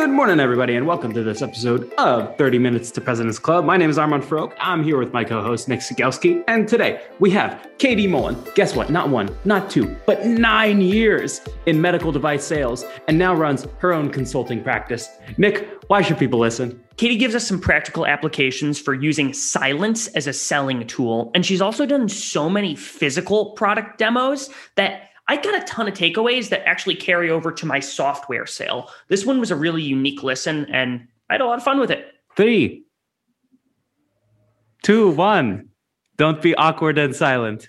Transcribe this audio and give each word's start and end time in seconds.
Good 0.00 0.08
morning, 0.08 0.40
everybody, 0.40 0.76
and 0.76 0.86
welcome 0.86 1.12
to 1.12 1.22
this 1.22 1.42
episode 1.42 1.92
of 1.98 2.34
30 2.38 2.58
Minutes 2.58 2.90
to 2.92 3.02
President's 3.02 3.38
Club. 3.38 3.66
My 3.66 3.76
name 3.76 3.90
is 3.90 3.98
Armand 3.98 4.22
Farrokh. 4.22 4.54
I'm 4.58 4.82
here 4.82 4.96
with 4.96 5.12
my 5.12 5.24
co 5.24 5.42
host, 5.42 5.68
Nick 5.68 5.80
Cegelski. 5.80 6.42
And 6.48 6.66
today 6.66 7.02
we 7.18 7.30
have 7.32 7.68
Katie 7.76 8.06
Mullen. 8.06 8.42
Guess 8.54 8.74
what? 8.74 8.88
Not 8.88 9.10
one, 9.10 9.28
not 9.44 9.68
two, 9.68 9.94
but 10.06 10.24
nine 10.24 10.80
years 10.80 11.42
in 11.66 11.82
medical 11.82 12.12
device 12.12 12.42
sales, 12.42 12.86
and 13.08 13.18
now 13.18 13.34
runs 13.34 13.66
her 13.76 13.92
own 13.92 14.08
consulting 14.08 14.62
practice. 14.62 15.06
Nick, 15.36 15.68
why 15.88 16.00
should 16.00 16.16
people 16.16 16.38
listen? 16.38 16.82
Katie 16.96 17.18
gives 17.18 17.34
us 17.34 17.46
some 17.46 17.60
practical 17.60 18.06
applications 18.06 18.80
for 18.80 18.94
using 18.94 19.34
silence 19.34 20.06
as 20.08 20.26
a 20.26 20.32
selling 20.32 20.86
tool. 20.86 21.30
And 21.34 21.44
she's 21.44 21.60
also 21.60 21.84
done 21.84 22.08
so 22.08 22.48
many 22.48 22.74
physical 22.74 23.50
product 23.50 23.98
demos 23.98 24.48
that 24.76 25.09
I 25.30 25.36
got 25.36 25.62
a 25.62 25.64
ton 25.64 25.86
of 25.86 25.94
takeaways 25.94 26.48
that 26.48 26.66
actually 26.66 26.96
carry 26.96 27.30
over 27.30 27.52
to 27.52 27.64
my 27.64 27.78
software 27.78 28.46
sale. 28.46 28.90
This 29.06 29.24
one 29.24 29.38
was 29.38 29.52
a 29.52 29.54
really 29.54 29.80
unique 29.80 30.24
listen, 30.24 30.66
and 30.72 31.06
I 31.28 31.34
had 31.34 31.40
a 31.40 31.46
lot 31.46 31.56
of 31.56 31.62
fun 31.62 31.78
with 31.78 31.92
it. 31.92 32.14
Three, 32.36 32.82
two, 34.82 35.10
one. 35.10 35.68
Don't 36.16 36.42
be 36.42 36.56
awkward 36.56 36.98
and 36.98 37.14
silent. 37.14 37.68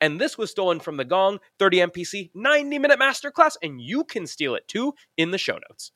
And 0.00 0.20
this 0.20 0.36
was 0.36 0.50
stolen 0.50 0.80
from 0.80 0.96
the 0.96 1.04
Gong 1.04 1.38
30 1.58 1.78
MPC 1.78 2.30
90 2.34 2.78
minute 2.78 2.98
masterclass, 2.98 3.56
and 3.62 3.80
you 3.80 4.04
can 4.04 4.26
steal 4.26 4.54
it 4.54 4.68
too 4.68 4.94
in 5.16 5.30
the 5.30 5.38
show 5.38 5.58
notes. 5.68 5.92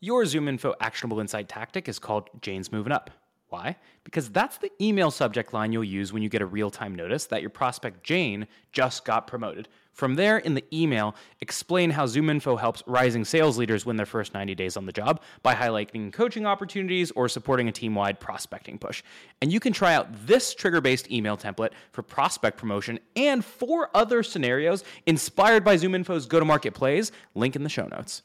Your 0.00 0.24
ZoomInfo 0.24 0.74
actionable 0.80 1.20
insight 1.20 1.48
tactic 1.48 1.88
is 1.88 1.98
called 1.98 2.28
Jane's 2.42 2.70
Moving 2.70 2.92
Up. 2.92 3.10
Why? 3.48 3.76
Because 4.02 4.28
that's 4.30 4.58
the 4.58 4.70
email 4.80 5.10
subject 5.10 5.52
line 5.54 5.72
you'll 5.72 5.84
use 5.84 6.12
when 6.12 6.22
you 6.22 6.28
get 6.28 6.42
a 6.42 6.46
real 6.46 6.70
time 6.70 6.94
notice 6.94 7.26
that 7.26 7.40
your 7.40 7.50
prospect 7.50 8.02
Jane 8.02 8.46
just 8.72 9.04
got 9.04 9.26
promoted. 9.26 9.68
From 9.94 10.16
there, 10.16 10.38
in 10.38 10.54
the 10.54 10.64
email, 10.72 11.14
explain 11.40 11.90
how 11.90 12.04
ZoomInfo 12.04 12.58
helps 12.58 12.82
rising 12.86 13.24
sales 13.24 13.56
leaders 13.56 13.86
win 13.86 13.96
their 13.96 14.04
first 14.04 14.34
90 14.34 14.54
days 14.56 14.76
on 14.76 14.86
the 14.86 14.92
job 14.92 15.20
by 15.44 15.54
highlighting 15.54 16.12
coaching 16.12 16.46
opportunities 16.46 17.12
or 17.12 17.28
supporting 17.28 17.68
a 17.68 17.72
team 17.72 17.94
wide 17.94 18.18
prospecting 18.18 18.76
push. 18.76 19.04
And 19.40 19.52
you 19.52 19.60
can 19.60 19.72
try 19.72 19.94
out 19.94 20.26
this 20.26 20.52
trigger 20.52 20.80
based 20.80 21.12
email 21.12 21.36
template 21.36 21.70
for 21.92 22.02
prospect 22.02 22.58
promotion 22.58 22.98
and 23.14 23.44
four 23.44 23.88
other 23.94 24.24
scenarios 24.24 24.82
inspired 25.06 25.62
by 25.62 25.76
ZoomInfo's 25.76 26.26
go 26.26 26.40
to 26.40 26.44
market 26.44 26.74
plays. 26.74 27.12
Link 27.36 27.54
in 27.54 27.62
the 27.62 27.68
show 27.68 27.86
notes. 27.86 28.22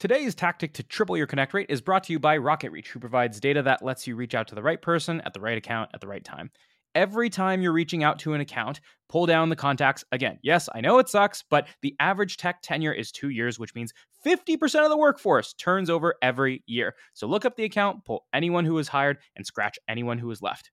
Today's 0.00 0.34
tactic 0.34 0.72
to 0.74 0.82
triple 0.82 1.16
your 1.16 1.28
connect 1.28 1.54
rate 1.54 1.70
is 1.70 1.80
brought 1.80 2.02
to 2.04 2.12
you 2.12 2.18
by 2.18 2.36
RocketReach, 2.36 2.88
who 2.88 2.98
provides 2.98 3.38
data 3.38 3.62
that 3.62 3.82
lets 3.82 4.08
you 4.08 4.16
reach 4.16 4.34
out 4.34 4.48
to 4.48 4.56
the 4.56 4.62
right 4.62 4.82
person 4.82 5.20
at 5.20 5.34
the 5.34 5.40
right 5.40 5.56
account 5.56 5.92
at 5.94 6.00
the 6.00 6.08
right 6.08 6.24
time. 6.24 6.50
Every 6.94 7.28
time 7.28 7.60
you're 7.60 7.72
reaching 7.72 8.04
out 8.04 8.20
to 8.20 8.34
an 8.34 8.40
account, 8.40 8.80
pull 9.08 9.26
down 9.26 9.48
the 9.48 9.56
contacts. 9.56 10.04
Again, 10.12 10.38
yes, 10.42 10.68
I 10.74 10.80
know 10.80 10.98
it 10.98 11.08
sucks, 11.08 11.42
but 11.48 11.66
the 11.82 11.96
average 11.98 12.36
tech 12.36 12.62
tenure 12.62 12.92
is 12.92 13.10
two 13.10 13.30
years, 13.30 13.58
which 13.58 13.74
means 13.74 13.92
50% 14.24 14.84
of 14.84 14.90
the 14.90 14.96
workforce 14.96 15.54
turns 15.54 15.90
over 15.90 16.14
every 16.22 16.62
year. 16.66 16.94
So 17.12 17.26
look 17.26 17.44
up 17.44 17.56
the 17.56 17.64
account, 17.64 18.04
pull 18.04 18.26
anyone 18.32 18.64
who 18.64 18.74
was 18.74 18.88
hired, 18.88 19.18
and 19.34 19.44
scratch 19.44 19.78
anyone 19.88 20.18
who 20.18 20.28
was 20.28 20.40
left. 20.42 20.70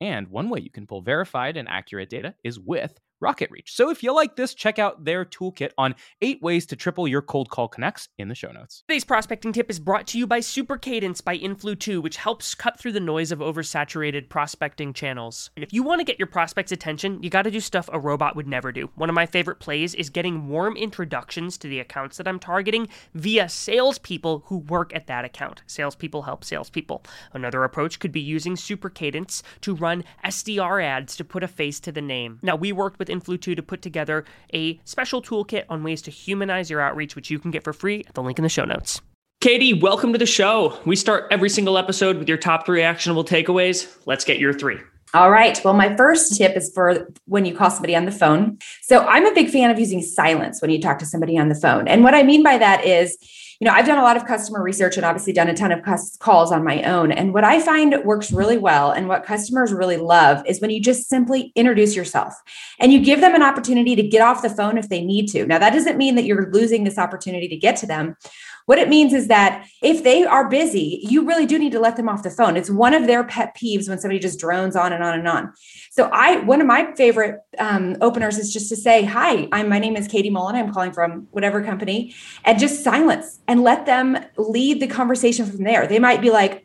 And 0.00 0.28
one 0.28 0.50
way 0.50 0.60
you 0.60 0.70
can 0.70 0.86
pull 0.86 1.00
verified 1.00 1.56
and 1.56 1.68
accurate 1.68 2.10
data 2.10 2.34
is 2.44 2.60
with 2.60 2.98
RocketReach. 3.22 3.68
So 3.68 3.90
if 3.90 4.02
you 4.02 4.14
like 4.14 4.36
this, 4.36 4.54
check 4.54 4.78
out 4.78 5.04
their 5.04 5.24
toolkit 5.24 5.70
on 5.78 5.94
eight 6.20 6.42
ways 6.42 6.66
to 6.66 6.76
triple 6.76 7.08
your 7.08 7.22
cold 7.22 7.50
call 7.50 7.68
connects 7.68 8.08
in 8.18 8.28
the 8.28 8.34
show 8.34 8.52
notes. 8.52 8.84
Today's 8.88 9.04
prospecting 9.04 9.52
tip 9.52 9.70
is 9.70 9.78
brought 9.78 10.06
to 10.08 10.18
you 10.18 10.26
by 10.26 10.40
Super 10.40 10.76
Cadence 10.76 11.20
by 11.20 11.38
Influ2, 11.38 12.02
which 12.02 12.16
helps 12.16 12.54
cut 12.54 12.78
through 12.78 12.92
the 12.92 13.00
noise 13.00 13.32
of 13.32 13.38
oversaturated 13.38 14.28
prospecting 14.28 14.92
channels. 14.92 15.50
If 15.56 15.72
you 15.72 15.82
want 15.82 16.00
to 16.00 16.04
get 16.04 16.18
your 16.18 16.26
prospects' 16.26 16.72
attention, 16.72 17.22
you 17.22 17.30
got 17.30 17.42
to 17.42 17.50
do 17.50 17.60
stuff 17.60 17.88
a 17.92 17.98
robot 17.98 18.36
would 18.36 18.46
never 18.46 18.72
do. 18.72 18.90
One 18.94 19.08
of 19.08 19.14
my 19.14 19.26
favorite 19.26 19.60
plays 19.60 19.94
is 19.94 20.10
getting 20.10 20.48
warm 20.48 20.76
introductions 20.76 21.56
to 21.58 21.68
the 21.68 21.80
accounts 21.80 22.16
that 22.16 22.28
I'm 22.28 22.38
targeting 22.38 22.88
via 23.14 23.48
salespeople 23.48 24.44
who 24.46 24.58
work 24.58 24.94
at 24.94 25.06
that 25.06 25.24
account. 25.24 25.62
Salespeople 25.66 26.22
help 26.22 26.44
salespeople. 26.44 27.04
Another 27.32 27.64
approach 27.64 27.98
could 27.98 28.12
be 28.12 28.20
using 28.20 28.56
Super 28.56 28.90
Cadence 28.90 29.42
to 29.62 29.74
run 29.74 30.04
SDR 30.24 30.82
ads 30.82 31.16
to 31.16 31.24
put 31.24 31.42
a 31.42 31.48
face 31.48 31.80
to 31.80 31.92
the 31.92 32.02
name. 32.02 32.38
Now, 32.42 32.56
we 32.56 32.72
worked 32.72 32.98
with 32.98 33.10
Influ2 33.14 33.56
to 33.56 33.62
put 33.62 33.82
together 33.82 34.24
a 34.52 34.80
special 34.84 35.22
toolkit 35.22 35.64
on 35.68 35.82
ways 35.82 36.02
to 36.02 36.10
humanize 36.10 36.70
your 36.70 36.80
outreach, 36.80 37.14
which 37.14 37.30
you 37.30 37.38
can 37.38 37.50
get 37.50 37.62
for 37.62 37.72
free 37.72 38.04
at 38.08 38.14
the 38.14 38.22
link 38.22 38.38
in 38.38 38.42
the 38.42 38.48
show 38.48 38.64
notes. 38.64 39.00
Katie, 39.40 39.74
welcome 39.74 40.12
to 40.12 40.18
the 40.18 40.26
show. 40.26 40.78
We 40.86 40.96
start 40.96 41.26
every 41.30 41.50
single 41.50 41.76
episode 41.76 42.18
with 42.18 42.28
your 42.28 42.38
top 42.38 42.64
three 42.64 42.82
actionable 42.82 43.24
takeaways. 43.24 43.94
Let's 44.06 44.24
get 44.24 44.38
your 44.38 44.54
three. 44.54 44.78
All 45.12 45.30
right. 45.30 45.60
Well, 45.64 45.74
my 45.74 45.94
first 45.96 46.36
tip 46.36 46.56
is 46.56 46.72
for 46.74 47.08
when 47.26 47.44
you 47.44 47.54
call 47.54 47.70
somebody 47.70 47.94
on 47.94 48.04
the 48.04 48.10
phone. 48.10 48.58
So 48.82 49.06
I'm 49.06 49.26
a 49.26 49.32
big 49.32 49.48
fan 49.48 49.70
of 49.70 49.78
using 49.78 50.02
silence 50.02 50.60
when 50.60 50.70
you 50.70 50.80
talk 50.80 50.98
to 50.98 51.06
somebody 51.06 51.38
on 51.38 51.48
the 51.48 51.54
phone. 51.54 51.86
And 51.86 52.02
what 52.02 52.14
I 52.14 52.24
mean 52.24 52.42
by 52.42 52.58
that 52.58 52.84
is, 52.84 53.16
you 53.64 53.70
know, 53.70 53.76
I've 53.76 53.86
done 53.86 53.96
a 53.96 54.02
lot 54.02 54.18
of 54.18 54.26
customer 54.26 54.62
research 54.62 54.98
and 54.98 55.06
obviously 55.06 55.32
done 55.32 55.48
a 55.48 55.54
ton 55.54 55.72
of 55.72 55.80
calls 56.18 56.52
on 56.52 56.62
my 56.62 56.82
own. 56.82 57.10
And 57.10 57.32
what 57.32 57.44
I 57.44 57.62
find 57.62 57.96
works 58.04 58.30
really 58.30 58.58
well 58.58 58.90
and 58.90 59.08
what 59.08 59.24
customers 59.24 59.72
really 59.72 59.96
love 59.96 60.44
is 60.46 60.60
when 60.60 60.68
you 60.68 60.82
just 60.82 61.08
simply 61.08 61.50
introduce 61.54 61.96
yourself 61.96 62.34
and 62.78 62.92
you 62.92 63.02
give 63.02 63.22
them 63.22 63.34
an 63.34 63.42
opportunity 63.42 63.96
to 63.96 64.02
get 64.02 64.20
off 64.20 64.42
the 64.42 64.50
phone 64.50 64.76
if 64.76 64.90
they 64.90 65.02
need 65.02 65.28
to. 65.28 65.46
Now, 65.46 65.58
that 65.60 65.72
doesn't 65.72 65.96
mean 65.96 66.14
that 66.16 66.26
you're 66.26 66.52
losing 66.52 66.84
this 66.84 66.98
opportunity 66.98 67.48
to 67.48 67.56
get 67.56 67.76
to 67.76 67.86
them. 67.86 68.18
What 68.66 68.78
it 68.78 68.88
means 68.88 69.12
is 69.12 69.28
that 69.28 69.66
if 69.82 70.02
they 70.02 70.24
are 70.24 70.48
busy, 70.48 71.00
you 71.02 71.26
really 71.26 71.44
do 71.44 71.58
need 71.58 71.72
to 71.72 71.80
let 71.80 71.96
them 71.96 72.08
off 72.08 72.22
the 72.22 72.30
phone. 72.30 72.56
It's 72.56 72.70
one 72.70 72.94
of 72.94 73.06
their 73.06 73.22
pet 73.24 73.54
peeves 73.54 73.88
when 73.88 73.98
somebody 73.98 74.18
just 74.18 74.40
drones 74.40 74.74
on 74.74 74.92
and 74.92 75.04
on 75.04 75.18
and 75.18 75.28
on. 75.28 75.52
So 75.90 76.08
I, 76.12 76.38
one 76.40 76.60
of 76.60 76.66
my 76.66 76.92
favorite 76.94 77.40
um, 77.58 77.96
openers 78.00 78.38
is 78.38 78.52
just 78.52 78.68
to 78.70 78.76
say, 78.76 79.04
"Hi, 79.04 79.48
I'm 79.52 79.68
my 79.68 79.78
name 79.78 79.96
is 79.96 80.08
Katie 80.08 80.30
Mullen. 80.30 80.56
I'm 80.56 80.72
calling 80.72 80.92
from 80.92 81.28
whatever 81.30 81.62
company," 81.62 82.14
and 82.44 82.58
just 82.58 82.82
silence 82.82 83.40
and 83.46 83.62
let 83.62 83.84
them 83.84 84.18
lead 84.38 84.80
the 84.80 84.86
conversation 84.86 85.46
from 85.46 85.64
there. 85.64 85.86
They 85.86 85.98
might 85.98 86.22
be 86.22 86.30
like, 86.30 86.64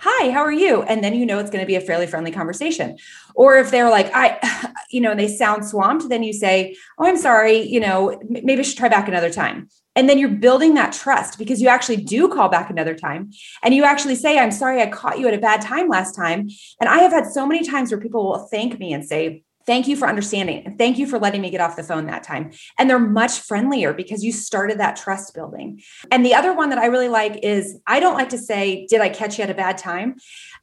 hi 0.00 0.30
how 0.30 0.40
are 0.40 0.52
you 0.52 0.82
and 0.84 1.04
then 1.04 1.14
you 1.14 1.26
know 1.26 1.38
it's 1.38 1.50
going 1.50 1.60
to 1.60 1.66
be 1.66 1.74
a 1.74 1.80
fairly 1.80 2.06
friendly 2.06 2.30
conversation 2.30 2.96
or 3.34 3.58
if 3.58 3.70
they're 3.70 3.90
like 3.90 4.10
i 4.14 4.72
you 4.90 4.98
know 4.98 5.14
they 5.14 5.28
sound 5.28 5.62
swamped 5.62 6.08
then 6.08 6.22
you 6.22 6.32
say 6.32 6.74
oh 6.98 7.06
i'm 7.06 7.18
sorry 7.18 7.60
you 7.60 7.78
know 7.78 8.18
maybe 8.26 8.58
i 8.60 8.62
should 8.62 8.78
try 8.78 8.88
back 8.88 9.08
another 9.08 9.30
time 9.30 9.68
and 9.96 10.08
then 10.08 10.18
you're 10.18 10.28
building 10.28 10.74
that 10.74 10.92
trust 10.92 11.38
because 11.38 11.60
you 11.60 11.68
actually 11.68 11.96
do 11.96 12.28
call 12.28 12.48
back 12.48 12.70
another 12.70 12.94
time 12.94 13.30
and 13.62 13.74
you 13.74 13.84
actually 13.84 14.14
say, 14.14 14.38
I'm 14.38 14.52
sorry 14.52 14.80
I 14.80 14.86
caught 14.86 15.18
you 15.18 15.26
at 15.28 15.34
a 15.34 15.38
bad 15.38 15.60
time 15.60 15.88
last 15.88 16.14
time. 16.14 16.48
And 16.80 16.88
I 16.88 16.98
have 16.98 17.12
had 17.12 17.26
so 17.26 17.46
many 17.46 17.66
times 17.66 17.90
where 17.90 18.00
people 18.00 18.24
will 18.24 18.46
thank 18.50 18.78
me 18.78 18.92
and 18.92 19.04
say, 19.04 19.44
Thank 19.66 19.86
you 19.86 19.94
for 19.94 20.08
understanding. 20.08 20.62
And 20.64 20.78
thank 20.78 20.98
you 20.98 21.06
for 21.06 21.18
letting 21.18 21.42
me 21.42 21.50
get 21.50 21.60
off 21.60 21.76
the 21.76 21.84
phone 21.84 22.06
that 22.06 22.22
time. 22.22 22.50
And 22.78 22.88
they're 22.88 22.98
much 22.98 23.40
friendlier 23.40 23.92
because 23.92 24.24
you 24.24 24.32
started 24.32 24.80
that 24.80 24.96
trust 24.96 25.34
building. 25.34 25.82
And 26.10 26.24
the 26.24 26.34
other 26.34 26.54
one 26.54 26.70
that 26.70 26.78
I 26.78 26.86
really 26.86 27.10
like 27.10 27.44
is 27.44 27.78
I 27.86 28.00
don't 28.00 28.14
like 28.14 28.30
to 28.30 28.38
say, 28.38 28.86
Did 28.88 29.00
I 29.02 29.10
catch 29.10 29.38
you 29.38 29.44
at 29.44 29.50
a 29.50 29.54
bad 29.54 29.76
time? 29.76 30.16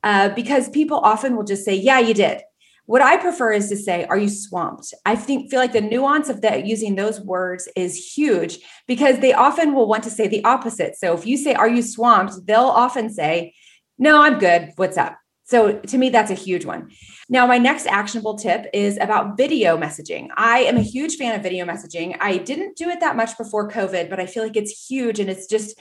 Uh, 0.04 0.30
because 0.30 0.68
people 0.70 0.98
often 0.98 1.36
will 1.36 1.44
just 1.44 1.64
say, 1.64 1.76
Yeah, 1.76 2.00
you 2.00 2.16
did. 2.16 2.42
What 2.88 3.02
I 3.02 3.18
prefer 3.18 3.52
is 3.52 3.68
to 3.70 3.76
say, 3.76 4.06
Are 4.06 4.18
you 4.18 4.30
swamped? 4.30 4.94
I 5.06 5.16
think 5.16 5.52
feel 5.52 5.60
like 5.60 5.74
the 5.74 5.82
nuance 5.82 6.30
of 6.30 6.42
that 6.42 6.66
using 6.66 6.96
those 6.96 7.20
words 7.20 7.68
is 7.76 8.14
huge 8.14 8.60
because 8.88 9.20
they 9.20 9.34
often 9.34 9.76
will 9.76 9.88
want 9.88 10.06
to 10.06 10.10
say 10.10 10.28
the 10.28 10.44
opposite. 10.46 10.96
So 10.96 11.14
if 11.14 11.28
you 11.28 11.38
say, 11.38 11.54
Are 11.54 11.70
you 11.70 11.82
swamped? 11.82 12.46
They'll 12.46 12.62
often 12.62 13.10
say, 13.10 13.54
No, 14.00 14.22
I'm 14.22 14.40
good. 14.40 14.72
What's 14.78 14.98
up? 14.98 15.18
So 15.44 15.80
to 15.80 15.98
me, 15.98 16.10
that's 16.10 16.32
a 16.32 16.34
huge 16.34 16.66
one. 16.66 16.90
Now, 17.30 17.46
my 17.46 17.58
next 17.58 17.88
actionable 17.88 18.38
tip 18.38 18.68
is 18.74 18.98
about 18.98 19.38
video 19.38 19.78
messaging. 19.78 20.28
I 20.36 20.60
am 20.60 20.76
a 20.76 20.82
huge 20.82 21.16
fan 21.16 21.36
of 21.36 21.44
video 21.44 21.66
messaging. 21.66 22.18
I 22.20 22.38
didn't 22.38 22.78
do 22.78 22.90
it 22.90 23.00
that 23.02 23.16
much 23.16 23.38
before 23.38 23.70
COVID, 23.70 24.10
but 24.10 24.20
I 24.20 24.26
feel 24.26 24.44
like 24.44 24.58
it's 24.58 24.88
huge 24.88 25.20
and 25.20 25.30
it's 25.30 25.48
just 25.48 25.78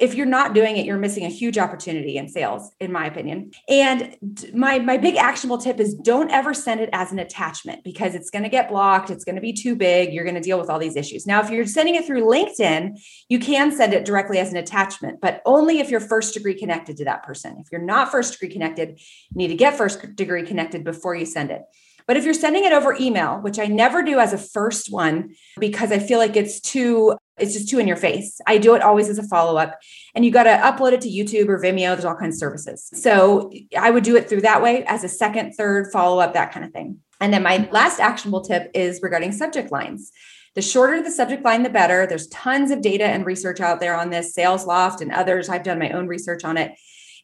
if 0.00 0.14
you're 0.14 0.26
not 0.26 0.54
doing 0.54 0.76
it, 0.76 0.86
you're 0.86 0.98
missing 0.98 1.24
a 1.24 1.28
huge 1.28 1.58
opportunity 1.58 2.16
in 2.16 2.28
sales, 2.28 2.70
in 2.80 2.92
my 2.92 3.06
opinion. 3.06 3.50
And 3.68 4.16
my 4.54 4.78
my 4.78 4.96
big 4.96 5.16
actionable 5.16 5.58
tip 5.58 5.80
is 5.80 5.94
don't 5.94 6.30
ever 6.30 6.54
send 6.54 6.80
it 6.80 6.88
as 6.92 7.12
an 7.12 7.18
attachment 7.18 7.84
because 7.84 8.14
it's 8.14 8.30
going 8.30 8.44
to 8.44 8.48
get 8.48 8.68
blocked. 8.68 9.10
It's 9.10 9.24
going 9.24 9.34
to 9.34 9.40
be 9.40 9.52
too 9.52 9.74
big. 9.74 10.12
You're 10.12 10.24
going 10.24 10.36
to 10.36 10.40
deal 10.40 10.58
with 10.58 10.70
all 10.70 10.78
these 10.78 10.96
issues. 10.96 11.26
Now, 11.26 11.40
if 11.40 11.50
you're 11.50 11.66
sending 11.66 11.94
it 11.94 12.06
through 12.06 12.22
LinkedIn, 12.22 12.98
you 13.28 13.38
can 13.38 13.72
send 13.72 13.92
it 13.92 14.04
directly 14.04 14.38
as 14.38 14.50
an 14.50 14.56
attachment, 14.56 15.20
but 15.20 15.42
only 15.44 15.80
if 15.80 15.90
you're 15.90 16.00
first 16.00 16.34
degree 16.34 16.54
connected 16.54 16.96
to 16.98 17.04
that 17.04 17.24
person. 17.24 17.56
If 17.58 17.66
you're 17.72 17.82
not 17.82 18.10
first 18.10 18.32
degree 18.32 18.52
connected, 18.52 19.00
you 19.30 19.36
need 19.36 19.48
to 19.48 19.56
get 19.56 19.76
first 19.76 20.16
degree 20.16 20.44
connected 20.44 20.84
before 20.84 21.14
you 21.14 21.26
send 21.26 21.50
it. 21.50 21.62
But 22.08 22.16
if 22.16 22.24
you're 22.24 22.32
sending 22.32 22.64
it 22.64 22.72
over 22.72 22.96
email, 22.98 23.36
which 23.36 23.58
I 23.58 23.66
never 23.66 24.02
do 24.02 24.18
as 24.18 24.32
a 24.32 24.38
first 24.38 24.90
one 24.90 25.34
because 25.60 25.92
I 25.92 25.98
feel 25.98 26.18
like 26.18 26.36
it's 26.36 26.58
too 26.58 27.17
it's 27.38 27.52
just 27.52 27.68
too 27.68 27.78
in 27.78 27.86
your 27.86 27.96
face. 27.96 28.40
I 28.46 28.58
do 28.58 28.74
it 28.74 28.82
always 28.82 29.08
as 29.08 29.18
a 29.18 29.22
follow 29.22 29.56
up, 29.56 29.78
and 30.14 30.24
you 30.24 30.30
got 30.30 30.44
to 30.44 30.50
upload 30.50 30.92
it 30.92 31.00
to 31.02 31.08
YouTube 31.08 31.48
or 31.48 31.60
Vimeo. 31.60 31.94
There's 31.94 32.04
all 32.04 32.16
kinds 32.16 32.36
of 32.36 32.40
services. 32.40 32.90
So 32.94 33.50
I 33.78 33.90
would 33.90 34.04
do 34.04 34.16
it 34.16 34.28
through 34.28 34.42
that 34.42 34.62
way 34.62 34.84
as 34.84 35.04
a 35.04 35.08
second, 35.08 35.52
third 35.52 35.92
follow 35.92 36.20
up, 36.20 36.34
that 36.34 36.52
kind 36.52 36.64
of 36.64 36.72
thing. 36.72 36.98
And 37.20 37.32
then 37.32 37.42
my 37.42 37.68
last 37.72 38.00
actionable 38.00 38.42
tip 38.42 38.70
is 38.74 39.00
regarding 39.02 39.32
subject 39.32 39.72
lines. 39.72 40.12
The 40.54 40.62
shorter 40.62 41.02
the 41.02 41.10
subject 41.10 41.44
line, 41.44 41.62
the 41.62 41.70
better. 41.70 42.06
There's 42.06 42.26
tons 42.28 42.70
of 42.70 42.80
data 42.80 43.04
and 43.04 43.24
research 43.24 43.60
out 43.60 43.80
there 43.80 43.96
on 43.96 44.10
this, 44.10 44.34
SalesLoft 44.36 45.00
and 45.00 45.12
others. 45.12 45.48
I've 45.48 45.62
done 45.62 45.78
my 45.78 45.90
own 45.90 46.06
research 46.06 46.44
on 46.44 46.56
it. 46.56 46.72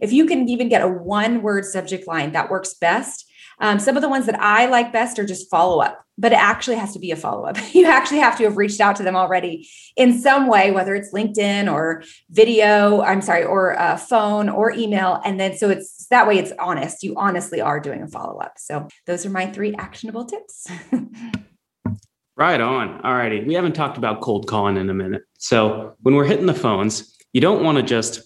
If 0.01 0.13
you 0.13 0.27
can 0.27 0.49
even 0.49 0.69
get 0.69 0.83
a 0.83 0.89
one 0.89 1.43
word 1.43 1.65
subject 1.65 2.07
line, 2.07 2.33
that 2.33 2.51
works 2.51 2.75
best. 2.75 3.24
Um, 3.61 3.79
some 3.79 3.97
of 3.97 4.03
the 4.03 4.09
ones 4.09 4.27
that 4.27 4.41
I 4.41 4.67
like 4.67 4.93
best 4.93 5.19
are 5.19 5.25
just 5.25 5.51
follow 5.51 5.81
up, 5.81 6.05
but 6.19 6.33
it 6.33 6.39
actually 6.39 6.77
has 6.77 6.93
to 6.93 6.99
be 6.99 7.11
a 7.11 7.17
follow 7.17 7.45
up. 7.45 7.57
You 7.75 7.87
actually 7.87 8.21
have 8.21 8.39
to 8.39 8.45
have 8.45 8.57
reached 8.57 8.81
out 8.81 8.97
to 8.97 9.03
them 9.03 9.17
already 9.17 9.69
in 9.97 10.19
some 10.19 10.47
way, 10.47 10.71
whether 10.71 10.95
it's 10.95 11.13
LinkedIn 11.13 11.73
or 11.73 12.03
video, 12.31 13.03
I'm 13.03 13.21
sorry, 13.21 13.45
or 13.45 13.79
uh, 13.79 13.97
phone 13.97 14.49
or 14.49 14.73
email. 14.73 15.21
And 15.25 15.41
then 15.41 15.57
so 15.57 15.71
it's 15.71 16.07
that 16.11 16.27
way 16.27 16.39
it's 16.39 16.53
honest. 16.59 17.03
You 17.03 17.15
honestly 17.17 17.61
are 17.61 17.81
doing 17.81 18.03
a 18.03 18.09
follow 18.09 18.39
up. 18.39 18.55
So 18.59 18.87
those 19.07 19.27
are 19.27 19.31
my 19.31 19.47
three 19.47 19.75
actionable 19.75 20.25
tips. 20.25 20.67
right 22.37 22.61
on. 22.61 23.01
All 23.03 23.15
righty. 23.15 23.43
We 23.45 23.55
haven't 23.55 23.75
talked 23.75 23.99
about 23.99 24.21
cold 24.21 24.47
calling 24.47 24.77
in 24.77 24.89
a 24.89 24.95
minute. 24.95 25.23
So 25.39 25.97
when 26.01 26.15
we're 26.15 26.27
hitting 26.27 26.47
the 26.47 26.55
phones, 26.55 27.17
you 27.33 27.41
don't 27.41 27.63
want 27.65 27.77
to 27.77 27.83
just 27.83 28.23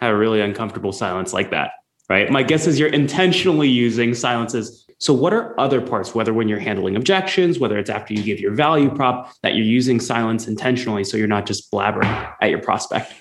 have 0.00 0.12
a 0.12 0.18
really 0.18 0.40
uncomfortable 0.40 0.92
silence 0.92 1.32
like 1.32 1.52
that 1.52 1.70
right? 2.12 2.30
My 2.30 2.42
guess 2.42 2.66
is 2.66 2.78
you're 2.78 2.90
intentionally 2.90 3.70
using 3.70 4.14
silences. 4.14 4.86
So, 4.98 5.14
what 5.14 5.32
are 5.32 5.58
other 5.58 5.80
parts, 5.80 6.14
whether 6.14 6.34
when 6.34 6.46
you're 6.46 6.60
handling 6.60 6.94
objections, 6.94 7.58
whether 7.58 7.78
it's 7.78 7.88
after 7.88 8.12
you 8.12 8.22
give 8.22 8.38
your 8.38 8.54
value 8.54 8.94
prop, 8.94 9.32
that 9.42 9.54
you're 9.54 9.64
using 9.64 9.98
silence 9.98 10.46
intentionally 10.46 11.04
so 11.04 11.16
you're 11.16 11.26
not 11.26 11.46
just 11.46 11.72
blabbering 11.72 12.34
at 12.42 12.50
your 12.50 12.60
prospect? 12.60 13.12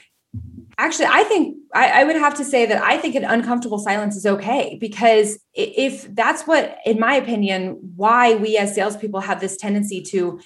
Actually, 0.77 1.05
I 1.09 1.23
think 1.23 1.57
I, 1.73 2.01
I, 2.01 2.03
would 2.03 2.17
have 2.17 2.33
to 2.35 2.43
say 2.43 2.65
that 2.65 2.83
I 2.83 2.97
think 2.97 3.15
an 3.15 3.23
uncomfortable 3.23 3.79
silence 3.79 4.15
is 4.15 4.25
okay 4.25 4.77
because 4.79 5.39
if 5.53 6.13
that's 6.13 6.43
what, 6.43 6.77
in 6.85 6.99
my 6.99 7.13
opinion, 7.15 7.77
why 7.95 8.35
we 8.35 8.57
as 8.57 8.75
salespeople 8.75 9.21
have 9.21 9.39
this 9.39 9.57
tendency 9.57 10.01
to, 10.11 10.39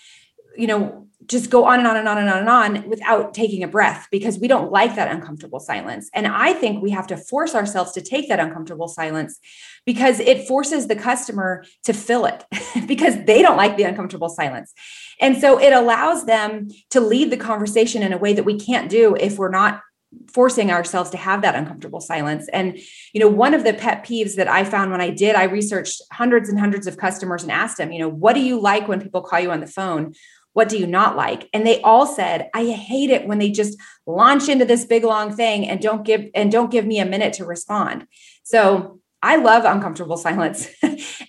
you 0.57 0.67
know, 0.67 1.07
just 1.27 1.49
go 1.49 1.65
on 1.65 1.79
and 1.79 1.87
on 1.87 1.97
and 1.97 2.07
on 2.07 2.17
and 2.17 2.29
on 2.29 2.37
and 2.39 2.49
on 2.49 2.89
without 2.89 3.33
taking 3.33 3.63
a 3.63 3.67
breath 3.67 4.07
because 4.11 4.37
we 4.39 4.47
don't 4.47 4.71
like 4.71 4.95
that 4.95 5.11
uncomfortable 5.11 5.59
silence. 5.59 6.09
And 6.13 6.27
I 6.27 6.53
think 6.53 6.81
we 6.81 6.91
have 6.91 7.07
to 7.07 7.17
force 7.17 7.55
ourselves 7.55 7.91
to 7.93 8.01
take 8.01 8.29
that 8.29 8.39
uncomfortable 8.39 8.87
silence 8.87 9.39
because 9.85 10.19
it 10.19 10.47
forces 10.47 10.87
the 10.87 10.95
customer 10.95 11.63
to 11.83 11.93
fill 11.93 12.25
it 12.25 12.43
because 12.87 13.23
they 13.25 13.41
don't 13.41 13.57
like 13.57 13.77
the 13.77 13.83
uncomfortable 13.83 14.29
silence. 14.29 14.73
And 15.19 15.37
so 15.37 15.59
it 15.59 15.73
allows 15.73 16.25
them 16.25 16.69
to 16.91 16.99
lead 16.99 17.31
the 17.31 17.37
conversation 17.37 18.03
in 18.03 18.13
a 18.13 18.17
way 18.17 18.33
that 18.33 18.43
we 18.43 18.59
can't 18.59 18.89
do 18.89 19.15
if 19.15 19.37
we're 19.37 19.49
not 19.49 19.81
forcing 20.27 20.71
ourselves 20.71 21.09
to 21.09 21.17
have 21.17 21.41
that 21.41 21.55
uncomfortable 21.55 21.99
silence 21.99 22.47
and 22.53 22.77
you 23.13 23.19
know 23.19 23.27
one 23.27 23.53
of 23.53 23.63
the 23.63 23.73
pet 23.73 24.05
peeves 24.05 24.35
that 24.35 24.47
i 24.47 24.63
found 24.63 24.91
when 24.91 25.01
i 25.01 25.09
did 25.09 25.35
i 25.35 25.43
researched 25.43 26.01
hundreds 26.11 26.47
and 26.47 26.59
hundreds 26.59 26.87
of 26.87 26.95
customers 26.97 27.43
and 27.43 27.51
asked 27.51 27.77
them 27.77 27.91
you 27.91 27.99
know 27.99 28.07
what 28.07 28.33
do 28.33 28.41
you 28.41 28.59
like 28.59 28.87
when 28.87 29.01
people 29.01 29.21
call 29.21 29.39
you 29.39 29.51
on 29.51 29.59
the 29.59 29.67
phone 29.67 30.13
what 30.55 30.69
do 30.69 30.77
you 30.77 30.87
not 30.87 31.17
like? 31.17 31.49
And 31.51 31.67
they 31.67 31.81
all 31.81 32.07
said, 32.07 32.49
I 32.53 32.67
hate 32.67 33.09
it 33.09 33.27
when 33.27 33.39
they 33.39 33.51
just 33.51 33.77
launch 34.07 34.47
into 34.47 34.63
this 34.63 34.85
big 34.85 35.03
long 35.03 35.35
thing 35.35 35.67
and 35.67 35.81
don't 35.81 36.05
give 36.05 36.29
and 36.33 36.49
don't 36.49 36.71
give 36.71 36.85
me 36.85 36.99
a 36.99 37.05
minute 37.05 37.33
to 37.33 37.45
respond. 37.45 38.07
So 38.43 39.01
I 39.21 39.35
love 39.35 39.65
uncomfortable 39.65 40.15
silence 40.27 40.69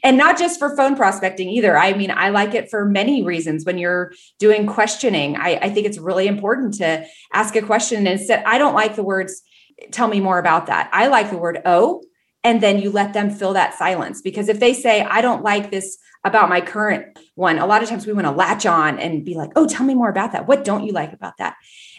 and 0.04 0.16
not 0.16 0.38
just 0.38 0.60
for 0.60 0.76
phone 0.76 0.94
prospecting 0.94 1.48
either. 1.50 1.76
I 1.76 1.94
mean, 1.94 2.12
I 2.12 2.28
like 2.28 2.54
it 2.54 2.70
for 2.70 2.84
many 2.84 3.24
reasons. 3.24 3.64
When 3.64 3.78
you're 3.78 4.12
doing 4.38 4.64
questioning, 4.64 5.36
I, 5.36 5.58
I 5.60 5.70
think 5.70 5.88
it's 5.88 5.98
really 5.98 6.28
important 6.28 6.74
to 6.74 7.04
ask 7.32 7.56
a 7.56 7.62
question 7.62 7.98
and 7.98 8.20
instead, 8.20 8.44
I 8.44 8.58
don't 8.58 8.74
like 8.74 8.94
the 8.94 9.02
words, 9.02 9.42
tell 9.90 10.06
me 10.06 10.20
more 10.20 10.38
about 10.38 10.66
that. 10.66 10.88
I 10.92 11.08
like 11.08 11.30
the 11.30 11.38
word, 11.38 11.62
oh, 11.64 12.04
and 12.44 12.62
then 12.62 12.78
you 12.80 12.90
let 12.90 13.12
them 13.12 13.30
fill 13.30 13.52
that 13.54 13.74
silence. 13.74 14.22
Because 14.22 14.48
if 14.48 14.60
they 14.60 14.72
say, 14.72 15.02
I 15.02 15.20
don't 15.20 15.42
like 15.42 15.70
this 15.70 15.98
about 16.24 16.48
my 16.48 16.60
current 16.60 17.18
one, 17.34 17.58
a 17.58 17.66
lot 17.66 17.82
of 17.82 17.88
times 17.88 18.06
we 18.06 18.12
want 18.12 18.26
to 18.26 18.32
latch 18.32 18.66
on 18.66 18.98
and 18.98 19.24
be 19.24 19.34
like, 19.34 19.50
oh, 19.56 19.66
tell 19.66 19.84
me 19.84 19.94
more 19.94 20.08
about 20.08 20.32
that. 20.32 20.46
What 20.46 20.64
don't 20.64 20.84
you 20.84 20.92
like 20.92 21.12
about 21.12 21.38
that? 21.38 21.56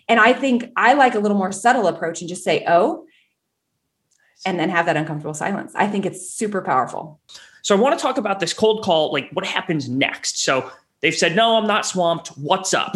And 0.07 0.19
I 0.19 0.33
think 0.33 0.71
I 0.75 0.93
like 0.93 1.15
a 1.15 1.19
little 1.19 1.37
more 1.37 1.51
subtle 1.51 1.87
approach 1.87 2.21
and 2.21 2.29
just 2.29 2.43
say, 2.43 2.63
oh, 2.67 3.05
and 4.45 4.59
then 4.59 4.69
have 4.69 4.85
that 4.85 4.95
uncomfortable 4.95 5.33
silence. 5.33 5.73
I 5.75 5.87
think 5.87 6.05
it's 6.05 6.29
super 6.29 6.61
powerful. 6.61 7.19
So 7.61 7.75
I 7.75 7.79
want 7.79 7.97
to 7.97 8.01
talk 8.01 8.17
about 8.17 8.39
this 8.39 8.53
cold 8.53 8.83
call, 8.83 9.11
like 9.11 9.29
what 9.33 9.45
happens 9.45 9.89
next. 9.89 10.39
So 10.43 10.71
they've 11.01 11.15
said, 11.15 11.35
no, 11.35 11.57
I'm 11.57 11.67
not 11.67 11.85
swamped. 11.85 12.29
What's 12.37 12.73
up? 12.73 12.95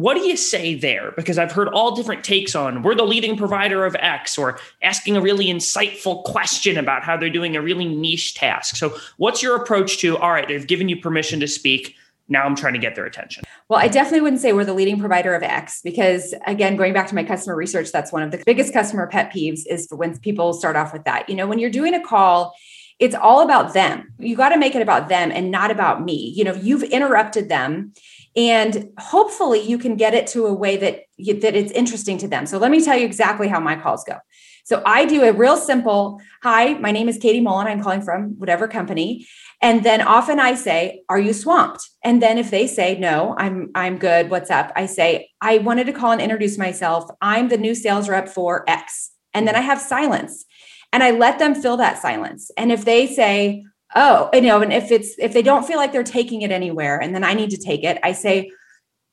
What 0.00 0.16
do 0.16 0.26
you 0.26 0.34
say 0.34 0.74
there? 0.74 1.12
Because 1.14 1.36
I've 1.36 1.52
heard 1.52 1.68
all 1.68 1.94
different 1.94 2.24
takes 2.24 2.54
on 2.54 2.82
we're 2.82 2.94
the 2.94 3.04
leading 3.04 3.36
provider 3.36 3.84
of 3.84 3.94
X 3.96 4.38
or 4.38 4.58
asking 4.82 5.18
a 5.18 5.20
really 5.20 5.48
insightful 5.48 6.24
question 6.24 6.78
about 6.78 7.02
how 7.02 7.18
they're 7.18 7.28
doing 7.28 7.54
a 7.54 7.60
really 7.60 7.84
niche 7.84 8.32
task. 8.34 8.76
So, 8.76 8.96
what's 9.18 9.42
your 9.42 9.56
approach 9.56 9.98
to, 9.98 10.16
all 10.16 10.32
right, 10.32 10.48
they've 10.48 10.66
given 10.66 10.88
you 10.88 10.98
permission 10.98 11.38
to 11.40 11.46
speak. 11.46 11.96
Now 12.28 12.44
I'm 12.44 12.56
trying 12.56 12.72
to 12.72 12.78
get 12.78 12.94
their 12.94 13.04
attention. 13.04 13.44
Well, 13.68 13.78
I 13.78 13.88
definitely 13.88 14.22
wouldn't 14.22 14.40
say 14.40 14.54
we're 14.54 14.64
the 14.64 14.72
leading 14.72 14.98
provider 14.98 15.34
of 15.34 15.42
X 15.42 15.82
because, 15.82 16.34
again, 16.46 16.76
going 16.76 16.94
back 16.94 17.08
to 17.08 17.14
my 17.14 17.24
customer 17.24 17.54
research, 17.54 17.92
that's 17.92 18.10
one 18.10 18.22
of 18.22 18.30
the 18.30 18.42
biggest 18.46 18.72
customer 18.72 19.06
pet 19.06 19.30
peeves 19.30 19.66
is 19.68 19.86
when 19.90 20.18
people 20.18 20.54
start 20.54 20.76
off 20.76 20.94
with 20.94 21.04
that. 21.04 21.28
You 21.28 21.34
know, 21.34 21.46
when 21.46 21.58
you're 21.58 21.68
doing 21.68 21.92
a 21.92 22.02
call, 22.02 22.54
it's 23.00 23.14
all 23.14 23.42
about 23.42 23.74
them. 23.74 24.12
You 24.18 24.36
got 24.36 24.50
to 24.50 24.58
make 24.58 24.74
it 24.74 24.82
about 24.82 25.08
them 25.08 25.30
and 25.30 25.50
not 25.50 25.70
about 25.70 26.04
me. 26.04 26.32
You 26.36 26.44
know, 26.44 26.54
you've 26.54 26.84
interrupted 26.84 27.48
them 27.48 27.92
and 28.36 28.90
hopefully 28.98 29.60
you 29.60 29.78
can 29.78 29.96
get 29.96 30.14
it 30.14 30.26
to 30.28 30.46
a 30.46 30.54
way 30.54 30.76
that 30.76 31.02
you, 31.16 31.38
that 31.40 31.56
it's 31.56 31.72
interesting 31.72 32.18
to 32.18 32.28
them. 32.28 32.46
So 32.46 32.58
let 32.58 32.70
me 32.70 32.82
tell 32.82 32.96
you 32.96 33.04
exactly 33.04 33.48
how 33.48 33.60
my 33.60 33.76
calls 33.76 34.04
go. 34.04 34.16
So 34.64 34.82
i 34.86 35.04
do 35.04 35.24
a 35.24 35.32
real 35.32 35.56
simple 35.56 36.20
hi 36.42 36.74
my 36.74 36.92
name 36.92 37.08
is 37.08 37.18
katie 37.18 37.40
mullen. 37.40 37.66
I'm 37.66 37.82
calling 37.82 38.02
from 38.02 38.38
whatever 38.38 38.68
company. 38.68 39.26
And 39.60 39.82
then 39.82 40.00
often 40.00 40.38
i 40.38 40.54
say 40.54 41.02
are 41.08 41.18
you 41.18 41.32
swamped? 41.32 41.88
And 42.04 42.22
then 42.22 42.38
if 42.38 42.50
they 42.50 42.66
say 42.66 42.96
no 42.98 43.34
i'm 43.36 43.70
i'm 43.74 43.98
good. 43.98 44.30
What's 44.30 44.50
up? 44.50 44.70
I 44.76 44.86
say 44.86 45.30
i 45.40 45.58
wanted 45.58 45.86
to 45.86 45.92
call 45.92 46.12
and 46.12 46.20
introduce 46.20 46.56
myself. 46.56 47.10
I'm 47.20 47.48
the 47.48 47.58
new 47.58 47.74
sales 47.74 48.08
rep 48.08 48.28
for 48.28 48.64
x. 48.68 49.10
And 49.34 49.48
then 49.48 49.56
i 49.56 49.60
have 49.60 49.80
silence. 49.80 50.44
And 50.92 51.02
i 51.02 51.10
let 51.10 51.38
them 51.40 51.54
fill 51.54 51.78
that 51.78 52.00
silence. 52.00 52.50
And 52.56 52.70
if 52.70 52.84
they 52.84 53.06
say 53.06 53.64
oh, 53.94 54.30
you 54.32 54.42
know, 54.42 54.62
and 54.62 54.72
if 54.72 54.90
it's 54.90 55.14
if 55.18 55.32
they 55.32 55.42
don't 55.42 55.66
feel 55.66 55.76
like 55.76 55.92
they're 55.92 56.02
taking 56.02 56.42
it 56.42 56.50
anywhere, 56.50 57.00
and 57.00 57.14
then 57.14 57.24
I 57.24 57.34
need 57.34 57.50
to 57.50 57.58
take 57.58 57.84
it, 57.84 57.98
I 58.02 58.12
say, 58.12 58.50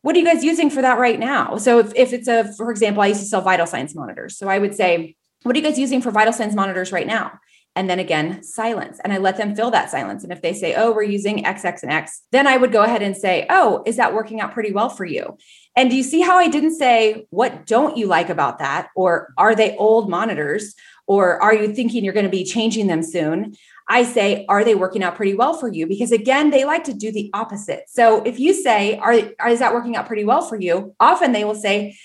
what 0.02 0.16
are 0.16 0.20
you 0.20 0.26
guys 0.26 0.44
using 0.44 0.70
for 0.70 0.82
that 0.82 1.00
right 1.00 1.20
now? 1.20 1.58
So 1.58 1.80
if, 1.80 1.94
if 1.96 2.14
it's 2.14 2.28
a, 2.28 2.54
for 2.56 2.72
example, 2.72 3.04
I 3.04 3.08
used 3.08 3.22
to 3.22 3.26
sell 3.26 3.42
vital 3.42 3.66
signs 3.66 3.96
monitors. 3.96 4.38
So 4.38 4.48
I 4.48 4.60
would 4.60 4.76
say, 4.76 5.16
what 5.44 5.56
are 5.56 5.60
you 5.60 5.66
guys 5.66 5.80
using 5.80 6.02
for 6.02 6.12
vital 6.12 6.34
signs 6.34 6.56
monitors 6.56 6.92
right 6.92 7.08
now? 7.08 7.40
And 7.76 7.88
then 7.88 8.00
again, 8.00 8.42
silence. 8.42 9.00
And 9.04 9.14
I 9.14 9.18
let 9.18 9.38
them 9.38 9.56
fill 9.56 9.70
that 9.70 9.92
silence. 9.92 10.24
And 10.24 10.34
if 10.34 10.42
they 10.42 10.54
say, 10.54 10.74
oh, 10.74 10.92
we're 10.92 11.04
using 11.04 11.46
X, 11.46 11.64
X, 11.64 11.84
and 11.84 11.92
X, 11.92 12.24
then 12.32 12.48
I 12.48 12.58
would 12.58 12.72
go 12.72 12.82
ahead 12.82 13.04
and 13.04 13.16
say, 13.16 13.46
oh, 13.52 13.84
is 13.86 13.98
that 13.98 14.16
working 14.16 14.42
out 14.42 14.54
pretty 14.54 14.72
well 14.72 14.90
for 14.90 15.06
you? 15.06 15.38
And 15.76 15.92
do 15.92 15.96
you 15.96 16.02
see 16.02 16.22
how 16.22 16.38
I 16.38 16.48
didn't 16.48 16.74
say, 16.74 17.28
what 17.30 17.68
don't 17.68 17.96
you 17.96 18.08
like 18.08 18.30
about 18.30 18.58
that? 18.60 18.88
Or 18.96 19.32
are 19.38 19.54
they 19.54 19.76
old 19.78 20.10
monitors? 20.10 20.74
Or 21.06 21.40
are 21.42 21.54
you 21.54 21.72
thinking 21.72 22.04
you're 22.04 22.14
going 22.16 22.26
to 22.26 22.32
be 22.32 22.44
changing 22.46 22.88
them 22.88 23.04
soon? 23.04 23.56
I 23.90 24.04
say, 24.04 24.46
are 24.50 24.64
they 24.64 24.76
working 24.76 25.04
out 25.04 25.16
pretty 25.16 25.34
well 25.34 25.54
for 25.54 25.68
you? 25.68 25.88
Because 25.88 26.12
again, 26.12 26.50
they 26.50 26.66
like 26.66 26.84
to 26.86 26.94
do 26.94 27.12
the 27.12 27.30
opposite. 27.34 27.84
So 27.88 28.22
if 28.24 28.40
you 28.40 28.54
say, 28.54 28.98
are, 28.98 29.14
is 29.14 29.60
that 29.60 29.74
working 29.74 29.96
out 29.96 30.08
pretty 30.08 30.26
well 30.26 30.42
for 30.42 30.60
you? 30.60 30.94
Often 31.00 31.32
they 31.32 31.46
will 31.46 31.56
say, 31.56 31.98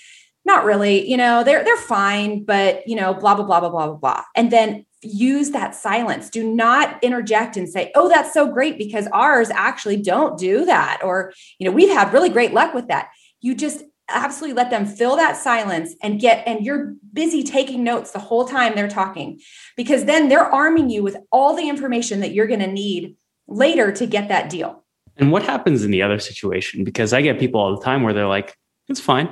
not 0.45 0.65
really, 0.65 1.09
you 1.09 1.15
know, 1.15 1.43
they're 1.43 1.63
they're 1.63 1.77
fine, 1.77 2.43
but 2.43 2.85
you 2.87 2.95
know, 2.95 3.13
blah, 3.13 3.35
blah, 3.35 3.45
blah, 3.45 3.59
blah, 3.61 3.69
blah, 3.69 3.87
blah, 3.87 3.95
blah. 3.95 4.23
And 4.35 4.51
then 4.51 4.85
use 5.01 5.51
that 5.51 5.75
silence. 5.75 6.29
Do 6.29 6.53
not 6.53 7.01
interject 7.03 7.57
and 7.57 7.67
say, 7.67 7.91
oh, 7.95 8.09
that's 8.09 8.33
so 8.33 8.51
great 8.51 8.77
because 8.77 9.07
ours 9.07 9.49
actually 9.49 10.01
don't 10.01 10.37
do 10.37 10.65
that. 10.65 11.01
Or, 11.03 11.33
you 11.59 11.67
know, 11.67 11.73
we've 11.73 11.89
had 11.89 12.13
really 12.13 12.29
great 12.29 12.53
luck 12.53 12.73
with 12.73 12.87
that. 12.87 13.09
You 13.41 13.55
just 13.55 13.83
absolutely 14.09 14.55
let 14.55 14.69
them 14.69 14.85
fill 14.85 15.15
that 15.15 15.37
silence 15.37 15.95
and 16.01 16.19
get 16.19 16.45
and 16.47 16.65
you're 16.65 16.93
busy 17.13 17.43
taking 17.43 17.83
notes 17.83 18.11
the 18.11 18.19
whole 18.19 18.45
time 18.45 18.75
they're 18.75 18.87
talking. 18.87 19.39
Because 19.77 20.05
then 20.05 20.29
they're 20.29 20.45
arming 20.45 20.89
you 20.89 21.03
with 21.03 21.17
all 21.31 21.55
the 21.55 21.67
information 21.67 22.19
that 22.19 22.33
you're 22.33 22.47
going 22.47 22.59
to 22.59 22.67
need 22.67 23.15
later 23.47 23.91
to 23.91 24.05
get 24.05 24.29
that 24.29 24.49
deal. 24.49 24.83
And 25.17 25.31
what 25.31 25.43
happens 25.43 25.83
in 25.83 25.91
the 25.91 26.01
other 26.01 26.19
situation? 26.19 26.83
Because 26.83 27.13
i 27.13 27.21
get 27.21 27.39
people 27.39 27.61
all 27.61 27.75
the 27.75 27.83
time 27.83 28.03
where 28.03 28.13
they're 28.13 28.27
like 28.27 28.57
it's 28.89 28.99
fine. 28.99 29.27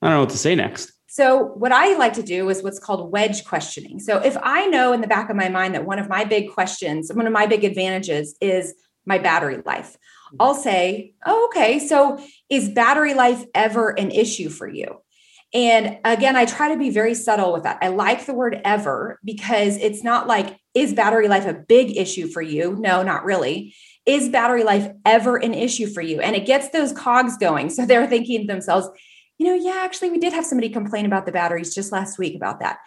I 0.00 0.06
don't 0.06 0.16
know 0.16 0.20
what 0.20 0.30
to 0.30 0.38
say 0.38 0.54
next. 0.54 0.92
So 1.06 1.46
what 1.56 1.72
i 1.72 1.96
like 1.96 2.14
to 2.14 2.22
do 2.22 2.48
is 2.48 2.62
what's 2.62 2.78
called 2.78 3.12
wedge 3.12 3.44
questioning. 3.44 4.00
So 4.00 4.18
if 4.18 4.36
i 4.42 4.66
know 4.66 4.92
in 4.92 5.00
the 5.00 5.06
back 5.06 5.28
of 5.30 5.36
my 5.36 5.48
mind 5.48 5.74
that 5.74 5.84
one 5.84 5.98
of 5.98 6.08
my 6.08 6.24
big 6.24 6.50
questions 6.52 7.12
one 7.12 7.26
of 7.26 7.32
my 7.32 7.46
big 7.46 7.64
advantages 7.64 8.36
is 8.40 8.74
my 9.04 9.18
battery 9.18 9.62
life 9.64 9.96
Mm-hmm. 10.28 10.36
I'll 10.40 10.54
say, 10.54 11.14
oh, 11.26 11.46
okay, 11.46 11.78
so 11.78 12.22
is 12.48 12.68
battery 12.68 13.14
life 13.14 13.44
ever 13.54 13.90
an 13.90 14.10
issue 14.10 14.48
for 14.48 14.68
you? 14.68 15.02
And 15.54 15.98
again, 16.04 16.36
I 16.36 16.44
try 16.44 16.68
to 16.68 16.78
be 16.78 16.90
very 16.90 17.14
subtle 17.14 17.52
with 17.52 17.62
that. 17.62 17.78
I 17.80 17.88
like 17.88 18.26
the 18.26 18.34
word 18.34 18.60
ever 18.64 19.18
because 19.24 19.78
it's 19.78 20.04
not 20.04 20.26
like, 20.26 20.58
is 20.74 20.92
battery 20.92 21.26
life 21.28 21.46
a 21.46 21.54
big 21.54 21.96
issue 21.96 22.28
for 22.28 22.42
you? 22.42 22.76
No, 22.78 23.02
not 23.02 23.24
really. 23.24 23.74
Is 24.04 24.28
battery 24.28 24.62
life 24.62 24.90
ever 25.06 25.36
an 25.36 25.54
issue 25.54 25.86
for 25.86 26.02
you? 26.02 26.20
And 26.20 26.36
it 26.36 26.46
gets 26.46 26.68
those 26.68 26.92
cogs 26.92 27.38
going. 27.38 27.70
So 27.78 27.86
they're 27.86 28.06
thinking 28.06 28.42
to 28.42 28.46
themselves, 28.46 28.88
you 29.38 29.46
know, 29.46 29.54
yeah, 29.54 29.80
actually, 29.82 30.10
we 30.10 30.18
did 30.18 30.32
have 30.32 30.44
somebody 30.44 30.68
complain 30.68 31.06
about 31.06 31.24
the 31.24 31.32
batteries 31.32 31.74
just 31.74 31.92
last 31.92 32.18
week 32.18 32.34
about 32.34 32.60
that. 32.60 32.78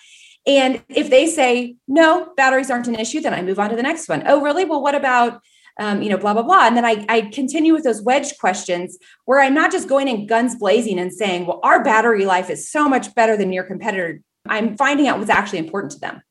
And 0.46 0.84
if 0.90 1.10
they 1.10 1.28
say, 1.28 1.76
no, 1.88 2.34
batteries 2.36 2.70
aren't 2.70 2.88
an 2.88 2.96
issue, 2.96 3.22
then 3.22 3.34
I 3.34 3.42
move 3.42 3.60
on 3.60 3.70
to 3.70 3.76
the 3.76 3.84
next 3.84 4.10
one. 4.10 4.24
Oh, 4.26 4.42
really? 4.42 4.66
Well, 4.66 4.82
what 4.82 4.96
about 4.96 5.42
um, 5.80 6.01
you 6.01 6.10
know, 6.10 6.18
blah, 6.18 6.34
blah, 6.34 6.44
blah. 6.44 6.68
And 6.68 6.75
then 6.75 6.86
I, 6.86 7.06
I 7.10 7.22
continue 7.22 7.74
with 7.74 7.84
those 7.84 8.01
wedge 8.01 8.38
questions 8.38 8.98
where 9.25 9.42
I'm 9.42 9.54
not 9.54 9.72
just 9.72 9.88
going 9.88 10.08
in 10.08 10.28
guns 10.28 10.56
blazing 10.56 11.00
and 11.00 11.12
saying, 11.12 11.46
well, 11.46 11.60
our 11.63 11.84
battery 11.84 12.25
life 12.25 12.50
is 12.50 12.70
so 12.70 12.88
much 12.88 13.13
better 13.16 13.38
than 13.38 13.51
your 13.51 13.63
competitor. 13.63 14.22
I'm 14.48 14.75
finding 14.78 15.08
out 15.08 15.18
what's 15.18 15.30
actually 15.30 15.60
important 15.60 15.94
to 15.94 16.00
them. 16.00 16.22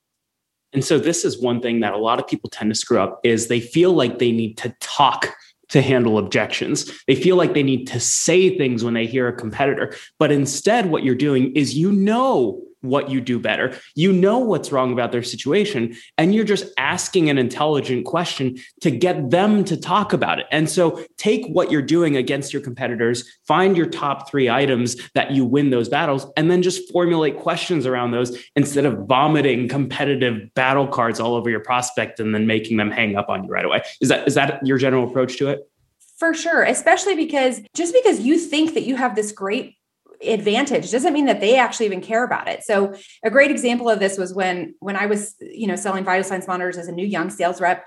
And 0.73 0.85
so 0.85 0.99
this 0.99 1.25
is 1.25 1.40
one 1.40 1.61
thing 1.61 1.80
that 1.80 1.94
a 1.94 1.99
lot 1.99 2.20
of 2.20 2.28
people 2.28 2.49
tend 2.50 2.70
to 2.70 2.78
screw 2.78 3.00
up 3.00 3.20
is 3.25 3.49
they 3.49 3.61
feel 3.61 3.92
like 3.92 4.18
they 4.18 4.30
need 4.30 4.56
to 4.59 4.75
talk 4.80 5.35
to 5.70 5.82
handle 5.82 6.18
objections. 6.18 6.90
They 7.06 7.14
feel 7.14 7.37
like 7.37 7.54
they 7.54 7.62
need 7.62 7.87
to 7.88 8.00
say 8.00 8.56
things 8.56 8.85
when 8.85 8.94
they 8.94 9.06
hear 9.06 9.28
a 9.28 9.32
competitor. 9.32 9.94
But 10.18 10.32
instead, 10.32 10.87
what 10.87 11.04
you're 11.04 11.14
doing 11.14 11.54
is 11.54 11.75
you 11.75 11.92
know 11.92 12.62
what 12.80 13.10
you 13.10 13.20
do 13.20 13.38
better. 13.38 13.78
You 13.94 14.12
know 14.12 14.38
what's 14.38 14.72
wrong 14.72 14.92
about 14.92 15.12
their 15.12 15.22
situation, 15.22 15.96
and 16.18 16.34
you're 16.34 16.44
just 16.44 16.66
asking 16.78 17.30
an 17.30 17.38
intelligent 17.38 18.04
question 18.04 18.58
to 18.80 18.90
get 18.90 19.30
them 19.30 19.64
to 19.64 19.76
talk 19.76 20.12
about 20.12 20.38
it. 20.38 20.46
And 20.50 20.68
so 20.68 21.04
take 21.16 21.46
what 21.46 21.70
you're 21.70 21.82
doing 21.82 22.16
against 22.16 22.52
your 22.52 22.62
competitors, 22.62 23.25
find 23.46 23.76
your 23.76 23.87
top 23.87 24.30
three 24.30 24.49
items 24.49 24.96
that 25.14 25.30
you 25.32 25.44
win 25.44 25.70
those 25.70 25.88
battles, 25.88 26.26
and 26.37 26.50
then 26.50 26.62
just 26.62 26.90
formulate 26.92 27.38
questions 27.38 27.87
around 27.87 28.10
those 28.10 28.37
instead 28.56 28.84
of 28.87 29.06
vomiting 29.06 29.68
competitive 29.68 30.52
battle 30.54 30.87
cards 30.87 31.20
all 31.20 31.34
over 31.34 31.50
your 31.50 31.60
prospect 31.60 32.20
and 32.20 32.34
then 32.34 32.46
making 32.46 32.76
them 32.76 32.90
hang 32.90 33.16
up 33.16 33.28
on 33.28 33.44
you 33.44 33.50
right 33.50 33.64
away. 33.64 33.82
Is 34.00 34.08
that 34.08 34.26
is 34.26 34.34
that 34.34 34.64
your 34.66 34.78
general 34.78 35.08
approach 35.08 35.37
to 35.38 35.49
it? 35.49 35.68
For 36.18 36.34
sure, 36.34 36.62
especially 36.62 37.16
because 37.16 37.62
just 37.75 37.94
because 37.94 38.20
you 38.20 38.38
think 38.38 38.75
that 38.75 38.82
you 38.82 38.96
have 38.96 39.14
this 39.14 39.32
great 39.32 39.76
advantage. 40.22 40.90
Doesn't 40.90 41.12
mean 41.12 41.26
that 41.26 41.40
they 41.40 41.56
actually 41.56 41.86
even 41.86 42.00
care 42.00 42.24
about 42.24 42.48
it. 42.48 42.62
So 42.62 42.94
a 43.24 43.30
great 43.30 43.50
example 43.50 43.88
of 43.88 44.00
this 44.00 44.18
was 44.18 44.34
when 44.34 44.74
when 44.80 44.96
i 44.96 45.06
was 45.06 45.34
you 45.40 45.66
know 45.66 45.76
selling 45.76 46.04
vital 46.04 46.24
signs 46.24 46.46
monitors 46.46 46.76
as 46.76 46.88
a 46.88 46.92
new 46.92 47.06
young 47.06 47.30
sales 47.30 47.60
rep 47.60 47.86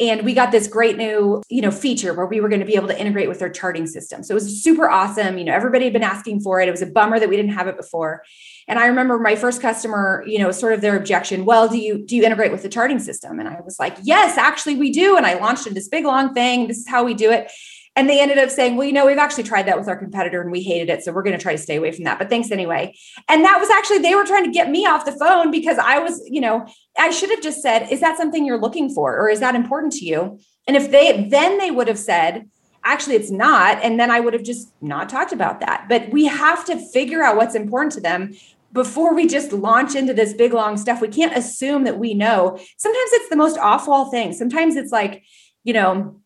and 0.00 0.22
we 0.22 0.32
got 0.32 0.52
this 0.52 0.68
great 0.68 0.96
new 0.96 1.42
you 1.48 1.60
know 1.60 1.70
feature 1.70 2.14
where 2.14 2.26
we 2.26 2.40
were 2.40 2.48
going 2.48 2.60
to 2.60 2.66
be 2.66 2.76
able 2.76 2.88
to 2.88 2.98
integrate 2.98 3.28
with 3.28 3.38
their 3.38 3.50
charting 3.50 3.86
system. 3.86 4.22
So 4.22 4.32
it 4.32 4.36
was 4.36 4.62
super 4.62 4.88
awesome 4.88 5.38
you 5.38 5.44
know 5.44 5.54
everybody 5.54 5.84
had 5.84 5.92
been 5.92 6.02
asking 6.02 6.40
for 6.40 6.60
it. 6.60 6.68
It 6.68 6.72
was 6.72 6.82
a 6.82 6.86
bummer 6.86 7.18
that 7.18 7.28
we 7.28 7.36
didn't 7.36 7.52
have 7.52 7.66
it 7.66 7.76
before. 7.76 8.22
And 8.68 8.78
i 8.78 8.86
remember 8.86 9.18
my 9.18 9.34
first 9.34 9.60
customer 9.60 10.24
you 10.26 10.38
know 10.38 10.52
sort 10.52 10.72
of 10.72 10.80
their 10.80 10.96
objection 10.96 11.44
well 11.44 11.68
do 11.68 11.78
you 11.78 11.98
do 11.98 12.16
you 12.16 12.24
integrate 12.24 12.52
with 12.52 12.62
the 12.62 12.68
charting 12.68 12.98
system? 12.98 13.40
And 13.40 13.48
i 13.48 13.60
was 13.60 13.78
like 13.78 13.96
yes 14.02 14.38
actually 14.38 14.76
we 14.76 14.92
do. 14.92 15.16
And 15.16 15.26
i 15.26 15.34
launched 15.34 15.66
into 15.66 15.74
this 15.74 15.88
big 15.88 16.04
long 16.04 16.32
thing 16.32 16.68
this 16.68 16.78
is 16.78 16.88
how 16.88 17.04
we 17.04 17.14
do 17.14 17.30
it 17.30 17.50
and 17.94 18.08
they 18.08 18.20
ended 18.20 18.38
up 18.38 18.48
saying, 18.48 18.76
well, 18.76 18.86
you 18.86 18.92
know, 18.92 19.06
we've 19.06 19.18
actually 19.18 19.44
tried 19.44 19.66
that 19.66 19.78
with 19.78 19.88
our 19.88 19.96
competitor 19.96 20.40
and 20.40 20.50
we 20.50 20.62
hated 20.62 20.88
it. 20.88 21.02
So 21.02 21.12
we're 21.12 21.22
going 21.22 21.36
to 21.36 21.42
try 21.42 21.52
to 21.52 21.58
stay 21.58 21.76
away 21.76 21.92
from 21.92 22.04
that. 22.04 22.18
But 22.18 22.30
thanks 22.30 22.50
anyway. 22.50 22.94
And 23.28 23.44
that 23.44 23.58
was 23.60 23.68
actually, 23.68 23.98
they 23.98 24.14
were 24.14 24.24
trying 24.24 24.44
to 24.44 24.50
get 24.50 24.70
me 24.70 24.86
off 24.86 25.04
the 25.04 25.12
phone 25.12 25.50
because 25.50 25.76
I 25.78 25.98
was, 25.98 26.22
you 26.26 26.40
know, 26.40 26.66
I 26.98 27.10
should 27.10 27.30
have 27.30 27.42
just 27.42 27.60
said, 27.60 27.88
is 27.90 28.00
that 28.00 28.16
something 28.16 28.46
you're 28.46 28.60
looking 28.60 28.88
for? 28.88 29.18
Or 29.18 29.28
is 29.28 29.40
that 29.40 29.54
important 29.54 29.92
to 29.94 30.06
you? 30.06 30.38
And 30.66 30.76
if 30.76 30.90
they, 30.90 31.28
then 31.28 31.58
they 31.58 31.70
would 31.70 31.88
have 31.88 31.98
said, 31.98 32.48
actually, 32.82 33.16
it's 33.16 33.30
not. 33.30 33.78
And 33.82 34.00
then 34.00 34.10
I 34.10 34.20
would 34.20 34.32
have 34.32 34.42
just 34.42 34.72
not 34.80 35.10
talked 35.10 35.32
about 35.32 35.60
that. 35.60 35.86
But 35.88 36.10
we 36.10 36.24
have 36.24 36.64
to 36.66 36.78
figure 36.92 37.22
out 37.22 37.36
what's 37.36 37.54
important 37.54 37.92
to 37.92 38.00
them 38.00 38.32
before 38.72 39.14
we 39.14 39.26
just 39.26 39.52
launch 39.52 39.94
into 39.94 40.14
this 40.14 40.32
big 40.32 40.54
long 40.54 40.78
stuff. 40.78 41.02
We 41.02 41.08
can't 41.08 41.36
assume 41.36 41.84
that 41.84 41.98
we 41.98 42.14
know. 42.14 42.58
Sometimes 42.78 43.10
it's 43.12 43.28
the 43.28 43.36
most 43.36 43.58
off 43.58 43.86
wall 43.86 44.10
thing. 44.10 44.32
Sometimes 44.32 44.76
it's 44.76 44.90
like, 44.90 45.24
you 45.62 45.74
know, 45.74 46.21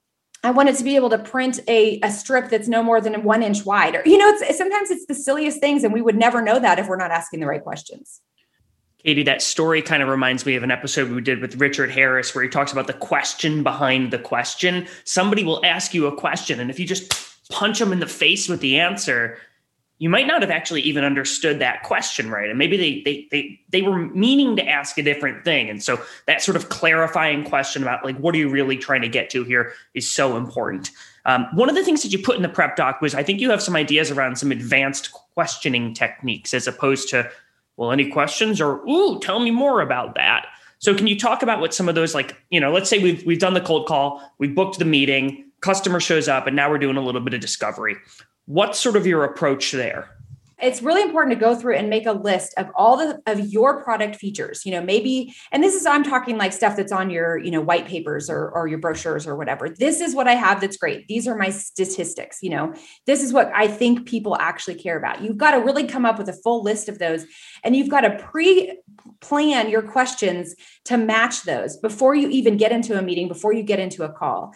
I 0.47 0.51
wanted 0.51 0.77
to 0.77 0.85
be 0.85 0.95
able 0.95 1.11
to 1.11 1.19
print 1.19 1.59
a, 1.67 1.99
a 2.03 2.11
strip 2.11 2.51
that's 2.51 2.69
no 2.69 2.81
more 2.81 3.01
than 3.01 3.25
one 3.25 3.43
inch 3.43 3.65
wide. 3.65 3.97
Or, 3.97 4.03
you 4.07 4.17
know, 4.17 4.29
it's 4.29 4.57
sometimes 4.57 4.93
it's 4.93 5.07
the 5.07 5.15
silliest 5.15 5.59
things, 5.59 5.83
and 5.83 5.93
we 5.93 6.01
would 6.01 6.17
never 6.17 6.41
know 6.41 6.61
that 6.61 6.79
if 6.79 6.87
we're 6.87 6.97
not 6.97 7.11
asking 7.11 7.41
the 7.41 7.47
right 7.47 7.63
questions. 7.63 8.21
Katie, 9.03 9.25
that 9.25 9.43
story 9.43 9.83
kind 9.83 10.05
of 10.05 10.09
reminds 10.09 10.47
me 10.47 10.55
of 10.55 10.63
an 10.63 10.71
episode 10.71 11.11
we 11.11 11.21
did 11.21 11.41
with 11.41 11.57
Richard 11.57 11.91
Harris 11.91 12.33
where 12.33 12.45
he 12.45 12.51
talks 12.51 12.71
about 12.71 12.87
the 12.87 12.93
question 12.93 13.65
behind 13.65 14.13
the 14.13 14.21
question. 14.21 14.87
Somebody 15.05 15.43
will 15.43 15.65
ask 15.65 15.95
you 15.95 16.07
a 16.07 16.17
question, 16.17 16.61
and 16.61 16.71
if 16.71 16.79
you 16.79 16.87
just 16.87 17.13
punch 17.51 17.81
them 17.81 17.93
in 17.93 17.99
the 17.99 18.07
face 18.07 18.49
with 18.49 18.61
the 18.61 18.79
answer, 18.79 19.39
you 19.99 20.11
might 20.11 20.27
not 20.27 20.43
have 20.43 20.51
actually 20.51 20.83
even 20.83 21.05
understood 21.05 21.59
that 21.61 21.83
question 21.83 22.31
right. 22.31 22.51
And 22.51 22.59
maybe 22.59 22.77
they 22.77 23.03
they 23.03 23.29
they 23.31 23.61
they 23.71 23.83
were 23.83 23.99
meaning 23.99 24.57
to 24.57 24.69
ask 24.69 24.99
a 24.99 25.03
different 25.03 25.45
thing. 25.45 25.71
And 25.71 25.83
so 25.83 26.01
that 26.27 26.43
sort 26.43 26.57
of 26.57 26.69
clarifying 26.69 27.45
question 27.45 27.83
about 27.83 28.05
like 28.05 28.17
what 28.19 28.35
are 28.35 28.39
you 28.39 28.49
really 28.49 28.77
trying 28.77 29.03
to 29.03 29.09
get 29.09 29.31
to 29.31 29.43
here 29.45 29.73
is 29.95 30.11
so 30.11 30.37
important. 30.37 30.91
Um, 31.25 31.47
one 31.55 31.69
of 31.69 31.75
the 31.75 31.85
things 31.85 32.03
that 32.03 32.13
you 32.13 32.19
put 32.19 32.37
in 32.37 32.43
the 32.43 32.49
prep 32.49 32.77
doc 32.77 33.01
was 33.01 33.13
i 33.13 33.23
think 33.23 33.41
you 33.41 33.51
have 33.51 33.61
some 33.61 33.75
ideas 33.75 34.13
around 34.13 34.37
some 34.37 34.53
advanced 34.53 35.11
questioning 35.35 35.93
techniques 35.93 36.55
as 36.55 36.69
opposed 36.69 37.09
to 37.09 37.29
well 37.77 37.91
any 37.91 38.09
questions 38.11 38.61
or 38.61 38.85
ooh 38.89 39.19
tell 39.21 39.41
me 39.41 39.51
more 39.51 39.81
about 39.81 40.15
that. 40.15 40.47
So 40.79 40.95
can 40.95 41.07
you 41.07 41.19
talk 41.19 41.43
about 41.43 41.61
what 41.61 41.73
some 41.73 41.89
of 41.89 41.95
those 41.95 42.15
like 42.15 42.37
you 42.51 42.61
know 42.61 42.71
let's 42.71 42.91
say 42.91 42.99
we've 42.99 43.25
we've 43.25 43.39
done 43.39 43.55
the 43.55 43.61
cold 43.63 43.89
call 43.89 44.23
we 44.39 44.49
booked 44.49 44.79
the 44.79 44.85
meeting 44.85 45.51
customer 45.61 46.01
shows 46.01 46.29
up 46.29 46.47
and 46.47 46.55
now 46.55 46.71
we're 46.71 46.79
doing 46.79 46.99
a 46.99 47.01
little 47.01 47.23
bit 47.23 47.33
of 47.33 47.41
discovery 47.41 47.97
What's 48.47 48.79
sort 48.79 48.97
of 48.97 49.07
your 49.07 49.25
approach 49.25 49.73
there? 49.73 50.16
It's 50.61 50.81
really 50.81 51.03
important 51.03 51.35
to 51.35 51.41
go 51.41 51.55
through 51.55 51.77
and 51.77 51.91
make 51.91 52.07
a 52.07 52.13
list 52.13 52.55
of 52.57 52.71
all 52.75 52.97
the 52.97 53.21
of 53.27 53.41
your 53.41 53.83
product 53.83 54.17
features 54.17 54.65
you 54.65 54.73
know 54.73 54.81
maybe 54.81 55.35
and 55.53 55.63
this 55.63 55.75
is 55.75 55.85
i'm 55.85 56.03
talking 56.03 56.39
like 56.39 56.53
stuff 56.53 56.77
that's 56.77 56.93
on 56.93 57.11
your 57.11 57.37
you 57.39 57.51
know 57.51 57.61
white 57.61 57.87
papers 57.87 58.31
or, 58.31 58.51
or 58.51 58.67
your 58.67 58.79
brochures 58.79 59.27
or 59.27 59.37
whatever. 59.37 59.69
This 59.69 60.01
is 60.01 60.15
what 60.15 60.29
i 60.29 60.35
have 60.35 60.61
that's 60.61 60.77
great. 60.77 61.07
These 61.09 61.29
are 61.29 61.37
my 61.37 61.51
statistics 61.51 62.43
you 62.43 62.51
know. 62.51 62.75
This 63.07 63.23
is 63.23 63.33
what 63.33 63.51
i 63.55 63.69
think 63.69 64.07
people 64.07 64.37
actually 64.39 64.77
care 64.77 64.97
about. 64.97 65.23
You've 65.23 65.37
got 65.37 65.53
to 65.53 65.59
really 65.59 65.87
come 65.87 66.05
up 66.05 66.19
with 66.19 66.29
a 66.29 66.33
full 66.45 66.63
list 66.63 66.89
of 66.89 66.99
those 66.99 67.27
and 67.63 67.77
you've 67.77 67.91
got 67.91 68.03
to 68.03 68.19
pre 68.19 68.79
plan 69.21 69.69
your 69.69 69.83
questions 69.83 70.55
to 70.85 70.97
match 70.97 71.43
those 71.43 71.77
before 71.77 72.15
you 72.15 72.29
even 72.29 72.57
get 72.57 72.73
into 72.73 72.99
a 72.99 73.03
meeting 73.03 73.29
before 73.29 73.53
you 73.53 73.63
get 73.63 73.79
into 73.79 74.05
a 74.05 74.13
call. 74.13 74.55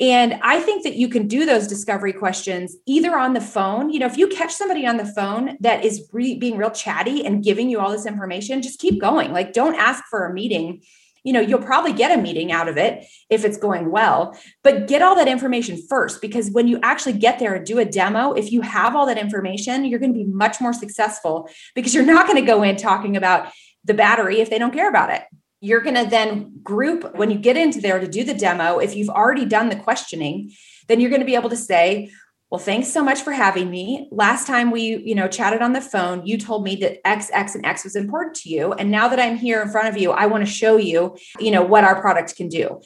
And 0.00 0.38
I 0.42 0.60
think 0.60 0.84
that 0.84 0.94
you 0.94 1.08
can 1.08 1.26
do 1.26 1.44
those 1.44 1.66
discovery 1.66 2.12
questions 2.12 2.76
either 2.86 3.16
on 3.16 3.32
the 3.32 3.40
phone. 3.40 3.90
You 3.90 3.98
know, 3.98 4.06
if 4.06 4.16
you 4.16 4.28
catch 4.28 4.52
somebody 4.52 4.86
on 4.86 4.96
the 4.96 5.04
phone 5.38 5.56
that 5.60 5.84
is 5.84 6.08
re- 6.12 6.36
being 6.36 6.56
real 6.56 6.70
chatty 6.70 7.24
and 7.24 7.42
giving 7.42 7.68
you 7.68 7.80
all 7.80 7.90
this 7.90 8.06
information, 8.06 8.62
just 8.62 8.80
keep 8.80 9.00
going. 9.00 9.32
Like, 9.32 9.52
don't 9.52 9.74
ask 9.74 10.04
for 10.10 10.26
a 10.26 10.32
meeting. 10.32 10.82
You 11.24 11.32
know, 11.32 11.40
you'll 11.40 11.62
probably 11.62 11.92
get 11.92 12.16
a 12.16 12.22
meeting 12.22 12.52
out 12.52 12.68
of 12.68 12.76
it 12.76 13.04
if 13.28 13.44
it's 13.44 13.58
going 13.58 13.90
well, 13.90 14.38
but 14.62 14.86
get 14.86 15.02
all 15.02 15.16
that 15.16 15.28
information 15.28 15.82
first 15.88 16.22
because 16.22 16.50
when 16.50 16.68
you 16.68 16.78
actually 16.82 17.14
get 17.14 17.38
there 17.38 17.54
and 17.54 17.66
do 17.66 17.78
a 17.78 17.84
demo, 17.84 18.32
if 18.32 18.52
you 18.52 18.62
have 18.62 18.94
all 18.94 19.06
that 19.06 19.18
information, 19.18 19.84
you're 19.84 19.98
going 19.98 20.12
to 20.12 20.18
be 20.18 20.24
much 20.24 20.60
more 20.60 20.72
successful 20.72 21.48
because 21.74 21.94
you're 21.94 22.04
not 22.04 22.26
going 22.26 22.38
to 22.38 22.46
go 22.46 22.62
in 22.62 22.76
talking 22.76 23.16
about 23.16 23.50
the 23.84 23.94
battery 23.94 24.40
if 24.40 24.48
they 24.48 24.58
don't 24.58 24.72
care 24.72 24.88
about 24.88 25.10
it 25.10 25.22
you're 25.60 25.80
going 25.80 25.96
to 25.96 26.08
then 26.08 26.52
group 26.62 27.16
when 27.16 27.30
you 27.30 27.38
get 27.38 27.56
into 27.56 27.80
there 27.80 27.98
to 27.98 28.06
do 28.06 28.22
the 28.22 28.34
demo 28.34 28.78
if 28.78 28.94
you've 28.94 29.08
already 29.08 29.44
done 29.44 29.68
the 29.68 29.76
questioning 29.76 30.52
then 30.88 31.00
you're 31.00 31.10
going 31.10 31.20
to 31.20 31.26
be 31.26 31.34
able 31.34 31.50
to 31.50 31.56
say 31.56 32.10
well, 32.50 32.58
thanks 32.58 32.90
so 32.90 33.04
much 33.04 33.20
for 33.20 33.32
having 33.32 33.70
me. 33.70 34.08
Last 34.10 34.46
time 34.46 34.70
we, 34.70 35.02
you 35.04 35.14
know, 35.14 35.28
chatted 35.28 35.60
on 35.60 35.74
the 35.74 35.82
phone, 35.82 36.24
you 36.24 36.38
told 36.38 36.64
me 36.64 36.76
that 36.76 37.06
X, 37.06 37.30
X, 37.32 37.54
and 37.54 37.66
X 37.66 37.84
was 37.84 37.94
important 37.94 38.36
to 38.36 38.48
you. 38.48 38.72
And 38.72 38.90
now 38.90 39.08
that 39.08 39.20
I'm 39.20 39.36
here 39.36 39.60
in 39.60 39.68
front 39.68 39.88
of 39.88 40.00
you, 40.00 40.12
I 40.12 40.26
want 40.26 40.46
to 40.46 40.50
show 40.50 40.78
you, 40.78 41.16
you 41.38 41.50
know, 41.50 41.62
what 41.62 41.84
our 41.84 42.00
product 42.00 42.36
can 42.36 42.48
do. 42.48 42.80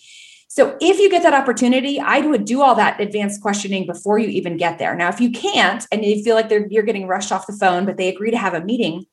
So 0.48 0.76
if 0.80 0.98
you 0.98 1.08
get 1.08 1.22
that 1.22 1.32
opportunity, 1.32 2.00
I 2.00 2.20
would 2.20 2.44
do 2.44 2.60
all 2.60 2.74
that 2.74 3.00
advanced 3.00 3.40
questioning 3.40 3.86
before 3.86 4.18
you 4.18 4.28
even 4.28 4.56
get 4.56 4.78
there. 4.78 4.94
Now, 4.96 5.08
if 5.08 5.20
you 5.20 5.30
can't 5.30 5.86
and 5.92 6.04
you 6.04 6.22
feel 6.22 6.34
like 6.34 6.50
you're 6.50 6.82
getting 6.82 7.06
rushed 7.06 7.32
off 7.32 7.46
the 7.46 7.54
phone, 7.54 7.86
but 7.86 7.96
they 7.96 8.08
agree 8.08 8.32
to 8.32 8.36
have 8.36 8.52
a 8.54 8.62
meeting, 8.62 9.06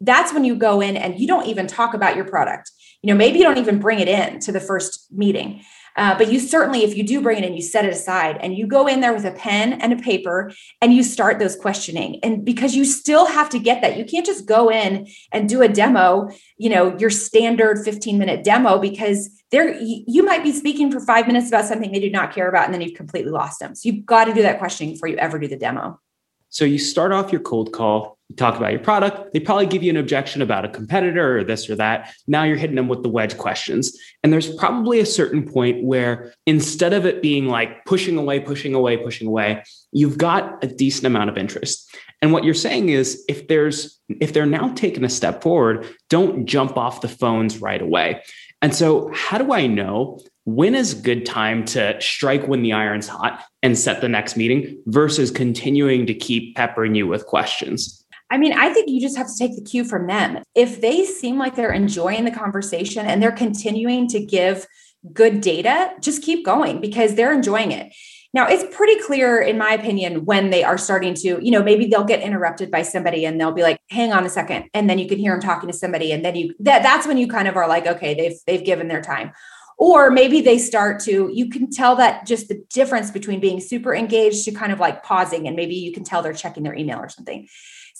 that's 0.00 0.34
when 0.34 0.44
you 0.44 0.56
go 0.56 0.80
in 0.80 0.96
and 0.96 1.18
you 1.18 1.28
don't 1.28 1.46
even 1.46 1.68
talk 1.68 1.94
about 1.94 2.16
your 2.16 2.24
product. 2.24 2.72
You 3.02 3.08
know, 3.08 3.16
maybe 3.16 3.38
you 3.38 3.44
don't 3.44 3.58
even 3.58 3.78
bring 3.78 4.00
it 4.00 4.08
in 4.08 4.40
to 4.40 4.52
the 4.52 4.60
first 4.60 5.06
meeting. 5.12 5.62
Uh, 5.96 6.16
but 6.16 6.32
you 6.32 6.40
certainly, 6.40 6.84
if 6.84 6.96
you 6.96 7.04
do 7.04 7.20
bring 7.20 7.38
it 7.38 7.44
in, 7.44 7.54
you 7.54 7.62
set 7.62 7.84
it 7.84 7.92
aside 7.92 8.38
and 8.40 8.56
you 8.56 8.66
go 8.66 8.86
in 8.86 9.00
there 9.00 9.12
with 9.12 9.24
a 9.24 9.32
pen 9.32 9.74
and 9.74 9.92
a 9.92 9.96
paper 9.96 10.52
and 10.80 10.92
you 10.92 11.02
start 11.02 11.38
those 11.38 11.56
questioning. 11.56 12.18
And 12.22 12.44
because 12.44 12.74
you 12.74 12.84
still 12.84 13.26
have 13.26 13.48
to 13.50 13.58
get 13.58 13.82
that, 13.82 13.96
you 13.98 14.04
can't 14.04 14.26
just 14.26 14.46
go 14.46 14.70
in 14.70 15.06
and 15.32 15.48
do 15.48 15.62
a 15.62 15.68
demo, 15.68 16.30
you 16.56 16.70
know, 16.70 16.96
your 16.98 17.10
standard 17.10 17.84
15 17.84 18.18
minute 18.18 18.44
demo 18.44 18.78
because 18.78 19.30
there 19.50 19.78
you 19.80 20.24
might 20.24 20.42
be 20.42 20.52
speaking 20.52 20.90
for 20.90 20.98
five 20.98 21.26
minutes 21.26 21.48
about 21.48 21.66
something 21.66 21.92
they 21.92 22.00
do 22.00 22.10
not 22.10 22.34
care 22.34 22.48
about 22.48 22.64
and 22.64 22.74
then 22.74 22.80
you've 22.80 22.96
completely 22.96 23.30
lost 23.30 23.60
them. 23.60 23.74
So 23.74 23.88
you've 23.88 24.06
got 24.06 24.24
to 24.24 24.34
do 24.34 24.42
that 24.42 24.58
questioning 24.58 24.94
before 24.94 25.08
you 25.08 25.16
ever 25.16 25.38
do 25.38 25.48
the 25.48 25.58
demo. 25.58 26.00
So 26.48 26.64
you 26.64 26.78
start 26.78 27.12
off 27.12 27.32
your 27.32 27.40
cold 27.40 27.72
call, 27.72 28.18
talk 28.36 28.56
about 28.56 28.72
your 28.72 28.80
product. 28.80 29.32
They 29.32 29.40
probably 29.40 29.66
give 29.66 29.82
you 29.82 29.90
an 29.90 29.96
objection 29.96 30.42
about 30.42 30.64
a 30.64 30.68
competitor 30.68 31.38
or 31.38 31.44
this 31.44 31.68
or 31.68 31.76
that. 31.76 32.12
Now 32.26 32.44
you're 32.44 32.56
hitting 32.56 32.76
them 32.76 32.88
with 32.88 33.02
the 33.02 33.08
wedge 33.08 33.36
questions. 33.36 33.96
And 34.22 34.32
there's 34.32 34.54
probably 34.54 35.00
a 35.00 35.06
certain 35.06 35.50
point 35.50 35.84
where 35.84 36.34
instead 36.46 36.92
of 36.92 37.06
it 37.06 37.22
being 37.22 37.46
like 37.46 37.84
pushing 37.84 38.16
away, 38.16 38.40
pushing 38.40 38.74
away, 38.74 38.96
pushing 38.96 39.26
away, 39.26 39.62
you've 39.92 40.18
got 40.18 40.62
a 40.62 40.66
decent 40.66 41.06
amount 41.06 41.30
of 41.30 41.38
interest. 41.38 41.88
And 42.20 42.32
what 42.32 42.44
you're 42.44 42.54
saying 42.54 42.88
is 42.88 43.24
if 43.28 43.48
there's 43.48 43.98
if 44.20 44.32
they're 44.32 44.46
now 44.46 44.72
taking 44.74 45.04
a 45.04 45.08
step 45.08 45.42
forward, 45.42 45.86
don't 46.08 46.46
jump 46.46 46.76
off 46.76 47.00
the 47.00 47.08
phones 47.08 47.58
right 47.58 47.82
away. 47.82 48.22
And 48.60 48.74
so 48.74 49.10
how 49.12 49.38
do 49.38 49.52
I 49.52 49.66
know 49.66 50.20
when 50.44 50.74
is 50.74 50.94
good 50.94 51.24
time 51.24 51.64
to 51.66 52.00
strike 52.00 52.46
when 52.46 52.62
the 52.62 52.72
iron's 52.72 53.08
hot 53.08 53.44
and 53.62 53.78
set 53.78 54.00
the 54.00 54.08
next 54.08 54.36
meeting 54.36 54.80
versus 54.86 55.30
continuing 55.30 56.06
to 56.06 56.14
keep 56.14 56.56
peppering 56.56 56.94
you 56.94 57.06
with 57.06 57.26
questions? 57.26 58.01
I 58.32 58.38
mean, 58.38 58.54
I 58.54 58.72
think 58.72 58.88
you 58.88 58.98
just 58.98 59.18
have 59.18 59.26
to 59.26 59.36
take 59.38 59.54
the 59.54 59.62
cue 59.62 59.84
from 59.84 60.06
them. 60.06 60.42
If 60.54 60.80
they 60.80 61.04
seem 61.04 61.38
like 61.38 61.54
they're 61.54 61.70
enjoying 61.70 62.24
the 62.24 62.30
conversation 62.30 63.04
and 63.04 63.22
they're 63.22 63.30
continuing 63.30 64.08
to 64.08 64.24
give 64.24 64.66
good 65.12 65.42
data, 65.42 65.90
just 66.00 66.22
keep 66.22 66.42
going 66.42 66.80
because 66.80 67.14
they're 67.14 67.34
enjoying 67.34 67.72
it. 67.72 67.92
Now, 68.32 68.46
it's 68.48 68.74
pretty 68.74 68.98
clear, 69.02 69.38
in 69.38 69.58
my 69.58 69.72
opinion, 69.74 70.24
when 70.24 70.48
they 70.48 70.64
are 70.64 70.78
starting 70.78 71.12
to, 71.16 71.44
you 71.44 71.50
know, 71.50 71.62
maybe 71.62 71.88
they'll 71.88 72.04
get 72.04 72.22
interrupted 72.22 72.70
by 72.70 72.80
somebody 72.80 73.26
and 73.26 73.38
they'll 73.38 73.52
be 73.52 73.60
like, 73.60 73.78
hang 73.90 74.14
on 74.14 74.24
a 74.24 74.30
second. 74.30 74.70
And 74.72 74.88
then 74.88 74.98
you 74.98 75.06
can 75.06 75.18
hear 75.18 75.32
them 75.32 75.42
talking 75.42 75.70
to 75.70 75.76
somebody. 75.76 76.10
And 76.10 76.24
then 76.24 76.34
you, 76.34 76.54
that, 76.60 76.82
that's 76.82 77.06
when 77.06 77.18
you 77.18 77.28
kind 77.28 77.48
of 77.48 77.56
are 77.58 77.68
like, 77.68 77.86
okay, 77.86 78.14
they've, 78.14 78.38
they've 78.46 78.64
given 78.64 78.88
their 78.88 79.02
time 79.02 79.32
or 79.76 80.10
maybe 80.10 80.40
they 80.40 80.58
start 80.58 81.00
to 81.00 81.30
you 81.32 81.48
can 81.48 81.70
tell 81.70 81.96
that 81.96 82.26
just 82.26 82.46
the 82.48 82.62
difference 82.70 83.10
between 83.10 83.40
being 83.40 83.60
super 83.60 83.94
engaged 83.94 84.44
to 84.44 84.52
kind 84.52 84.70
of 84.70 84.78
like 84.78 85.02
pausing 85.02 85.48
and 85.48 85.56
maybe 85.56 85.74
you 85.74 85.92
can 85.92 86.04
tell 86.04 86.22
they're 86.22 86.32
checking 86.32 86.62
their 86.62 86.74
email 86.74 86.98
or 86.98 87.08
something 87.08 87.48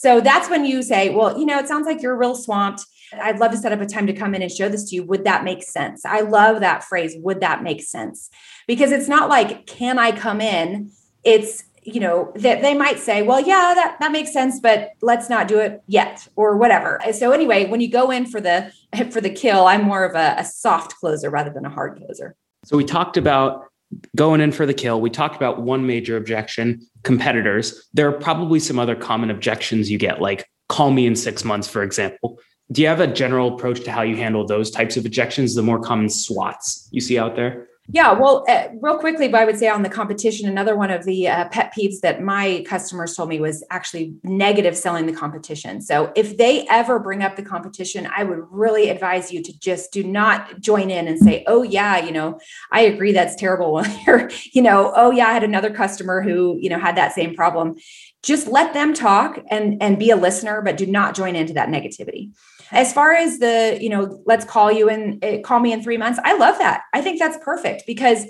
so 0.02 0.20
that's 0.20 0.50
when 0.50 0.64
you 0.64 0.82
say 0.82 1.10
well 1.10 1.38
you 1.38 1.46
know 1.46 1.58
it 1.60 1.68
sounds 1.68 1.86
like 1.86 2.02
you're 2.02 2.16
real 2.16 2.34
swamped. 2.34 2.84
I'd 3.20 3.38
love 3.38 3.52
to 3.52 3.58
set 3.58 3.72
up 3.72 3.80
a 3.80 3.86
time 3.86 4.06
to 4.06 4.12
come 4.12 4.34
in 4.34 4.40
and 4.42 4.50
show 4.50 4.68
this 4.68 4.88
to 4.88 4.96
you. 4.96 5.04
Would 5.04 5.24
that 5.24 5.44
make 5.44 5.62
sense? 5.62 6.04
I 6.06 6.22
love 6.22 6.60
that 6.60 6.82
phrase 6.82 7.14
would 7.18 7.40
that 7.40 7.62
make 7.62 7.82
sense? 7.82 8.30
Because 8.66 8.90
it's 8.90 9.06
not 9.06 9.28
like 9.28 9.66
can 9.66 9.98
i 9.98 10.10
come 10.10 10.40
in? 10.40 10.90
It's 11.22 11.62
you 11.84 12.00
know 12.00 12.32
that 12.36 12.62
they 12.62 12.74
might 12.74 12.98
say 12.98 13.22
well 13.22 13.40
yeah 13.40 13.74
that 13.74 13.96
that 13.98 14.12
makes 14.12 14.32
sense 14.32 14.60
but 14.60 14.90
let's 15.02 15.28
not 15.28 15.48
do 15.48 15.58
it 15.60 15.82
yet 15.86 16.26
or 16.34 16.56
whatever. 16.56 17.00
So 17.12 17.30
anyway 17.30 17.66
when 17.66 17.80
you 17.80 17.90
go 17.90 18.10
in 18.10 18.26
for 18.26 18.40
the 18.40 18.72
for 19.12 19.20
the 19.20 19.30
kill 19.30 19.66
i'm 19.66 19.84
more 19.84 20.04
of 20.04 20.16
a, 20.16 20.34
a 20.38 20.44
soft 20.44 20.96
closer 20.96 21.30
rather 21.30 21.50
than 21.50 21.64
a 21.64 21.70
hard 21.70 21.98
closer. 21.98 22.34
So 22.64 22.76
we 22.76 22.84
talked 22.84 23.16
about 23.16 23.71
going 24.16 24.40
in 24.40 24.52
for 24.52 24.66
the 24.66 24.74
kill. 24.74 25.00
We 25.00 25.10
talked 25.10 25.36
about 25.36 25.62
one 25.62 25.86
major 25.86 26.16
objection 26.16 26.86
competitors. 27.02 27.88
There 27.92 28.08
are 28.08 28.12
probably 28.12 28.60
some 28.60 28.78
other 28.78 28.94
common 28.94 29.30
objections 29.30 29.90
you 29.90 29.98
get 29.98 30.20
like 30.20 30.48
call 30.68 30.90
me 30.90 31.06
in 31.06 31.16
six 31.16 31.44
months 31.44 31.68
for 31.68 31.82
example. 31.82 32.38
Do 32.70 32.80
you 32.80 32.88
have 32.88 33.00
a 33.00 33.06
general 33.06 33.54
approach 33.54 33.82
to 33.84 33.92
how 33.92 34.02
you 34.02 34.16
handle 34.16 34.46
those 34.46 34.70
types 34.70 34.96
of 34.96 35.04
objections 35.04 35.54
the 35.54 35.62
more 35.62 35.80
common 35.80 36.08
swats 36.08 36.88
you 36.90 37.00
see 37.00 37.18
out 37.18 37.36
there 37.36 37.68
yeah, 37.88 38.12
well, 38.12 38.44
uh, 38.48 38.68
real 38.80 38.96
quickly, 38.96 39.26
but 39.26 39.40
I 39.40 39.44
would 39.44 39.58
say 39.58 39.68
on 39.68 39.82
the 39.82 39.88
competition, 39.88 40.48
another 40.48 40.76
one 40.76 40.92
of 40.92 41.04
the 41.04 41.26
uh, 41.26 41.48
pet 41.48 41.74
peeves 41.76 41.98
that 42.02 42.22
my 42.22 42.64
customers 42.64 43.16
told 43.16 43.28
me 43.28 43.40
was 43.40 43.64
actually 43.70 44.14
negative 44.22 44.76
selling 44.76 45.06
the 45.06 45.12
competition. 45.12 45.80
So 45.80 46.12
if 46.14 46.38
they 46.38 46.64
ever 46.68 47.00
bring 47.00 47.24
up 47.24 47.34
the 47.34 47.42
competition, 47.42 48.08
I 48.16 48.22
would 48.22 48.38
really 48.52 48.88
advise 48.88 49.32
you 49.32 49.42
to 49.42 49.58
just 49.58 49.92
do 49.92 50.04
not 50.04 50.60
join 50.60 50.90
in 50.90 51.08
and 51.08 51.18
say, 51.18 51.42
"Oh 51.48 51.64
yeah, 51.64 51.98
you 51.98 52.12
know, 52.12 52.38
I 52.70 52.82
agree 52.82 53.12
that's 53.12 53.34
terrible." 53.34 53.84
Or 54.06 54.30
you 54.52 54.62
know, 54.62 54.92
"Oh 54.94 55.10
yeah, 55.10 55.26
I 55.26 55.32
had 55.32 55.44
another 55.44 55.70
customer 55.70 56.22
who 56.22 56.56
you 56.60 56.70
know 56.70 56.78
had 56.78 56.96
that 56.96 57.12
same 57.14 57.34
problem." 57.34 57.74
Just 58.22 58.46
let 58.46 58.74
them 58.74 58.94
talk 58.94 59.40
and 59.50 59.82
and 59.82 59.98
be 59.98 60.10
a 60.10 60.16
listener, 60.16 60.62
but 60.62 60.76
do 60.76 60.86
not 60.86 61.16
join 61.16 61.34
into 61.34 61.54
that 61.54 61.68
negativity. 61.68 62.30
As 62.72 62.92
far 62.92 63.12
as 63.12 63.38
the, 63.38 63.78
you 63.80 63.90
know, 63.90 64.22
let's 64.26 64.44
call 64.44 64.72
you 64.72 64.88
and 64.88 65.22
eh, 65.22 65.40
call 65.42 65.60
me 65.60 65.72
in 65.72 65.82
three 65.82 65.98
months, 65.98 66.18
I 66.24 66.36
love 66.36 66.58
that. 66.58 66.82
I 66.92 67.02
think 67.02 67.18
that's 67.18 67.36
perfect 67.44 67.84
because 67.86 68.24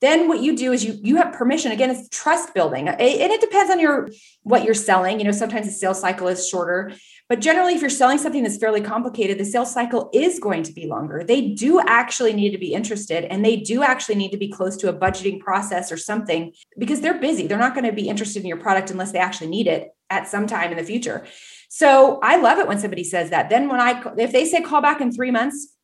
then 0.00 0.28
what 0.28 0.40
you 0.40 0.56
do 0.56 0.72
is 0.72 0.84
you 0.84 0.96
you 1.02 1.16
have 1.16 1.32
permission. 1.32 1.72
Again 1.72 1.90
it's 1.90 2.08
trust 2.10 2.54
building. 2.54 2.88
And 2.88 3.00
it 3.00 3.40
depends 3.40 3.70
on 3.70 3.80
your 3.80 4.08
what 4.42 4.64
you're 4.64 4.74
selling. 4.74 5.18
You 5.18 5.24
know 5.24 5.32
sometimes 5.32 5.66
the 5.66 5.72
sales 5.72 6.00
cycle 6.00 6.28
is 6.28 6.48
shorter 6.48 6.92
but 7.28 7.40
generally 7.40 7.74
if 7.74 7.80
you're 7.80 7.90
selling 7.90 8.16
something 8.16 8.42
that's 8.42 8.56
fairly 8.56 8.80
complicated 8.80 9.36
the 9.38 9.44
sales 9.44 9.72
cycle 9.72 10.08
is 10.14 10.38
going 10.38 10.62
to 10.62 10.72
be 10.72 10.86
longer. 10.86 11.24
They 11.26 11.48
do 11.48 11.80
actually 11.80 12.32
need 12.32 12.52
to 12.52 12.58
be 12.58 12.74
interested 12.74 13.24
and 13.24 13.44
they 13.44 13.56
do 13.56 13.82
actually 13.82 14.14
need 14.14 14.30
to 14.30 14.38
be 14.38 14.48
close 14.48 14.76
to 14.78 14.88
a 14.88 14.94
budgeting 14.94 15.40
process 15.40 15.90
or 15.90 15.96
something 15.96 16.52
because 16.78 17.00
they're 17.00 17.18
busy. 17.18 17.46
They're 17.46 17.58
not 17.58 17.74
going 17.74 17.86
to 17.86 17.92
be 17.92 18.08
interested 18.08 18.40
in 18.40 18.48
your 18.48 18.58
product 18.58 18.90
unless 18.90 19.10
they 19.10 19.18
actually 19.18 19.48
need 19.48 19.66
it 19.66 19.88
at 20.10 20.28
some 20.28 20.46
time 20.46 20.70
in 20.70 20.78
the 20.78 20.84
future 20.84 21.26
so 21.68 22.18
I 22.22 22.36
love 22.36 22.58
it 22.58 22.66
when 22.66 22.78
somebody 22.78 23.04
says 23.04 23.30
that. 23.30 23.50
Then 23.50 23.68
when 23.68 23.80
I, 23.80 24.02
if 24.16 24.32
they 24.32 24.44
say 24.44 24.62
call 24.62 24.80
back 24.80 25.00
in 25.00 25.12
three 25.12 25.30
months, 25.30 25.74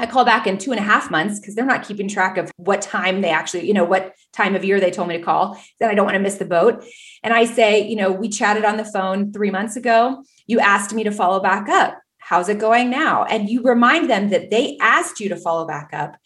I 0.00 0.06
call 0.06 0.24
back 0.24 0.46
in 0.46 0.58
two 0.58 0.70
and 0.70 0.78
a 0.78 0.84
half 0.84 1.10
months 1.10 1.40
because 1.40 1.56
they're 1.56 1.66
not 1.66 1.82
keeping 1.82 2.06
track 2.06 2.36
of 2.38 2.52
what 2.56 2.80
time 2.80 3.20
they 3.20 3.30
actually, 3.30 3.66
you 3.66 3.74
know, 3.74 3.84
what 3.84 4.14
time 4.32 4.54
of 4.54 4.64
year 4.64 4.78
they 4.78 4.92
told 4.92 5.08
me 5.08 5.18
to 5.18 5.22
call. 5.22 5.60
Then 5.80 5.90
I 5.90 5.94
don't 5.94 6.04
want 6.04 6.14
to 6.14 6.20
miss 6.20 6.36
the 6.36 6.44
boat. 6.44 6.84
And 7.24 7.34
I 7.34 7.44
say, 7.44 7.86
you 7.86 7.96
know, 7.96 8.12
we 8.12 8.28
chatted 8.28 8.64
on 8.64 8.76
the 8.76 8.84
phone 8.84 9.32
three 9.32 9.50
months 9.50 9.74
ago. 9.74 10.22
You 10.46 10.60
asked 10.60 10.94
me 10.94 11.02
to 11.02 11.10
follow 11.10 11.40
back 11.40 11.68
up. 11.68 11.98
How's 12.18 12.48
it 12.48 12.60
going 12.60 12.90
now? 12.90 13.24
And 13.24 13.48
you 13.48 13.62
remind 13.62 14.08
them 14.08 14.28
that 14.30 14.50
they 14.50 14.76
asked 14.80 15.18
you 15.18 15.30
to 15.30 15.36
follow 15.36 15.66
back 15.66 15.90
up. 15.92 16.16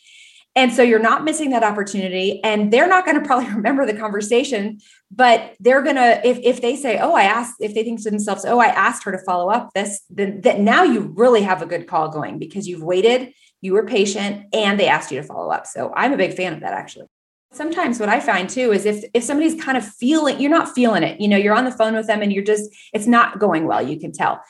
And 0.55 0.73
so 0.73 0.83
you're 0.83 0.99
not 0.99 1.25
missing 1.25 1.51
that 1.51 1.63
opportunity. 1.63 2.43
And 2.45 2.73
they're 2.73 2.89
not 2.89 3.07
going 3.07 3.19
to 3.19 3.27
probably 3.27 3.49
remember 3.55 3.87
the 3.87 3.95
conversation, 3.95 4.81
but 5.11 5.55
they're 5.61 5.83
going 5.83 5.97
to, 5.97 6.27
if, 6.27 6.39
if 6.43 6.61
they 6.61 6.77
say, 6.77 6.99
oh, 6.99 7.15
I 7.15 7.25
asked, 7.25 7.57
if 7.61 7.75
they 7.75 7.83
think 7.83 8.03
to 8.03 8.11
themselves, 8.11 8.45
oh, 8.45 8.59
I 8.59 8.67
asked 8.67 9.05
her 9.05 9.13
to 9.13 9.19
follow 9.19 9.51
up 9.51 9.73
this, 9.75 10.03
then 10.11 10.43
that 10.43 10.61
now 10.61 10.83
you 10.83 11.13
really 11.17 11.43
have 11.43 11.63
a 11.63 11.67
good 11.67 11.87
call 11.87 12.11
going 12.11 12.39
because 12.39 12.69
you've 12.69 12.83
waited, 12.83 13.33
you 13.61 13.73
were 13.73 13.87
patient, 13.87 14.47
and 14.53 14.79
they 14.79 14.89
asked 14.89 15.11
you 15.11 15.21
to 15.21 15.27
follow 15.27 15.51
up. 15.51 15.67
So 15.67 15.93
I'm 15.97 16.13
a 16.13 16.19
big 16.19 16.35
fan 16.35 16.53
of 16.53 16.61
that 16.61 16.75
actually. 16.75 17.07
Sometimes 17.53 18.01
what 18.01 18.09
I 18.09 18.19
find 18.19 18.49
too 18.49 18.73
is 18.73 18.87
if 18.87 19.05
if 19.13 19.23
somebody's 19.23 19.63
kind 19.63 19.77
of 19.77 19.87
feeling, 19.87 20.41
you're 20.41 20.51
not 20.51 20.75
feeling 20.75 21.03
it, 21.03 21.21
you 21.21 21.29
know, 21.29 21.37
you're 21.37 21.55
on 21.55 21.67
the 21.67 21.71
phone 21.71 21.95
with 21.95 22.07
them 22.07 22.23
and 22.23 22.33
you're 22.33 22.43
just, 22.43 22.71
it's 22.95 23.07
not 23.07 23.39
going 23.39 23.67
well, 23.67 23.83
you 23.83 24.01
can 24.01 24.11
tell. 24.11 24.41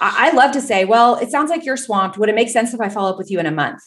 I, 0.00 0.30
I 0.30 0.32
love 0.32 0.50
to 0.52 0.60
say, 0.60 0.84
well, 0.84 1.14
it 1.16 1.30
sounds 1.30 1.48
like 1.48 1.64
you're 1.64 1.76
swamped. 1.76 2.18
Would 2.18 2.28
it 2.28 2.34
make 2.34 2.48
sense 2.48 2.74
if 2.74 2.80
I 2.80 2.88
follow 2.88 3.10
up 3.10 3.18
with 3.18 3.30
you 3.30 3.38
in 3.38 3.46
a 3.46 3.52
month? 3.52 3.80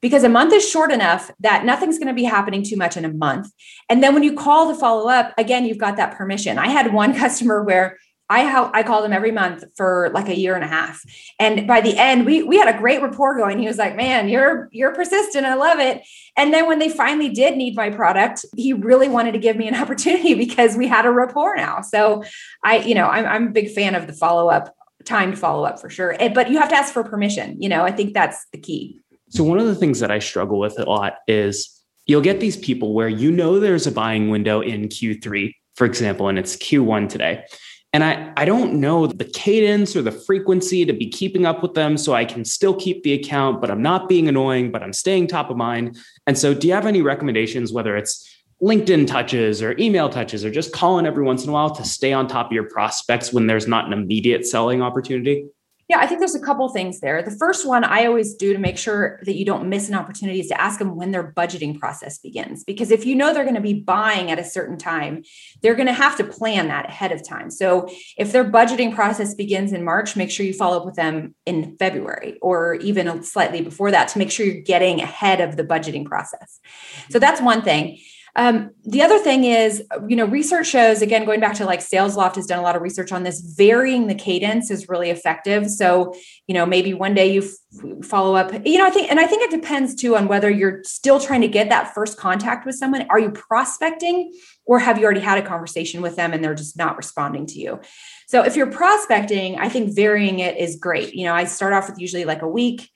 Because 0.00 0.24
a 0.24 0.28
month 0.28 0.52
is 0.52 0.68
short 0.68 0.92
enough 0.92 1.30
that 1.40 1.64
nothing's 1.64 1.98
going 1.98 2.08
to 2.08 2.14
be 2.14 2.24
happening 2.24 2.62
too 2.62 2.76
much 2.76 2.96
in 2.96 3.04
a 3.04 3.12
month. 3.12 3.50
And 3.88 4.02
then 4.02 4.14
when 4.14 4.22
you 4.22 4.34
call 4.34 4.72
to 4.72 4.78
follow 4.78 5.08
up, 5.08 5.34
again, 5.38 5.64
you've 5.64 5.78
got 5.78 5.96
that 5.96 6.16
permission. 6.16 6.58
I 6.58 6.68
had 6.68 6.92
one 6.92 7.14
customer 7.18 7.62
where 7.62 7.98
I 8.30 8.44
ha- 8.44 8.70
I 8.74 8.82
called 8.82 9.06
him 9.06 9.12
every 9.12 9.32
month 9.32 9.64
for 9.76 10.10
like 10.12 10.28
a 10.28 10.38
year 10.38 10.54
and 10.54 10.62
a 10.62 10.68
half, 10.68 11.02
and 11.38 11.66
by 11.66 11.80
the 11.80 11.96
end, 11.96 12.26
we 12.26 12.42
we 12.42 12.58
had 12.58 12.68
a 12.68 12.76
great 12.76 13.00
rapport 13.00 13.38
going. 13.38 13.58
He 13.58 13.66
was 13.66 13.78
like, 13.78 13.96
"Man, 13.96 14.28
you're 14.28 14.68
you're 14.70 14.94
persistent. 14.94 15.46
I 15.46 15.54
love 15.54 15.78
it." 15.78 16.02
And 16.36 16.52
then 16.52 16.66
when 16.66 16.78
they 16.78 16.90
finally 16.90 17.30
did 17.30 17.56
need 17.56 17.74
my 17.74 17.88
product, 17.88 18.44
he 18.54 18.74
really 18.74 19.08
wanted 19.08 19.32
to 19.32 19.38
give 19.38 19.56
me 19.56 19.66
an 19.66 19.74
opportunity 19.82 20.34
because 20.34 20.76
we 20.76 20.86
had 20.86 21.06
a 21.06 21.10
rapport 21.10 21.56
now. 21.56 21.80
So 21.80 22.22
I, 22.62 22.78
you 22.78 22.94
know, 22.94 23.06
I'm 23.06 23.24
I'm 23.24 23.46
a 23.48 23.50
big 23.50 23.70
fan 23.70 23.94
of 23.94 24.06
the 24.06 24.12
follow 24.12 24.50
up, 24.50 24.74
timed 25.04 25.38
follow 25.38 25.64
up 25.64 25.80
for 25.80 25.88
sure. 25.88 26.14
But 26.34 26.50
you 26.50 26.58
have 26.58 26.68
to 26.68 26.76
ask 26.76 26.92
for 26.92 27.04
permission. 27.04 27.62
You 27.62 27.70
know, 27.70 27.82
I 27.82 27.92
think 27.92 28.12
that's 28.12 28.46
the 28.52 28.58
key. 28.58 29.00
So, 29.30 29.44
one 29.44 29.58
of 29.58 29.66
the 29.66 29.74
things 29.74 30.00
that 30.00 30.10
I 30.10 30.18
struggle 30.18 30.58
with 30.58 30.78
a 30.78 30.84
lot 30.84 31.16
is 31.26 31.82
you'll 32.06 32.22
get 32.22 32.40
these 32.40 32.56
people 32.56 32.94
where 32.94 33.08
you 33.08 33.30
know 33.30 33.60
there's 33.60 33.86
a 33.86 33.92
buying 33.92 34.30
window 34.30 34.60
in 34.60 34.88
Q3, 34.88 35.52
for 35.76 35.84
example, 35.84 36.28
and 36.28 36.38
it's 36.38 36.56
Q1 36.56 37.08
today. 37.08 37.44
And 37.92 38.04
I, 38.04 38.32
I 38.36 38.44
don't 38.44 38.80
know 38.80 39.06
the 39.06 39.24
cadence 39.24 39.96
or 39.96 40.02
the 40.02 40.12
frequency 40.12 40.84
to 40.84 40.92
be 40.92 41.08
keeping 41.08 41.46
up 41.46 41.62
with 41.62 41.72
them 41.72 41.96
so 41.96 42.14
I 42.14 42.26
can 42.26 42.44
still 42.44 42.74
keep 42.74 43.02
the 43.02 43.14
account, 43.14 43.62
but 43.62 43.70
I'm 43.70 43.80
not 43.80 44.08
being 44.08 44.28
annoying, 44.28 44.70
but 44.70 44.82
I'm 44.82 44.92
staying 44.92 45.26
top 45.26 45.48
of 45.48 45.56
mind. 45.56 45.96
And 46.26 46.36
so, 46.36 46.54
do 46.54 46.66
you 46.66 46.74
have 46.74 46.86
any 46.86 47.02
recommendations, 47.02 47.72
whether 47.72 47.96
it's 47.96 48.26
LinkedIn 48.62 49.06
touches 49.06 49.62
or 49.62 49.76
email 49.78 50.08
touches 50.08 50.44
or 50.44 50.50
just 50.50 50.72
calling 50.72 51.06
every 51.06 51.22
once 51.22 51.44
in 51.44 51.50
a 51.50 51.52
while 51.52 51.70
to 51.74 51.84
stay 51.84 52.12
on 52.12 52.26
top 52.26 52.46
of 52.46 52.52
your 52.52 52.68
prospects 52.68 53.32
when 53.32 53.46
there's 53.46 53.68
not 53.68 53.86
an 53.86 53.92
immediate 53.92 54.46
selling 54.46 54.82
opportunity? 54.82 55.46
Yeah, 55.88 56.00
I 56.00 56.06
think 56.06 56.20
there's 56.20 56.34
a 56.34 56.40
couple 56.40 56.68
things 56.68 57.00
there. 57.00 57.22
The 57.22 57.30
first 57.30 57.66
one 57.66 57.82
I 57.82 58.04
always 58.04 58.34
do 58.34 58.52
to 58.52 58.58
make 58.58 58.76
sure 58.76 59.20
that 59.24 59.36
you 59.36 59.46
don't 59.46 59.70
miss 59.70 59.88
an 59.88 59.94
opportunity 59.94 60.40
is 60.40 60.48
to 60.48 60.60
ask 60.60 60.78
them 60.78 60.96
when 60.96 61.12
their 61.12 61.32
budgeting 61.32 61.78
process 61.78 62.18
begins. 62.18 62.62
Because 62.62 62.90
if 62.90 63.06
you 63.06 63.14
know 63.14 63.32
they're 63.32 63.44
going 63.44 63.54
to 63.54 63.62
be 63.62 63.80
buying 63.80 64.30
at 64.30 64.38
a 64.38 64.44
certain 64.44 64.76
time, 64.76 65.24
they're 65.62 65.74
going 65.74 65.86
to 65.86 65.94
have 65.94 66.14
to 66.18 66.24
plan 66.24 66.68
that 66.68 66.90
ahead 66.90 67.10
of 67.10 67.26
time. 67.26 67.50
So 67.50 67.88
if 68.18 68.32
their 68.32 68.44
budgeting 68.44 68.94
process 68.94 69.32
begins 69.34 69.72
in 69.72 69.82
March, 69.82 70.14
make 70.14 70.30
sure 70.30 70.44
you 70.44 70.52
follow 70.52 70.76
up 70.76 70.84
with 70.84 70.96
them 70.96 71.34
in 71.46 71.78
February 71.78 72.36
or 72.42 72.74
even 72.74 73.22
slightly 73.22 73.62
before 73.62 73.90
that 73.90 74.08
to 74.08 74.18
make 74.18 74.30
sure 74.30 74.44
you're 74.44 74.62
getting 74.62 75.00
ahead 75.00 75.40
of 75.40 75.56
the 75.56 75.64
budgeting 75.64 76.04
process. 76.04 76.60
So 77.08 77.18
that's 77.18 77.40
one 77.40 77.62
thing. 77.62 77.98
Um, 78.38 78.70
the 78.84 79.02
other 79.02 79.18
thing 79.18 79.42
is, 79.42 79.82
you 80.06 80.14
know, 80.14 80.24
research 80.24 80.68
shows, 80.68 81.02
again, 81.02 81.24
going 81.24 81.40
back 81.40 81.54
to 81.54 81.66
like 81.66 81.80
SalesLoft 81.80 82.36
has 82.36 82.46
done 82.46 82.60
a 82.60 82.62
lot 82.62 82.76
of 82.76 82.82
research 82.82 83.10
on 83.10 83.24
this, 83.24 83.40
varying 83.40 84.06
the 84.06 84.14
cadence 84.14 84.70
is 84.70 84.88
really 84.88 85.10
effective. 85.10 85.68
So, 85.68 86.14
you 86.46 86.54
know, 86.54 86.64
maybe 86.64 86.94
one 86.94 87.14
day 87.14 87.32
you 87.32 87.42
f- 87.42 88.06
follow 88.06 88.36
up, 88.36 88.64
you 88.64 88.78
know, 88.78 88.86
I 88.86 88.90
think, 88.90 89.10
and 89.10 89.18
I 89.18 89.26
think 89.26 89.42
it 89.42 89.50
depends 89.50 89.96
too 89.96 90.16
on 90.16 90.28
whether 90.28 90.48
you're 90.48 90.84
still 90.84 91.18
trying 91.18 91.40
to 91.40 91.48
get 91.48 91.68
that 91.70 91.92
first 91.94 92.16
contact 92.16 92.64
with 92.64 92.76
someone. 92.76 93.08
Are 93.10 93.18
you 93.18 93.32
prospecting 93.32 94.32
or 94.66 94.78
have 94.78 94.98
you 94.98 95.04
already 95.04 95.18
had 95.20 95.38
a 95.38 95.46
conversation 95.46 96.00
with 96.00 96.14
them 96.14 96.32
and 96.32 96.42
they're 96.42 96.54
just 96.54 96.78
not 96.78 96.96
responding 96.96 97.44
to 97.46 97.58
you? 97.58 97.80
So 98.28 98.44
if 98.44 98.54
you're 98.54 98.70
prospecting, 98.70 99.58
I 99.58 99.68
think 99.68 99.96
varying 99.96 100.38
it 100.38 100.56
is 100.58 100.76
great. 100.76 101.12
You 101.12 101.24
know, 101.24 101.34
I 101.34 101.42
start 101.42 101.72
off 101.72 101.90
with 101.90 101.98
usually 101.98 102.24
like 102.24 102.42
a 102.42 102.48
week 102.48 102.88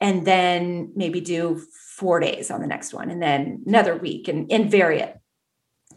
and 0.00 0.26
then 0.26 0.92
maybe 0.96 1.20
do 1.20 1.60
four 1.96 2.20
days 2.20 2.50
on 2.50 2.60
the 2.60 2.66
next 2.66 2.92
one 2.92 3.10
and 3.10 3.22
then 3.22 3.62
another 3.66 3.96
week 3.96 4.28
and, 4.28 4.52
and 4.52 4.70
vary 4.70 5.00
it. 5.00 5.18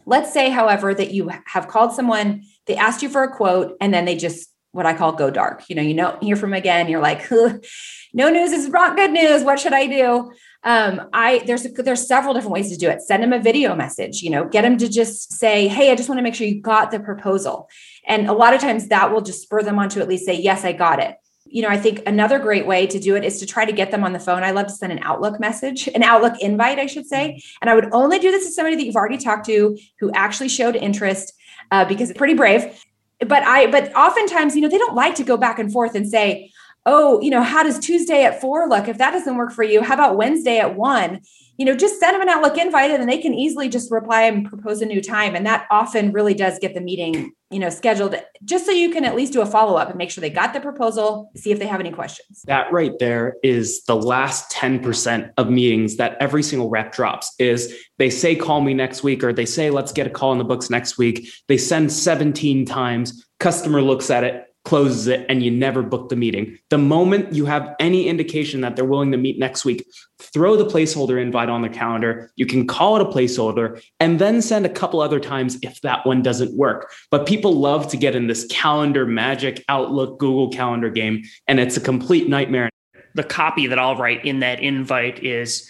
Let's 0.06 0.32
say, 0.32 0.48
however, 0.48 0.94
that 0.94 1.12
you 1.12 1.30
have 1.44 1.68
called 1.68 1.92
someone, 1.92 2.44
they 2.66 2.76
asked 2.76 3.02
you 3.02 3.10
for 3.10 3.22
a 3.22 3.36
quote, 3.36 3.76
and 3.80 3.92
then 3.92 4.06
they 4.06 4.16
just 4.16 4.48
what 4.72 4.86
I 4.86 4.94
call 4.94 5.12
go 5.12 5.30
dark. 5.30 5.68
You 5.68 5.76
know, 5.76 5.82
you 5.82 5.94
don't 5.94 6.22
hear 6.22 6.36
from 6.36 6.54
again. 6.54 6.88
You're 6.88 7.02
like, 7.02 7.28
no 7.30 8.30
news 8.30 8.52
is 8.52 8.68
not 8.68 8.96
good 8.96 9.10
news. 9.10 9.42
What 9.42 9.58
should 9.58 9.72
I 9.72 9.86
do? 9.86 10.32
Um, 10.62 11.08
I 11.12 11.42
there's 11.46 11.64
there's 11.74 12.06
several 12.06 12.34
different 12.34 12.52
ways 12.54 12.70
to 12.70 12.78
do 12.78 12.88
it. 12.88 13.02
Send 13.02 13.22
them 13.22 13.32
a 13.32 13.40
video 13.40 13.74
message. 13.74 14.22
You 14.22 14.30
know, 14.30 14.48
get 14.48 14.62
them 14.62 14.78
to 14.78 14.88
just 14.88 15.32
say, 15.32 15.68
hey, 15.68 15.90
I 15.90 15.96
just 15.96 16.08
want 16.08 16.18
to 16.18 16.22
make 16.22 16.34
sure 16.34 16.46
you 16.46 16.62
got 16.62 16.92
the 16.92 17.00
proposal. 17.00 17.68
And 18.06 18.28
a 18.28 18.32
lot 18.32 18.54
of 18.54 18.60
times 18.60 18.88
that 18.88 19.12
will 19.12 19.22
just 19.22 19.42
spur 19.42 19.62
them 19.62 19.78
on 19.78 19.88
to 19.90 20.00
at 20.00 20.08
least 20.08 20.24
say, 20.24 20.40
yes, 20.40 20.64
I 20.64 20.72
got 20.72 21.00
it 21.00 21.16
you 21.50 21.62
know, 21.62 21.68
I 21.68 21.76
think 21.76 22.02
another 22.06 22.38
great 22.38 22.66
way 22.66 22.86
to 22.86 22.98
do 22.98 23.16
it 23.16 23.24
is 23.24 23.40
to 23.40 23.46
try 23.46 23.64
to 23.64 23.72
get 23.72 23.90
them 23.90 24.04
on 24.04 24.12
the 24.12 24.20
phone. 24.20 24.44
I 24.44 24.52
love 24.52 24.68
to 24.68 24.72
send 24.72 24.92
an 24.92 25.00
Outlook 25.02 25.40
message, 25.40 25.88
an 25.88 26.02
Outlook 26.02 26.40
invite, 26.40 26.78
I 26.78 26.86
should 26.86 27.06
say. 27.06 27.42
And 27.60 27.68
I 27.68 27.74
would 27.74 27.88
only 27.92 28.18
do 28.18 28.30
this 28.30 28.46
to 28.46 28.52
somebody 28.52 28.76
that 28.76 28.84
you've 28.84 28.96
already 28.96 29.18
talked 29.18 29.46
to 29.46 29.76
who 29.98 30.10
actually 30.12 30.48
showed 30.48 30.76
interest 30.76 31.32
uh, 31.70 31.84
because 31.84 32.10
it's 32.10 32.18
pretty 32.18 32.34
brave. 32.34 32.82
But 33.26 33.42
I, 33.42 33.70
but 33.70 33.94
oftentimes, 33.94 34.54
you 34.54 34.62
know, 34.62 34.68
they 34.68 34.78
don't 34.78 34.94
like 34.94 35.16
to 35.16 35.24
go 35.24 35.36
back 35.36 35.58
and 35.58 35.72
forth 35.72 35.94
and 35.94 36.08
say, 36.08 36.52
oh, 36.86 37.20
you 37.20 37.30
know, 37.30 37.42
how 37.42 37.62
does 37.62 37.78
Tuesday 37.78 38.24
at 38.24 38.40
four 38.40 38.68
look? 38.68 38.88
If 38.88 38.98
that 38.98 39.10
doesn't 39.10 39.36
work 39.36 39.52
for 39.52 39.62
you, 39.62 39.82
how 39.82 39.94
about 39.94 40.16
Wednesday 40.16 40.58
at 40.58 40.76
one? 40.76 41.20
You 41.60 41.66
know, 41.66 41.76
just 41.76 42.00
send 42.00 42.14
them 42.14 42.22
an 42.22 42.30
Outlook 42.30 42.56
invite 42.56 42.90
and 42.90 43.06
they 43.06 43.18
can 43.18 43.34
easily 43.34 43.68
just 43.68 43.90
reply 43.90 44.22
and 44.22 44.48
propose 44.48 44.80
a 44.80 44.86
new 44.86 45.02
time. 45.02 45.36
And 45.36 45.44
that 45.44 45.66
often 45.70 46.10
really 46.10 46.32
does 46.32 46.58
get 46.58 46.72
the 46.72 46.80
meeting, 46.80 47.32
you 47.50 47.58
know, 47.58 47.68
scheduled 47.68 48.14
just 48.46 48.64
so 48.64 48.72
you 48.72 48.88
can 48.88 49.04
at 49.04 49.14
least 49.14 49.34
do 49.34 49.42
a 49.42 49.46
follow 49.46 49.76
up 49.76 49.90
and 49.90 49.98
make 49.98 50.10
sure 50.10 50.22
they 50.22 50.30
got 50.30 50.54
the 50.54 50.60
proposal, 50.60 51.30
see 51.36 51.52
if 51.52 51.58
they 51.58 51.66
have 51.66 51.78
any 51.78 51.90
questions. 51.90 52.40
That 52.46 52.72
right 52.72 52.98
there 52.98 53.36
is 53.42 53.84
the 53.84 53.94
last 53.94 54.50
10% 54.52 55.32
of 55.36 55.50
meetings 55.50 55.96
that 55.98 56.16
every 56.18 56.42
single 56.42 56.70
rep 56.70 56.92
drops 56.92 57.34
is 57.38 57.76
they 57.98 58.08
say, 58.08 58.36
call 58.36 58.62
me 58.62 58.72
next 58.72 59.02
week, 59.02 59.22
or 59.22 59.34
they 59.34 59.44
say, 59.44 59.68
let's 59.68 59.92
get 59.92 60.06
a 60.06 60.10
call 60.10 60.32
in 60.32 60.38
the 60.38 60.44
books 60.44 60.70
next 60.70 60.96
week. 60.96 61.30
They 61.46 61.58
send 61.58 61.92
17 61.92 62.64
times, 62.64 63.26
customer 63.38 63.82
looks 63.82 64.08
at 64.08 64.24
it, 64.24 64.46
closes 64.70 65.08
it 65.08 65.26
and 65.28 65.42
you 65.42 65.50
never 65.50 65.82
book 65.82 66.10
the 66.10 66.14
meeting. 66.14 66.56
The 66.68 66.78
moment 66.78 67.34
you 67.34 67.44
have 67.46 67.74
any 67.80 68.06
indication 68.06 68.60
that 68.60 68.76
they're 68.76 68.84
willing 68.84 69.10
to 69.10 69.18
meet 69.18 69.36
next 69.36 69.64
week, 69.64 69.84
throw 70.20 70.54
the 70.54 70.64
placeholder 70.64 71.20
invite 71.20 71.48
on 71.48 71.62
the 71.62 71.68
calendar. 71.68 72.30
You 72.36 72.46
can 72.46 72.68
call 72.68 72.94
it 72.94 73.02
a 73.02 73.04
placeholder 73.04 73.82
and 73.98 74.20
then 74.20 74.40
send 74.40 74.64
a 74.64 74.68
couple 74.68 75.00
other 75.00 75.18
times 75.18 75.58
if 75.62 75.80
that 75.80 76.06
one 76.06 76.22
doesn't 76.22 76.56
work. 76.56 76.92
But 77.10 77.26
people 77.26 77.54
love 77.54 77.88
to 77.88 77.96
get 77.96 78.14
in 78.14 78.28
this 78.28 78.46
calendar 78.46 79.06
magic 79.06 79.64
Outlook 79.68 80.20
Google 80.20 80.50
Calendar 80.50 80.88
game, 80.88 81.24
and 81.48 81.58
it's 81.58 81.76
a 81.76 81.80
complete 81.80 82.28
nightmare. 82.28 82.70
The 83.16 83.24
copy 83.24 83.66
that 83.66 83.78
I'll 83.80 83.96
write 83.96 84.24
in 84.24 84.38
that 84.38 84.60
invite 84.60 85.24
is 85.24 85.68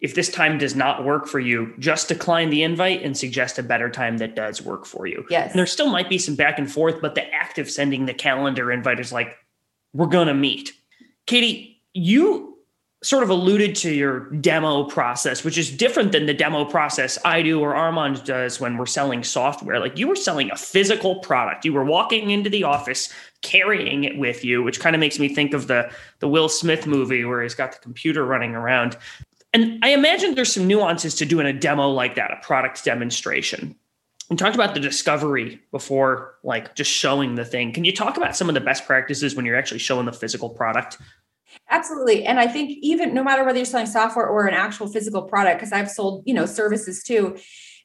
if 0.00 0.14
this 0.14 0.28
time 0.28 0.58
does 0.58 0.76
not 0.76 1.04
work 1.04 1.26
for 1.26 1.40
you, 1.40 1.72
just 1.78 2.08
decline 2.08 2.50
the 2.50 2.62
invite 2.62 3.02
and 3.02 3.16
suggest 3.16 3.58
a 3.58 3.62
better 3.62 3.88
time 3.88 4.18
that 4.18 4.36
does 4.36 4.60
work 4.60 4.84
for 4.84 5.06
you. 5.06 5.24
Yes. 5.30 5.50
And 5.50 5.58
there 5.58 5.66
still 5.66 5.90
might 5.90 6.08
be 6.08 6.18
some 6.18 6.34
back 6.34 6.58
and 6.58 6.70
forth, 6.70 7.00
but 7.00 7.14
the 7.14 7.32
act 7.32 7.58
of 7.58 7.70
sending 7.70 8.06
the 8.06 8.14
calendar 8.14 8.70
invite 8.70 9.00
is 9.00 9.12
like, 9.12 9.36
we're 9.94 10.06
going 10.06 10.28
to 10.28 10.34
meet. 10.34 10.72
Katie, 11.26 11.82
you 11.94 12.56
sort 13.02 13.22
of 13.22 13.30
alluded 13.30 13.74
to 13.76 13.92
your 13.92 14.30
demo 14.30 14.84
process, 14.84 15.44
which 15.44 15.56
is 15.56 15.70
different 15.70 16.12
than 16.12 16.26
the 16.26 16.34
demo 16.34 16.64
process 16.64 17.18
I 17.24 17.42
do 17.42 17.60
or 17.60 17.74
Armand 17.74 18.24
does 18.24 18.60
when 18.60 18.76
we're 18.78 18.86
selling 18.86 19.22
software. 19.22 19.78
Like 19.78 19.98
you 19.98 20.08
were 20.08 20.16
selling 20.16 20.50
a 20.50 20.56
physical 20.56 21.16
product. 21.16 21.64
You 21.64 21.72
were 21.72 21.84
walking 21.84 22.30
into 22.30 22.50
the 22.50 22.64
office 22.64 23.12
carrying 23.42 24.04
it 24.04 24.18
with 24.18 24.44
you, 24.44 24.62
which 24.62 24.80
kind 24.80 24.96
of 24.96 25.00
makes 25.00 25.18
me 25.18 25.28
think 25.28 25.54
of 25.54 25.66
the 25.68 25.90
the 26.20 26.28
Will 26.28 26.48
Smith 26.48 26.86
movie 26.86 27.24
where 27.24 27.42
he's 27.42 27.54
got 27.54 27.72
the 27.72 27.78
computer 27.78 28.24
running 28.24 28.54
around. 28.54 28.96
And 29.56 29.82
I 29.82 29.94
imagine 29.94 30.34
there's 30.34 30.52
some 30.52 30.66
nuances 30.66 31.14
to 31.14 31.24
doing 31.24 31.46
a 31.46 31.52
demo 31.54 31.88
like 31.88 32.16
that, 32.16 32.30
a 32.30 32.36
product 32.42 32.84
demonstration. 32.84 33.74
We 34.28 34.36
talked 34.36 34.54
about 34.54 34.74
the 34.74 34.80
discovery 34.80 35.62
before, 35.70 36.34
like 36.44 36.74
just 36.74 36.90
showing 36.90 37.36
the 37.36 37.44
thing. 37.46 37.72
Can 37.72 37.86
you 37.86 37.92
talk 37.94 38.18
about 38.18 38.36
some 38.36 38.50
of 38.50 38.54
the 38.54 38.60
best 38.60 38.84
practices 38.84 39.34
when 39.34 39.46
you're 39.46 39.56
actually 39.56 39.78
showing 39.78 40.04
the 40.04 40.12
physical 40.12 40.50
product? 40.50 40.98
Absolutely. 41.70 42.26
And 42.26 42.38
I 42.38 42.48
think 42.48 42.76
even 42.82 43.14
no 43.14 43.24
matter 43.24 43.44
whether 43.44 43.56
you're 43.56 43.64
selling 43.64 43.86
software 43.86 44.26
or 44.26 44.46
an 44.46 44.52
actual 44.52 44.88
physical 44.88 45.22
product, 45.22 45.60
because 45.60 45.72
I've 45.72 45.90
sold, 45.90 46.22
you 46.26 46.34
know, 46.34 46.44
services 46.44 47.02
too, 47.02 47.38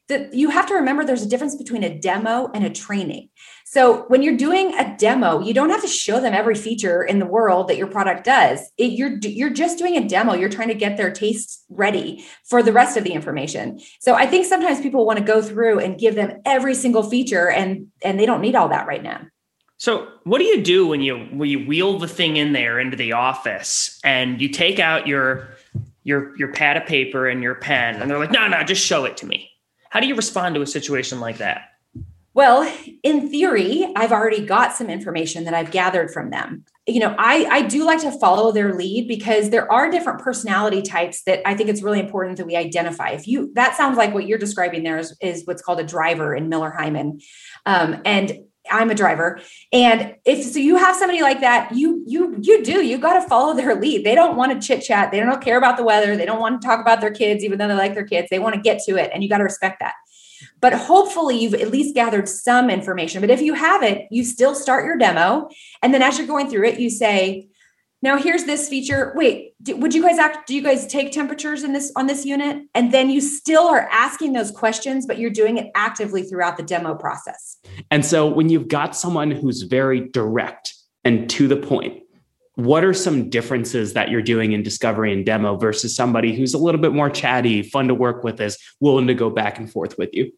that 0.08 0.34
you 0.34 0.50
have 0.50 0.68
to 0.68 0.74
remember 0.74 1.06
there's 1.06 1.24
a 1.24 1.30
difference 1.30 1.56
between 1.56 1.84
a 1.84 2.00
demo 2.00 2.50
and 2.54 2.66
a 2.66 2.70
training. 2.70 3.30
So 3.66 4.04
when 4.10 4.22
you're 4.22 4.36
doing 4.36 4.74
a 4.74 4.98
demo, 4.98 5.40
you 5.40 5.54
don't 5.54 5.70
have 5.70 5.82
to 5.82 5.88
show 5.88 6.20
them 6.20 6.34
every 6.34 6.56
feature 6.56 7.04
in 7.04 7.20
the 7.20 7.26
world 7.26 7.70
that 7.70 7.78
your 7.78 7.88
product 7.88 8.26
does. 8.26 8.70
It, 8.78 8.92
you're 8.92 9.18
you're 9.20 9.50
just 9.50 9.78
doing 9.78 9.96
a 9.96 10.08
demo. 10.08 10.34
You're 10.34 10.50
trying 10.50 10.68
to 10.68 10.74
get 10.74 10.98
their 10.98 11.12
taste 11.12 11.64
ready 11.70 12.26
for 12.44 12.62
the 12.62 12.74
rest 12.74 12.98
of 12.98 13.06
the 13.06 13.14
information. 13.14 13.80
So 14.02 14.14
I 14.14 14.28
think 14.28 14.46
sometimes 14.46 14.82
people 14.82 15.06
want 15.06 15.20
to 15.20 15.26
go 15.26 15.42
through 15.42 15.80
and 15.80 15.98
give 15.98 16.16
them 16.16 16.42
every 16.46 16.76
single 16.76 17.04
feature, 17.04 17.50
and 17.50 17.88
and 18.04 18.20
they 18.20 18.26
don't 18.26 18.42
need 18.42 18.56
all 18.56 18.68
that 18.70 18.88
right 18.88 19.02
now. 19.02 19.22
So 19.78 20.10
what 20.26 20.40
do 20.40 20.44
you 20.44 20.62
do 20.62 20.88
when 20.88 21.02
you 21.02 21.18
when 21.32 21.50
you 21.50 21.66
wheel 21.66 21.98
the 21.98 22.08
thing 22.08 22.38
in 22.38 22.54
there 22.54 22.80
into 22.80 22.98
the 22.98 23.14
office 23.14 24.00
and 24.04 24.42
you 24.42 24.50
take 24.50 24.80
out 24.80 25.08
your 25.08 25.56
your 26.04 26.38
your 26.38 26.52
pad 26.52 26.78
of 26.78 26.86
paper 26.86 27.28
and 27.28 27.42
your 27.42 27.56
pen 27.56 28.02
and 28.02 28.12
they're 28.12 28.20
like, 28.20 28.32
no, 28.32 28.48
no, 28.48 28.64
just 28.64 28.86
show 28.86 29.06
it 29.06 29.18
to 29.18 29.26
me. 29.26 29.51
How 29.92 30.00
do 30.00 30.08
you 30.08 30.16
respond 30.16 30.56
to 30.56 30.62
a 30.62 30.68
situation 30.68 31.20
like 31.20 31.40
that? 31.40 31.64
Well, 32.34 32.64
in 33.04 33.30
theory, 33.30 33.92
I've 33.94 34.14
already 34.14 34.46
got 34.46 34.72
some 34.72 34.90
information 34.90 35.44
that 35.44 35.54
I've 35.54 35.70
gathered 35.70 36.12
from 36.12 36.30
them. 36.30 36.64
You 36.88 37.02
know, 37.02 37.14
I, 37.20 37.46
I 37.52 37.62
do 37.64 37.84
like 37.84 38.00
to 38.04 38.12
follow 38.14 38.54
their 38.54 38.74
lead 38.74 39.10
because 39.10 39.50
there 39.50 39.70
are 39.70 39.92
different 39.92 40.22
personality 40.22 40.82
types 40.82 41.24
that 41.24 41.46
I 41.46 41.56
think 41.56 41.70
it's 41.70 41.84
really 41.84 42.00
important 42.00 42.38
that 42.38 42.48
we 42.48 42.56
identify. 42.56 43.10
If 43.10 43.28
you, 43.28 43.52
that 43.56 43.76
sounds 43.76 43.98
like 43.98 44.14
what 44.14 44.28
you're 44.28 44.38
describing 44.38 44.84
there 44.84 44.98
is, 44.98 45.14
is 45.22 45.46
what's 45.46 45.62
called 45.62 45.82
a 45.82 45.84
driver 45.84 46.34
in 46.34 46.48
Miller 46.48 46.74
Heiman. 46.76 47.22
Um, 47.66 48.02
and 48.06 48.32
I'm 48.72 48.90
a 48.90 48.96
driver. 48.96 49.40
And 49.72 50.16
if 50.26 50.44
so 50.44 50.60
you 50.60 50.78
have 50.78 50.96
somebody 50.96 51.22
like 51.22 51.42
that, 51.42 51.76
you 51.76 52.04
you 52.08 52.38
you 52.42 52.64
do, 52.64 52.84
you 52.84 52.98
got 52.98 53.22
to 53.22 53.28
follow 53.28 53.54
their 53.54 53.76
lead. 53.76 54.06
They 54.06 54.16
don't 54.16 54.36
want 54.36 54.52
to 54.54 54.66
chit 54.66 54.84
chat. 54.84 55.12
They 55.12 55.20
don't 55.20 55.42
care 55.42 55.58
about 55.58 55.78
the 55.78 55.84
weather. 55.84 56.16
They 56.16 56.26
don't 56.26 56.40
want 56.40 56.62
to 56.62 56.68
talk 56.68 56.80
about 56.80 57.02
their 57.02 57.12
kids, 57.12 57.44
even 57.44 57.58
though 57.58 57.68
they 57.68 57.76
like 57.76 57.94
their 57.94 58.06
kids. 58.06 58.30
They 58.30 58.40
want 58.40 58.56
to 58.56 58.62
get 58.62 58.82
to 58.84 58.96
it. 58.96 59.12
And 59.14 59.24
you 59.24 59.30
got 59.30 59.40
to 59.40 59.44
respect 59.44 59.80
that. 59.80 59.94
But 60.60 60.74
hopefully 60.74 61.40
you've 61.40 61.54
at 61.56 61.72
least 61.72 61.96
gathered 61.96 62.30
some 62.30 62.70
information. 62.70 63.22
But 63.22 63.30
if 63.30 63.42
you 63.42 63.54
haven't, 63.54 64.12
you 64.12 64.24
still 64.24 64.56
start 64.56 64.86
your 64.86 64.98
demo. 64.98 65.50
And 65.82 65.94
then 65.94 66.02
as 66.02 66.18
you're 66.18 66.28
going 66.28 66.50
through 66.50 66.66
it, 66.66 66.80
you 66.80 66.90
say, 66.90 67.50
now 68.02 68.18
here's 68.18 68.46
this 68.46 68.68
feature. 68.70 69.14
Wait 69.16 69.54
would 69.68 69.94
you 69.94 70.02
guys 70.02 70.18
act 70.18 70.48
do 70.48 70.56
you 70.56 70.62
guys 70.62 70.88
take 70.88 71.12
temperatures 71.12 71.64
in 71.64 71.74
this 71.74 71.92
on 71.96 72.08
this 72.08 72.26
unit? 72.26 72.66
And 72.74 72.92
then 72.92 73.10
you 73.10 73.22
still 73.22 73.68
are 73.68 73.88
asking 73.92 74.34
those 74.34 74.52
questions 74.52 75.06
but 75.06 75.18
you're 75.18 75.30
doing 75.30 75.58
it 75.58 75.72
actively 75.76 76.24
throughout 76.24 76.58
the 76.58 76.64
demo 76.64 76.96
process. 76.96 77.58
And 77.90 78.06
so 78.06 78.28
when 78.28 78.50
you've 78.50 78.68
got 78.68 78.96
someone 78.96 79.32
who's 79.32 79.64
very 79.64 80.10
direct 80.10 80.74
and 81.04 81.30
to 81.32 81.48
the 81.48 81.58
point 81.58 82.02
what 82.56 82.84
are 82.84 82.94
some 82.94 83.30
differences 83.30 83.94
that 83.94 84.10
you're 84.10 84.22
doing 84.22 84.52
in 84.52 84.62
discovery 84.62 85.14
and 85.14 85.26
demo 85.26 85.56
versus 85.56 85.96
somebody 85.96 86.36
who's 86.36 86.54
a 86.54 86.58
little 86.58 86.82
bit 86.82 86.92
more 86.92 87.10
chatty 87.10 87.64
fun 87.64 87.88
to 87.88 87.96
work 87.96 88.24
with 88.24 88.42
is 88.42 88.58
willing 88.82 89.08
to 89.08 89.14
go 89.14 89.30
back 89.30 89.58
and 89.58 89.72
forth 89.72 89.98
with 89.98 90.10
you 90.14 90.32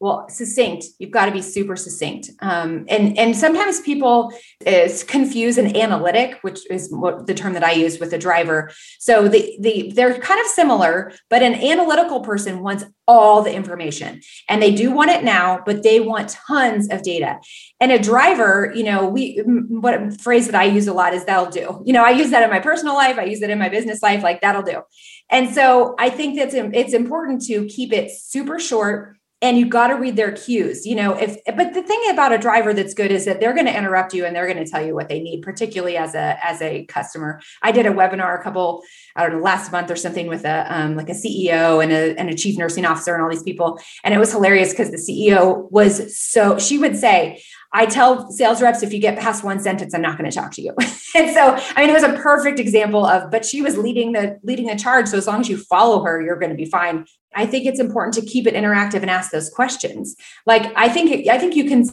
well 0.00 0.26
succinct. 0.30 0.86
You've 0.98 1.10
got 1.10 1.26
to 1.26 1.32
be 1.32 1.42
super 1.42 1.76
succinct. 1.76 2.30
Um, 2.40 2.86
and 2.88 3.16
and 3.18 3.36
sometimes 3.36 3.80
people 3.80 4.32
is 4.64 5.04
confuse 5.04 5.58
an 5.58 5.76
analytic 5.76 6.38
which 6.40 6.68
is 6.70 6.88
what 6.90 7.26
the 7.26 7.34
term 7.34 7.52
that 7.52 7.62
i 7.62 7.72
use 7.72 8.00
with 8.00 8.12
a 8.14 8.18
driver. 8.18 8.72
So 8.98 9.28
the 9.28 9.56
the 9.60 9.92
they're 9.94 10.18
kind 10.18 10.40
of 10.40 10.46
similar 10.46 11.12
but 11.28 11.42
an 11.42 11.54
analytical 11.54 12.20
person 12.20 12.60
wants 12.60 12.84
all 13.06 13.42
the 13.42 13.52
information. 13.52 14.22
And 14.48 14.62
they 14.62 14.74
do 14.74 14.90
want 14.90 15.10
it 15.10 15.22
now 15.22 15.62
but 15.66 15.82
they 15.82 16.00
want 16.00 16.30
tons 16.30 16.88
of 16.90 17.02
data. 17.02 17.38
And 17.78 17.92
a 17.92 17.98
driver 17.98 18.72
you 18.74 18.84
know 18.84 19.06
we 19.06 19.42
what 19.44 20.20
phrase 20.20 20.46
that 20.46 20.54
i 20.54 20.64
use 20.64 20.88
a 20.88 20.94
lot 20.94 21.12
is 21.12 21.26
that'll 21.26 21.50
do. 21.50 21.82
You 21.84 21.92
know 21.92 22.04
i 22.04 22.10
use 22.10 22.30
that 22.30 22.42
in 22.42 22.50
my 22.50 22.60
personal 22.60 22.94
life. 22.94 23.18
I 23.18 23.24
use 23.24 23.42
it 23.42 23.50
in 23.50 23.58
my 23.58 23.68
business 23.68 24.02
life. 24.02 24.22
Like 24.22 24.40
that'll 24.40 24.62
do. 24.62 24.80
And 25.28 25.54
so 25.54 25.94
i 25.98 26.08
think 26.08 26.36
that's 26.36 26.54
it's 26.54 26.94
important 26.94 27.42
to 27.42 27.66
keep 27.66 27.92
it 27.92 28.10
super 28.10 28.58
short 28.58 29.19
and 29.42 29.58
you 29.58 29.66
got 29.66 29.88
to 29.88 29.94
read 29.94 30.16
their 30.16 30.32
cues 30.32 30.86
you 30.86 30.94
know 30.94 31.14
if 31.14 31.36
but 31.56 31.72
the 31.74 31.82
thing 31.82 32.00
about 32.10 32.32
a 32.32 32.38
driver 32.38 32.72
that's 32.74 32.94
good 32.94 33.10
is 33.10 33.24
that 33.24 33.40
they're 33.40 33.54
going 33.54 33.66
to 33.66 33.76
interrupt 33.76 34.12
you 34.14 34.24
and 34.24 34.34
they're 34.34 34.46
going 34.46 34.62
to 34.62 34.70
tell 34.70 34.84
you 34.84 34.94
what 34.94 35.08
they 35.08 35.20
need 35.20 35.42
particularly 35.42 35.96
as 35.96 36.14
a 36.14 36.38
as 36.44 36.60
a 36.62 36.84
customer 36.86 37.40
i 37.62 37.72
did 37.72 37.86
a 37.86 37.90
webinar 37.90 38.38
a 38.38 38.42
couple 38.42 38.82
i 39.16 39.22
don't 39.22 39.36
know 39.36 39.42
last 39.42 39.72
month 39.72 39.90
or 39.90 39.96
something 39.96 40.26
with 40.26 40.44
a 40.44 40.66
um, 40.74 40.96
like 40.96 41.08
a 41.08 41.12
ceo 41.12 41.82
and 41.82 41.92
a, 41.92 42.18
and 42.18 42.28
a 42.28 42.34
chief 42.34 42.58
nursing 42.58 42.84
officer 42.84 43.14
and 43.14 43.22
all 43.22 43.30
these 43.30 43.42
people 43.42 43.80
and 44.04 44.14
it 44.14 44.18
was 44.18 44.32
hilarious 44.32 44.70
because 44.70 44.90
the 44.90 44.96
ceo 44.96 45.70
was 45.70 46.16
so 46.18 46.58
she 46.58 46.78
would 46.78 46.96
say 46.96 47.42
I 47.72 47.86
tell 47.86 48.30
sales 48.32 48.60
reps 48.60 48.82
if 48.82 48.92
you 48.92 48.98
get 48.98 49.18
past 49.18 49.44
one 49.44 49.60
sentence, 49.60 49.94
I'm 49.94 50.02
not 50.02 50.18
going 50.18 50.28
to 50.28 50.36
talk 50.36 50.50
to 50.54 50.62
you. 50.62 50.74
and 51.14 51.32
so, 51.32 51.56
I 51.76 51.80
mean, 51.80 51.90
it 51.90 51.92
was 51.92 52.02
a 52.02 52.14
perfect 52.14 52.58
example 52.58 53.06
of, 53.06 53.30
but 53.30 53.44
she 53.44 53.62
was 53.62 53.78
leading 53.78 54.12
the 54.12 54.40
leading 54.42 54.66
the 54.66 54.76
charge. 54.76 55.06
So 55.06 55.16
as 55.16 55.28
long 55.28 55.40
as 55.40 55.48
you 55.48 55.56
follow 55.56 56.02
her, 56.02 56.20
you're 56.20 56.38
going 56.38 56.50
to 56.50 56.56
be 56.56 56.64
fine. 56.64 57.06
I 57.34 57.46
think 57.46 57.66
it's 57.66 57.80
important 57.80 58.14
to 58.14 58.22
keep 58.22 58.46
it 58.46 58.54
interactive 58.54 59.02
and 59.02 59.10
ask 59.10 59.30
those 59.30 59.50
questions. 59.50 60.16
Like 60.46 60.72
I 60.76 60.88
think 60.88 61.28
I 61.28 61.38
think 61.38 61.54
you 61.54 61.64
can 61.64 61.84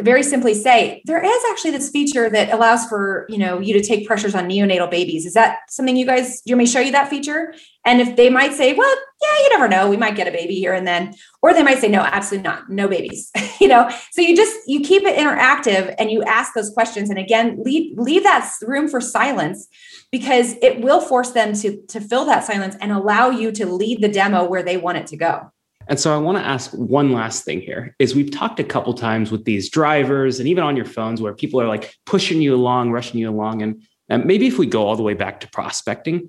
very 0.00 0.22
simply 0.22 0.54
say 0.54 1.02
there 1.04 1.22
is 1.24 1.42
actually 1.50 1.72
this 1.72 1.90
feature 1.90 2.30
that 2.30 2.52
allows 2.52 2.86
for 2.86 3.26
you 3.28 3.38
know 3.38 3.60
you 3.60 3.74
to 3.74 3.82
take 3.82 4.06
pressures 4.06 4.34
on 4.34 4.48
neonatal 4.48 4.90
babies. 4.90 5.26
Is 5.26 5.34
that 5.34 5.58
something 5.68 5.96
you 5.96 6.06
guys? 6.06 6.40
You 6.44 6.56
may 6.56 6.66
show 6.66 6.80
you 6.80 6.92
that 6.92 7.10
feature? 7.10 7.54
And 7.86 8.00
if 8.00 8.16
they 8.16 8.28
might 8.28 8.52
say, 8.52 8.74
well, 8.74 8.96
yeah, 9.22 9.42
you 9.42 9.48
never 9.50 9.68
know, 9.68 9.88
we 9.88 9.96
might 9.96 10.16
get 10.16 10.26
a 10.26 10.32
baby 10.32 10.56
here 10.56 10.74
and 10.74 10.86
then, 10.86 11.14
or 11.40 11.54
they 11.54 11.62
might 11.62 11.78
say, 11.78 11.88
no, 11.88 12.00
absolutely 12.00 12.48
not, 12.48 12.68
no 12.68 12.88
babies. 12.88 13.30
you 13.60 13.68
know, 13.68 13.88
so 14.10 14.20
you 14.20 14.36
just 14.36 14.56
you 14.66 14.80
keep 14.80 15.04
it 15.04 15.16
interactive 15.16 15.94
and 15.96 16.10
you 16.10 16.22
ask 16.24 16.52
those 16.54 16.70
questions, 16.70 17.08
and 17.10 17.18
again, 17.18 17.62
leave 17.62 17.96
leave 17.96 18.24
that 18.24 18.50
room 18.62 18.88
for 18.88 19.00
silence 19.00 19.68
because 20.10 20.54
it 20.62 20.80
will 20.80 21.00
force 21.00 21.30
them 21.30 21.54
to 21.54 21.80
to 21.86 22.00
fill 22.00 22.24
that 22.26 22.44
silence 22.44 22.76
and 22.80 22.90
allow 22.90 23.30
you 23.30 23.52
to 23.52 23.66
lead 23.66 24.00
the 24.00 24.08
demo 24.08 24.44
where 24.44 24.62
they 24.62 24.76
want 24.86 24.98
it 24.98 25.08
to 25.08 25.16
go. 25.16 25.50
And 25.88 26.00
so 26.00 26.14
I 26.14 26.18
want 26.18 26.38
to 26.38 26.44
ask 26.44 26.70
one 26.72 27.12
last 27.12 27.44
thing 27.44 27.60
here 27.60 27.94
is 27.98 28.14
we've 28.14 28.30
talked 28.30 28.60
a 28.60 28.64
couple 28.64 28.94
times 28.94 29.30
with 29.32 29.44
these 29.44 29.68
drivers 29.68 30.38
and 30.38 30.48
even 30.48 30.64
on 30.64 30.76
your 30.76 30.84
phones 30.84 31.20
where 31.20 31.34
people 31.34 31.60
are 31.60 31.66
like 31.66 31.94
pushing 32.06 32.40
you 32.40 32.54
along, 32.54 32.92
rushing 32.92 33.20
you 33.20 33.28
along. 33.28 33.62
And, 33.62 33.82
and 34.08 34.24
maybe 34.24 34.46
if 34.46 34.58
we 34.58 34.66
go 34.66 34.86
all 34.86 34.96
the 34.96 35.02
way 35.02 35.14
back 35.14 35.40
to 35.40 35.50
prospecting, 35.50 36.28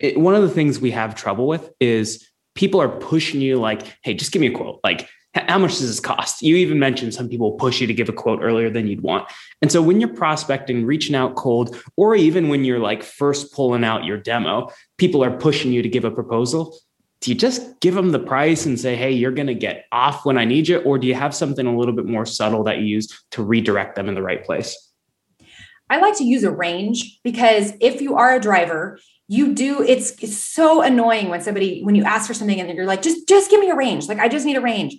it, 0.00 0.18
one 0.18 0.34
of 0.34 0.42
the 0.42 0.48
things 0.48 0.80
we 0.80 0.90
have 0.92 1.14
trouble 1.14 1.46
with 1.46 1.70
is 1.78 2.26
people 2.54 2.80
are 2.80 2.88
pushing 2.88 3.40
you 3.40 3.56
like, 3.56 3.82
hey, 4.02 4.14
just 4.14 4.32
give 4.32 4.40
me 4.40 4.48
a 4.48 4.52
quote. 4.52 4.80
Like, 4.82 5.08
how 5.34 5.58
much 5.58 5.72
does 5.72 5.88
this 5.88 6.00
cost? 6.00 6.42
You 6.42 6.56
even 6.56 6.78
mentioned 6.78 7.12
some 7.12 7.28
people 7.28 7.52
push 7.52 7.80
you 7.80 7.86
to 7.86 7.94
give 7.94 8.08
a 8.08 8.12
quote 8.12 8.40
earlier 8.42 8.70
than 8.70 8.86
you'd 8.86 9.02
want. 9.02 9.28
And 9.62 9.72
so 9.72 9.82
when 9.82 10.00
you're 10.00 10.14
prospecting, 10.14 10.86
reaching 10.86 11.16
out 11.16 11.34
cold, 11.34 11.76
or 11.96 12.14
even 12.14 12.48
when 12.48 12.64
you're 12.64 12.78
like 12.78 13.02
first 13.02 13.52
pulling 13.52 13.82
out 13.82 14.04
your 14.04 14.16
demo, 14.16 14.70
people 14.96 15.24
are 15.24 15.36
pushing 15.36 15.72
you 15.72 15.82
to 15.82 15.88
give 15.88 16.04
a 16.04 16.10
proposal. 16.10 16.76
Do 17.24 17.30
you 17.30 17.38
just 17.38 17.80
give 17.80 17.94
them 17.94 18.10
the 18.10 18.18
price 18.18 18.66
and 18.66 18.78
say, 18.78 18.96
hey, 18.96 19.10
you're 19.10 19.32
going 19.32 19.46
to 19.46 19.54
get 19.54 19.86
off 19.90 20.26
when 20.26 20.36
I 20.36 20.44
need 20.44 20.68
you? 20.68 20.80
Or 20.80 20.98
do 20.98 21.06
you 21.06 21.14
have 21.14 21.34
something 21.34 21.66
a 21.66 21.74
little 21.74 21.94
bit 21.94 22.04
more 22.04 22.26
subtle 22.26 22.64
that 22.64 22.80
you 22.80 22.84
use 22.84 23.08
to 23.30 23.42
redirect 23.42 23.96
them 23.96 24.10
in 24.10 24.14
the 24.14 24.20
right 24.20 24.44
place? 24.44 24.92
I 25.88 26.00
like 26.00 26.18
to 26.18 26.24
use 26.24 26.44
a 26.44 26.50
range 26.50 27.20
because 27.24 27.72
if 27.80 28.02
you 28.02 28.16
are 28.16 28.34
a 28.34 28.40
driver, 28.40 28.98
you 29.26 29.54
do 29.54 29.82
it's, 29.82 30.10
it's 30.22 30.36
so 30.36 30.82
annoying 30.82 31.30
when 31.30 31.40
somebody 31.40 31.82
when 31.82 31.94
you 31.94 32.04
ask 32.04 32.26
for 32.26 32.34
something 32.34 32.60
and 32.60 32.70
you're 32.76 32.84
like 32.84 33.00
just 33.00 33.26
just 33.26 33.50
give 33.50 33.58
me 33.58 33.70
a 33.70 33.74
range 33.74 34.06
like 34.06 34.18
i 34.18 34.28
just 34.28 34.44
need 34.44 34.58
a 34.58 34.60
range 34.60 34.96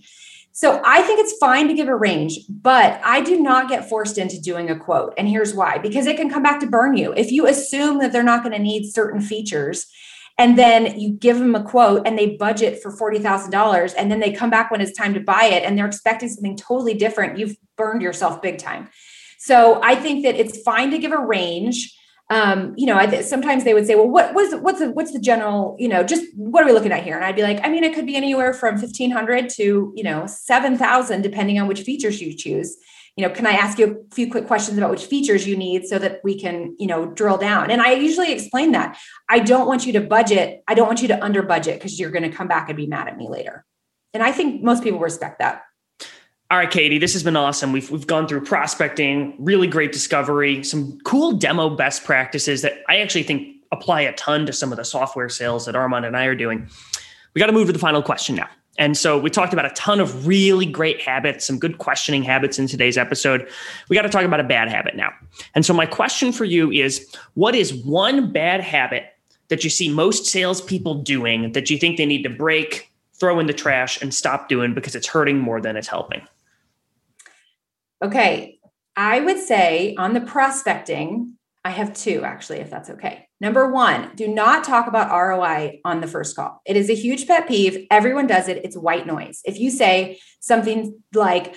so 0.51 0.81
I 0.85 1.01
think 1.01 1.19
it's 1.19 1.37
fine 1.37 1.67
to 1.67 1.73
give 1.73 1.89
a 1.89 1.95
range, 1.97 2.39
but 2.47 3.01
I 3.03 3.19
do 3.19 3.41
not 3.41 3.67
get 3.67 3.89
forced 3.89 4.17
into 4.17 4.39
doing 4.39 4.69
a 4.69 4.79
quote. 4.79 5.13
And 5.17 5.27
here's 5.27 5.53
why 5.53 5.79
because 5.79 6.07
it 6.07 6.15
can 6.15 6.29
come 6.29 6.43
back 6.43 6.61
to 6.61 6.65
burn 6.65 6.95
you. 6.95 7.11
If 7.11 7.29
you 7.29 7.45
assume 7.45 7.99
that 7.99 8.13
they're 8.13 8.23
not 8.23 8.41
going 8.41 8.55
to 8.55 8.63
need 8.63 8.89
certain 8.89 9.19
features, 9.19 9.85
and 10.37 10.57
then 10.57 10.99
you 10.99 11.11
give 11.11 11.39
them 11.39 11.55
a 11.55 11.63
quote 11.63 12.05
and 12.05 12.17
they 12.17 12.35
budget 12.35 12.81
for 12.81 12.91
$40,000 12.91 13.93
and 13.97 14.11
then 14.11 14.19
they 14.19 14.31
come 14.31 14.49
back 14.49 14.69
when 14.69 14.81
it's 14.81 14.97
time 14.97 15.13
to 15.13 15.19
buy 15.19 15.45
it 15.45 15.63
and 15.63 15.77
they're 15.77 15.85
expecting 15.85 16.29
something 16.29 16.57
totally 16.57 16.93
different, 16.93 17.37
you've 17.37 17.55
burned 17.77 18.01
yourself 18.01 18.41
big 18.41 18.57
time. 18.57 18.89
So 19.37 19.79
I 19.81 19.95
think 19.95 20.23
that 20.23 20.35
it's 20.35 20.61
fine 20.61 20.91
to 20.91 20.97
give 20.97 21.11
a 21.11 21.19
range 21.19 21.95
um, 22.31 22.73
you 22.75 22.87
know, 22.87 22.97
I 22.97 23.05
th- 23.05 23.25
sometimes 23.25 23.63
they 23.63 23.75
would 23.75 23.85
say, 23.85 23.93
well, 23.93 24.09
what 24.09 24.33
was 24.33 24.55
what's 24.55 24.79
the, 24.79 24.91
what's 24.91 25.11
the 25.11 25.19
general, 25.19 25.75
you 25.77 25.87
know, 25.87 26.03
just 26.03 26.25
what 26.35 26.63
are 26.63 26.65
we 26.65 26.71
looking 26.71 26.91
at 26.91 27.03
here? 27.03 27.15
And 27.15 27.23
I'd 27.23 27.35
be 27.35 27.43
like, 27.43 27.59
I 27.63 27.69
mean, 27.69 27.83
it 27.83 27.93
could 27.93 28.07
be 28.07 28.15
anywhere 28.15 28.51
from 28.51 28.75
1500 28.75 29.49
to, 29.57 29.93
you 29.95 30.03
know, 30.03 30.25
7000, 30.25 31.21
depending 31.21 31.59
on 31.59 31.67
which 31.67 31.81
features 31.81 32.19
you 32.19 32.35
choose. 32.35 32.77
You 33.17 33.25
know, 33.25 33.33
can 33.33 33.47
I 33.47 33.51
ask 33.51 33.79
you 33.79 34.05
a 34.11 34.15
few 34.15 34.29
quick 34.29 34.45
questions 34.45 34.77
about 34.77 34.91
which 34.91 35.05
features 35.05 35.47
you 35.47 35.55
need 35.55 35.85
so 35.85 35.97
that 35.99 36.19
we 36.23 36.37
can, 36.37 36.75
you 36.77 36.87
know, 36.87 37.05
drill 37.05 37.37
down? 37.37 37.71
And 37.71 37.81
I 37.81 37.93
usually 37.93 38.33
explain 38.33 38.73
that 38.73 38.97
I 39.29 39.39
don't 39.39 39.67
want 39.67 39.85
you 39.85 39.93
to 39.93 40.01
budget. 40.01 40.63
I 40.67 40.73
don't 40.73 40.87
want 40.87 41.01
you 41.01 41.07
to 41.07 41.23
under 41.23 41.41
budget 41.41 41.79
because 41.79 41.97
you're 41.97 42.11
going 42.11 42.29
to 42.29 42.35
come 42.35 42.47
back 42.47 42.67
and 42.67 42.75
be 42.75 42.87
mad 42.87 43.07
at 43.07 43.17
me 43.17 43.29
later. 43.29 43.63
And 44.13 44.21
I 44.21 44.31
think 44.31 44.61
most 44.63 44.83
people 44.83 44.99
respect 44.99 45.39
that. 45.39 45.63
All 46.51 46.57
right, 46.59 46.69
Katie, 46.69 46.99
this 46.99 47.13
has 47.13 47.23
been 47.23 47.35
awesome. 47.35 47.71
We've 47.71 47.89
we've 47.89 48.05
gone 48.05 48.27
through 48.27 48.41
prospecting, 48.41 49.35
really 49.39 49.67
great 49.67 49.91
discovery, 49.91 50.63
some 50.63 50.99
cool 51.03 51.31
demo 51.31 51.69
best 51.69 52.03
practices 52.03 52.61
that 52.61 52.83
I 52.87 52.97
actually 52.97 53.23
think 53.23 53.55
apply 53.71 54.01
a 54.01 54.13
ton 54.13 54.45
to 54.45 54.53
some 54.53 54.71
of 54.71 54.77
the 54.77 54.85
software 54.85 55.27
sales 55.27 55.65
that 55.65 55.75
Armand 55.75 56.05
and 56.05 56.15
I 56.15 56.25
are 56.25 56.35
doing. 56.35 56.69
We 57.33 57.39
got 57.39 57.47
to 57.47 57.51
move 57.51 57.67
to 57.67 57.73
the 57.73 57.79
final 57.79 58.03
question 58.03 58.35
now. 58.35 58.47
And 58.77 58.97
so 58.97 59.17
we 59.17 59.29
talked 59.29 59.53
about 59.53 59.65
a 59.65 59.69
ton 59.69 59.99
of 59.99 60.27
really 60.27 60.65
great 60.65 61.01
habits, 61.01 61.45
some 61.45 61.57
good 61.57 61.77
questioning 61.77 62.23
habits 62.23 62.59
in 62.59 62.67
today's 62.67 62.97
episode. 62.97 63.47
We 63.89 63.95
got 63.95 64.01
to 64.01 64.09
talk 64.09 64.23
about 64.23 64.39
a 64.39 64.45
bad 64.45 64.69
habit 64.69 64.95
now. 64.95 65.11
And 65.53 65.65
so 65.65 65.73
my 65.73 65.85
question 65.85 66.31
for 66.31 66.45
you 66.45 66.71
is 66.71 67.07
what 67.35 67.55
is 67.55 67.73
one 67.73 68.31
bad 68.31 68.61
habit 68.61 69.05
that 69.47 69.63
you 69.63 69.69
see 69.69 69.89
most 69.89 70.25
salespeople 70.25 70.95
doing 70.95 71.53
that 71.53 71.69
you 71.69 71.77
think 71.77 71.97
they 71.97 72.05
need 72.05 72.23
to 72.23 72.29
break, 72.29 72.91
throw 73.13 73.39
in 73.39 73.47
the 73.47 73.53
trash, 73.53 74.01
and 74.01 74.13
stop 74.13 74.49
doing 74.49 74.73
because 74.73 74.95
it's 74.95 75.07
hurting 75.07 75.39
more 75.39 75.61
than 75.61 75.77
it's 75.77 75.87
helping? 75.87 76.21
Okay. 78.01 78.59
I 78.97 79.19
would 79.19 79.39
say 79.39 79.95
on 79.97 80.13
the 80.13 80.21
prospecting, 80.21 81.34
I 81.65 81.71
have 81.71 81.95
two 81.95 82.23
actually, 82.23 82.59
if 82.59 82.69
that's 82.69 82.91
okay. 82.91 83.27
Number 83.41 83.71
one, 83.71 84.11
do 84.13 84.27
not 84.27 84.63
talk 84.63 84.85
about 84.85 85.09
ROI 85.09 85.81
on 85.83 85.99
the 85.99 86.05
first 86.05 86.35
call. 86.35 86.61
It 86.63 86.77
is 86.77 86.91
a 86.91 86.95
huge 86.95 87.25
pet 87.25 87.47
peeve. 87.47 87.87
Everyone 87.89 88.27
does 88.27 88.47
it. 88.47 88.63
It's 88.63 88.77
white 88.77 89.07
noise. 89.07 89.41
If 89.45 89.59
you 89.59 89.71
say 89.71 90.19
something 90.39 91.01
like, 91.15 91.55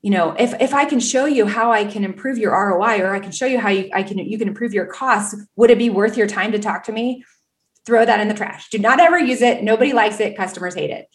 you 0.00 0.12
know, 0.12 0.30
if 0.38 0.54
if 0.60 0.72
I 0.74 0.84
can 0.84 1.00
show 1.00 1.26
you 1.26 1.48
how 1.48 1.72
I 1.72 1.84
can 1.86 2.04
improve 2.04 2.38
your 2.38 2.52
ROI 2.52 3.00
or 3.00 3.12
I 3.12 3.18
can 3.18 3.32
show 3.32 3.46
you 3.46 3.58
how 3.58 3.70
you 3.70 3.90
I 3.92 4.04
can 4.04 4.18
you 4.18 4.38
can 4.38 4.46
improve 4.46 4.72
your 4.72 4.86
costs, 4.86 5.34
would 5.56 5.70
it 5.70 5.78
be 5.78 5.90
worth 5.90 6.16
your 6.16 6.28
time 6.28 6.52
to 6.52 6.60
talk 6.60 6.84
to 6.84 6.92
me? 6.92 7.24
Throw 7.84 8.04
that 8.04 8.20
in 8.20 8.28
the 8.28 8.34
trash. 8.34 8.68
Do 8.70 8.78
not 8.78 9.00
ever 9.00 9.18
use 9.18 9.42
it. 9.42 9.64
Nobody 9.64 9.92
likes 9.92 10.20
it. 10.20 10.36
Customers 10.36 10.76
hate 10.76 10.90
it. 10.90 11.06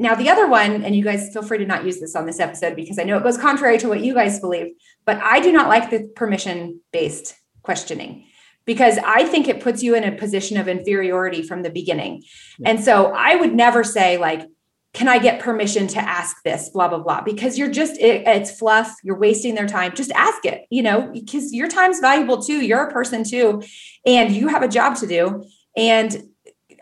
Now, 0.00 0.16
the 0.16 0.28
other 0.28 0.48
one, 0.48 0.82
and 0.82 0.96
you 0.96 1.04
guys 1.04 1.32
feel 1.32 1.42
free 1.42 1.58
to 1.58 1.66
not 1.66 1.84
use 1.84 2.00
this 2.00 2.16
on 2.16 2.26
this 2.26 2.40
episode 2.40 2.74
because 2.74 2.98
I 2.98 3.04
know 3.04 3.16
it 3.18 3.22
goes 3.22 3.38
contrary 3.38 3.78
to 3.78 3.88
what 3.88 4.00
you 4.00 4.14
guys 4.14 4.40
believe, 4.40 4.72
but 5.04 5.18
I 5.18 5.38
do 5.38 5.52
not 5.52 5.68
like 5.68 5.90
the 5.90 6.10
permission 6.16 6.80
based 6.92 7.34
questioning 7.62 8.26
because 8.64 8.98
I 8.98 9.24
think 9.24 9.48
it 9.48 9.60
puts 9.60 9.82
you 9.82 9.94
in 9.94 10.04
a 10.04 10.12
position 10.12 10.56
of 10.56 10.68
inferiority 10.68 11.42
from 11.42 11.62
the 11.62 11.70
beginning. 11.70 12.22
Yeah. 12.58 12.70
And 12.70 12.84
so 12.84 13.12
I 13.14 13.34
would 13.34 13.54
never 13.54 13.82
say, 13.82 14.18
like, 14.18 14.48
can 14.94 15.08
I 15.08 15.18
get 15.18 15.40
permission 15.40 15.86
to 15.88 15.98
ask 15.98 16.36
this, 16.44 16.68
blah, 16.68 16.86
blah, 16.86 16.98
blah, 16.98 17.22
because 17.22 17.58
you're 17.58 17.70
just, 17.70 17.98
it, 17.98 18.26
it's 18.26 18.56
fluff. 18.56 18.94
You're 19.02 19.18
wasting 19.18 19.54
their 19.54 19.66
time. 19.66 19.94
Just 19.94 20.12
ask 20.12 20.44
it, 20.44 20.66
you 20.70 20.82
know, 20.82 21.10
because 21.12 21.52
your 21.52 21.68
time's 21.68 21.98
valuable 21.98 22.42
too. 22.42 22.60
You're 22.60 22.86
a 22.86 22.92
person 22.92 23.24
too, 23.24 23.62
and 24.04 24.32
you 24.32 24.48
have 24.48 24.62
a 24.62 24.68
job 24.68 24.96
to 24.96 25.06
do. 25.06 25.44
And 25.76 26.22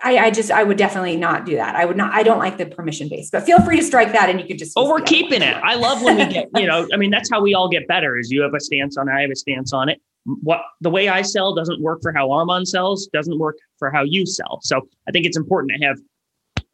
I, 0.03 0.19
I, 0.19 0.31
just 0.31 0.51
I 0.51 0.65
would 0.65 0.77
definitely 0.77 1.17
not 1.17 1.47
do 1.47 1.57
that. 1.57 1.77
I 1.77 1.85
would 1.85 1.97
not. 1.97 2.13
I 2.13 2.23
don't 2.23 2.39
like 2.39 2.59
the 2.59 2.67
permission 2.67 3.09
base, 3.09 3.31
But 3.31 3.45
feel 3.45 3.63
free 3.63 3.77
to 3.77 3.85
strike 3.85 4.13
that, 4.13 4.29
and 4.29 4.41
you 4.41 4.47
could 4.47 4.59
just. 4.59 4.73
Oh, 4.77 4.89
we're 4.89 5.03
keeping 5.03 5.43
it. 5.43 5.57
I 5.63 5.75
love 5.75 6.03
when 6.03 6.17
we 6.17 6.27
get. 6.27 6.49
You 6.57 6.67
know, 6.67 6.89
I 6.93 6.97
mean, 6.97 7.11
that's 7.11 7.31
how 7.31 7.43
we 7.43 7.55
all 7.55 7.69
get 7.69 7.87
better. 7.87 8.19
Is 8.19 8.31
you 8.31 8.43
have 8.43 8.55
a 8.55 8.61
stance 8.61 8.97
on 8.97 9.09
it, 9.09 9.13
I 9.13 9.21
have 9.21 9.31
a 9.31 9.37
stance 9.37 9.73
on 9.73 9.89
it. 9.89 10.01
What 10.25 10.61
the 10.81 10.91
way 10.91 11.09
I 11.09 11.23
sell 11.23 11.55
doesn't 11.55 11.81
work 11.81 12.01
for 12.03 12.13
how 12.13 12.31
Armand 12.31 12.69
sells, 12.69 13.07
doesn't 13.13 13.39
work 13.39 13.57
for 13.79 13.91
how 13.91 14.03
you 14.03 14.27
sell. 14.27 14.61
So 14.63 14.89
I 15.09 15.13
think 15.13 15.27
it's 15.27 15.37
important 15.37 15.73
to 15.79 15.87
have 15.87 15.99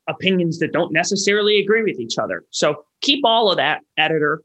opinions 0.08 0.58
that 0.58 0.72
don't 0.72 0.92
necessarily 0.92 1.58
agree 1.58 1.82
with 1.82 1.98
each 1.98 2.18
other. 2.18 2.44
So 2.50 2.84
keep 3.00 3.24
all 3.24 3.50
of 3.50 3.56
that, 3.56 3.82
editor. 3.96 4.42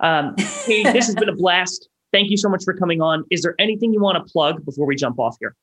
Um, 0.00 0.34
hey, 0.66 0.82
this 0.84 1.06
has 1.06 1.14
been 1.14 1.28
a 1.28 1.34
blast. 1.34 1.88
Thank 2.12 2.30
you 2.30 2.36
so 2.36 2.48
much 2.48 2.64
for 2.64 2.74
coming 2.74 3.00
on. 3.00 3.24
Is 3.30 3.42
there 3.42 3.54
anything 3.58 3.92
you 3.92 4.00
want 4.00 4.24
to 4.24 4.32
plug 4.32 4.64
before 4.64 4.86
we 4.86 4.96
jump 4.96 5.18
off 5.18 5.36
here? 5.40 5.56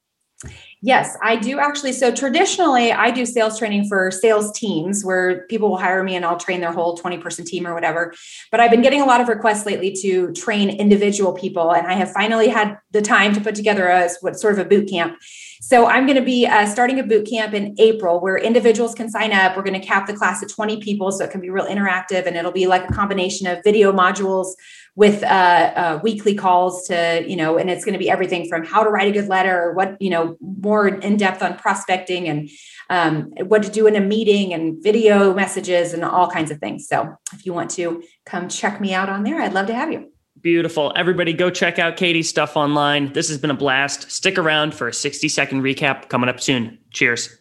Yes, 0.84 1.16
I 1.22 1.36
do 1.36 1.60
actually. 1.60 1.92
So 1.92 2.12
traditionally, 2.12 2.92
I 2.92 3.12
do 3.12 3.24
sales 3.24 3.60
training 3.60 3.88
for 3.88 4.10
sales 4.10 4.52
teams 4.58 5.06
where 5.06 5.46
people 5.46 5.70
will 5.70 5.78
hire 5.78 6.04
me 6.04 6.16
and 6.16 6.26
I'll 6.26 6.40
train 6.40 6.60
their 6.60 6.72
whole 6.72 6.98
20 6.98 7.20
person 7.20 7.46
team 7.46 7.68
or 7.68 7.76
whatever. 7.76 8.16
But 8.50 8.60
I've 8.60 8.72
been 8.72 8.82
getting 8.82 9.02
a 9.02 9.06
lot 9.06 9.22
of 9.22 9.28
requests 9.28 9.68
lately 9.68 9.96
to 10.02 10.32
train 10.34 10.72
individual 10.72 11.34
people. 11.34 11.72
And 11.72 11.86
I 11.86 11.94
have 11.94 12.12
finally 12.12 12.48
had 12.48 12.80
the 12.92 13.02
time 13.02 13.34
to 13.34 13.42
put 13.42 13.54
together 13.54 13.88
a 13.90 14.10
what 14.22 14.40
sort 14.40 14.54
of 14.54 14.66
a 14.66 14.68
boot 14.68 14.90
camp. 14.90 15.20
So 15.62 15.86
I'm 15.86 16.08
going 16.08 16.18
to 16.18 16.26
be 16.26 16.48
uh, 16.48 16.66
starting 16.66 17.00
a 17.00 17.04
boot 17.04 17.28
camp 17.30 17.54
in 17.54 17.76
April 17.78 18.20
where 18.20 18.36
individuals 18.36 18.96
can 18.96 19.12
sign 19.12 19.32
up. 19.32 19.56
We're 19.56 19.62
going 19.62 19.80
to 19.80 19.88
cap 19.88 20.08
the 20.08 20.14
class 20.14 20.42
at 20.42 20.50
20 20.50 20.82
people 20.82 21.12
so 21.12 21.24
it 21.24 21.30
can 21.30 21.40
be 21.40 21.52
real 21.52 21.68
interactive 21.68 22.26
and 22.26 22.36
it'll 22.36 22.52
be 22.52 22.66
like 22.66 22.90
a 22.90 22.94
combination 22.94 23.46
of 23.46 23.64
video 23.64 23.92
modules 23.92 24.48
with 24.96 25.24
uh, 25.24 25.26
uh, 25.26 26.00
weekly 26.04 26.36
calls 26.36 26.88
to 26.88 27.24
you 27.28 27.36
know 27.36 27.58
and 27.58 27.70
it's 27.70 27.86
going 27.86 27.94
to 27.94 28.00
be 28.00 28.10
everything 28.10 28.48
from 28.50 28.66
how 28.66 28.84
to 28.84 28.90
write 28.90 29.08
a 29.08 29.12
good 29.12 29.28
letter 29.28 29.64
or 29.64 29.74
what 29.74 29.96
you 30.02 30.10
know 30.10 30.38
more 30.42 30.88
in 30.88 31.18
depth 31.18 31.42
on 31.42 31.58
prospecting 31.58 32.28
and 32.28 32.50
um, 32.90 33.32
what 33.48 33.64
to 33.64 33.70
do 33.70 33.88
in 33.88 33.96
a 33.96 34.02
meeting 34.02 34.54
and 34.54 34.84
video 34.84 35.34
messages 35.34 35.94
and 35.94 36.04
all 36.04 36.30
kinds 36.30 36.52
of 36.52 36.60
things 36.60 36.88
so 36.88 37.16
if 37.34 37.46
you 37.46 37.54
want 37.54 37.70
to 37.70 38.04
come 38.26 38.50
check 38.50 38.82
me 38.82 38.94
out 38.94 39.10
on 39.10 39.24
there 39.24 39.42
i'd 39.42 39.54
love 39.54 39.68
to 39.68 39.74
have 39.74 39.92
you 39.92 40.08
Beautiful. 40.40 40.92
Everybody 40.96 41.34
go 41.34 41.52
check 41.52 41.78
out 41.78 41.98
Katie's 41.98 42.28
stuff 42.28 42.58
online. 42.58 43.14
This 43.14 43.30
has 43.30 43.38
been 43.38 43.52
a 43.52 43.56
blast. 43.56 44.10
Stick 44.10 44.40
around 44.40 44.74
for 44.74 44.88
a 44.88 44.94
60 44.94 45.30
second 45.30 45.62
recap 45.62 46.10
coming 46.10 46.30
up 46.30 46.42
soon. 46.42 46.80
Cheers. 46.90 47.41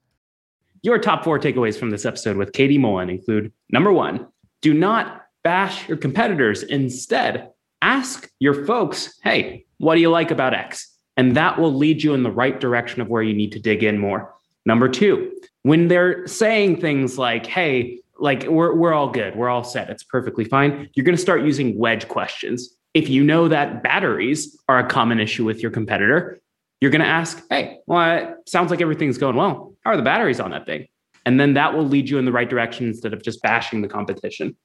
Your 0.83 0.97
top 0.97 1.23
four 1.23 1.37
takeaways 1.37 1.77
from 1.77 1.91
this 1.91 2.05
episode 2.05 2.37
with 2.37 2.53
Katie 2.53 2.79
Mullen 2.79 3.09
include 3.09 3.53
number 3.69 3.93
one, 3.93 4.27
do 4.63 4.73
not 4.73 5.25
bash 5.43 5.87
your 5.87 5.97
competitors. 5.97 6.63
Instead, 6.63 7.51
ask 7.83 8.27
your 8.39 8.65
folks, 8.65 9.19
hey, 9.21 9.65
what 9.77 9.93
do 9.93 10.01
you 10.01 10.09
like 10.09 10.31
about 10.31 10.55
X? 10.55 10.91
And 11.17 11.37
that 11.37 11.59
will 11.59 11.73
lead 11.73 12.01
you 12.01 12.15
in 12.15 12.23
the 12.23 12.31
right 12.31 12.59
direction 12.59 12.99
of 12.99 13.09
where 13.09 13.21
you 13.21 13.35
need 13.35 13.51
to 13.51 13.59
dig 13.59 13.83
in 13.83 13.99
more. 13.99 14.33
Number 14.65 14.89
two, 14.89 15.31
when 15.61 15.87
they're 15.87 16.25
saying 16.25 16.81
things 16.81 17.15
like, 17.15 17.45
hey, 17.45 17.99
like 18.19 18.47
we're, 18.47 18.73
we're 18.73 18.93
all 18.93 19.09
good, 19.09 19.35
we're 19.35 19.49
all 19.49 19.63
set, 19.63 19.89
it's 19.91 20.03
perfectly 20.03 20.45
fine, 20.45 20.89
you're 20.95 21.03
going 21.03 21.15
to 21.15 21.21
start 21.21 21.43
using 21.43 21.77
wedge 21.77 22.07
questions. 22.07 22.75
If 22.95 23.07
you 23.07 23.23
know 23.23 23.47
that 23.47 23.83
batteries 23.83 24.59
are 24.67 24.79
a 24.79 24.87
common 24.87 25.19
issue 25.19 25.45
with 25.45 25.61
your 25.61 25.71
competitor, 25.71 26.39
you're 26.79 26.91
going 26.91 27.01
to 27.01 27.07
ask, 27.07 27.43
hey, 27.51 27.77
well, 27.85 28.17
it 28.17 28.49
sounds 28.49 28.71
like 28.71 28.81
everything's 28.81 29.19
going 29.19 29.35
well. 29.35 29.70
How 29.81 29.91
are 29.91 29.97
the 29.97 30.03
batteries 30.03 30.39
on 30.39 30.51
that 30.51 30.65
thing? 30.65 30.87
And 31.25 31.39
then 31.39 31.53
that 31.53 31.75
will 31.75 31.85
lead 31.87 32.09
you 32.09 32.17
in 32.17 32.25
the 32.25 32.31
right 32.31 32.49
direction 32.49 32.87
instead 32.87 33.13
of 33.13 33.23
just 33.23 33.41
bashing 33.41 33.81
the 33.81 33.87
competition. 33.87 34.55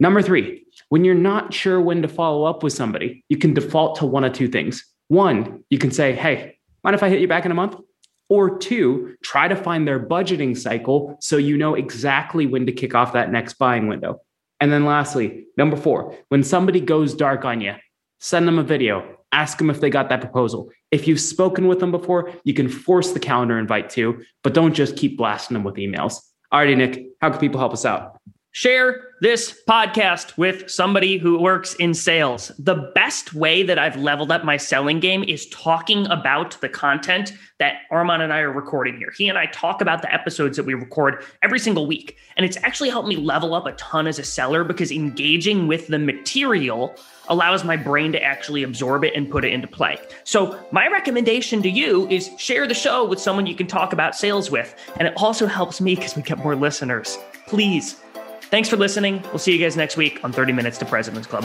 Number 0.00 0.22
three, 0.22 0.64
when 0.88 1.04
you're 1.04 1.14
not 1.14 1.52
sure 1.52 1.80
when 1.80 2.02
to 2.02 2.08
follow 2.08 2.44
up 2.44 2.62
with 2.62 2.72
somebody, 2.72 3.24
you 3.28 3.36
can 3.36 3.54
default 3.54 3.96
to 3.96 4.06
one 4.06 4.24
of 4.24 4.32
two 4.32 4.48
things. 4.48 4.84
One, 5.08 5.62
you 5.70 5.78
can 5.78 5.90
say, 5.90 6.12
hey, 6.12 6.58
mind 6.82 6.94
if 6.94 7.02
I 7.02 7.08
hit 7.08 7.20
you 7.20 7.28
back 7.28 7.44
in 7.44 7.52
a 7.52 7.54
month? 7.54 7.76
Or 8.28 8.58
two, 8.58 9.16
try 9.22 9.48
to 9.48 9.56
find 9.56 9.86
their 9.86 10.00
budgeting 10.00 10.56
cycle 10.56 11.16
so 11.20 11.36
you 11.36 11.56
know 11.56 11.74
exactly 11.74 12.46
when 12.46 12.64
to 12.66 12.72
kick 12.72 12.94
off 12.94 13.12
that 13.12 13.30
next 13.32 13.54
buying 13.54 13.88
window. 13.88 14.20
And 14.60 14.72
then 14.72 14.84
lastly, 14.84 15.46
number 15.56 15.76
four, 15.76 16.16
when 16.28 16.44
somebody 16.44 16.80
goes 16.80 17.14
dark 17.14 17.44
on 17.44 17.60
you, 17.60 17.74
send 18.20 18.46
them 18.46 18.58
a 18.58 18.62
video, 18.62 19.16
ask 19.32 19.58
them 19.58 19.70
if 19.70 19.80
they 19.80 19.90
got 19.90 20.08
that 20.08 20.20
proposal. 20.20 20.70
If 20.90 21.06
you've 21.06 21.20
spoken 21.20 21.68
with 21.68 21.80
them 21.80 21.90
before, 21.90 22.32
you 22.44 22.54
can 22.54 22.68
force 22.68 23.12
the 23.12 23.20
calendar 23.20 23.58
invite 23.58 23.90
too, 23.90 24.22
but 24.42 24.54
don't 24.54 24.74
just 24.74 24.96
keep 24.96 25.16
blasting 25.16 25.54
them 25.54 25.64
with 25.64 25.76
emails. 25.76 26.20
Alrighty, 26.52 26.76
Nick, 26.76 27.06
how 27.20 27.30
can 27.30 27.38
people 27.38 27.60
help 27.60 27.72
us 27.72 27.84
out? 27.84 28.20
Share 28.52 29.04
this 29.20 29.56
podcast 29.68 30.36
with 30.36 30.68
somebody 30.68 31.18
who 31.18 31.40
works 31.40 31.74
in 31.74 31.94
sales. 31.94 32.50
The 32.58 32.90
best 32.96 33.32
way 33.32 33.62
that 33.62 33.78
I've 33.78 33.94
leveled 33.94 34.32
up 34.32 34.44
my 34.44 34.56
selling 34.56 34.98
game 34.98 35.22
is 35.22 35.48
talking 35.50 36.04
about 36.08 36.60
the 36.60 36.68
content 36.68 37.32
that 37.60 37.82
Armand 37.92 38.22
and 38.22 38.32
I 38.32 38.40
are 38.40 38.52
recording 38.52 38.96
here. 38.96 39.12
He 39.16 39.28
and 39.28 39.38
I 39.38 39.46
talk 39.46 39.80
about 39.80 40.02
the 40.02 40.12
episodes 40.12 40.56
that 40.56 40.66
we 40.66 40.74
record 40.74 41.24
every 41.42 41.60
single 41.60 41.86
week. 41.86 42.16
And 42.36 42.44
it's 42.44 42.56
actually 42.64 42.90
helped 42.90 43.08
me 43.08 43.14
level 43.14 43.54
up 43.54 43.66
a 43.66 43.72
ton 43.72 44.08
as 44.08 44.18
a 44.18 44.24
seller 44.24 44.64
because 44.64 44.90
engaging 44.90 45.68
with 45.68 45.86
the 45.86 46.00
material 46.00 46.96
allows 47.30 47.64
my 47.64 47.76
brain 47.76 48.12
to 48.12 48.22
actually 48.22 48.62
absorb 48.62 49.04
it 49.04 49.14
and 49.14 49.30
put 49.30 49.44
it 49.44 49.52
into 49.52 49.66
play. 49.66 49.96
So, 50.24 50.62
my 50.70 50.86
recommendation 50.88 51.62
to 51.62 51.70
you 51.70 52.06
is 52.08 52.30
share 52.36 52.66
the 52.66 52.74
show 52.74 53.06
with 53.06 53.18
someone 53.18 53.46
you 53.46 53.54
can 53.54 53.66
talk 53.66 53.94
about 53.94 54.14
sales 54.14 54.50
with. 54.50 54.74
And 54.98 55.08
it 55.08 55.14
also 55.16 55.46
helps 55.46 55.80
me 55.80 55.94
because 55.94 56.14
we 56.14 56.22
get 56.22 56.38
more 56.38 56.54
listeners. 56.54 57.16
Please. 57.46 57.94
Thanks 58.42 58.68
for 58.68 58.76
listening. 58.76 59.22
We'll 59.28 59.38
see 59.38 59.52
you 59.52 59.58
guys 59.58 59.76
next 59.76 59.96
week 59.96 60.20
on 60.24 60.32
30 60.32 60.52
Minutes 60.52 60.76
to 60.78 60.84
President's 60.84 61.28
Club. 61.28 61.44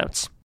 notes. 0.01 0.31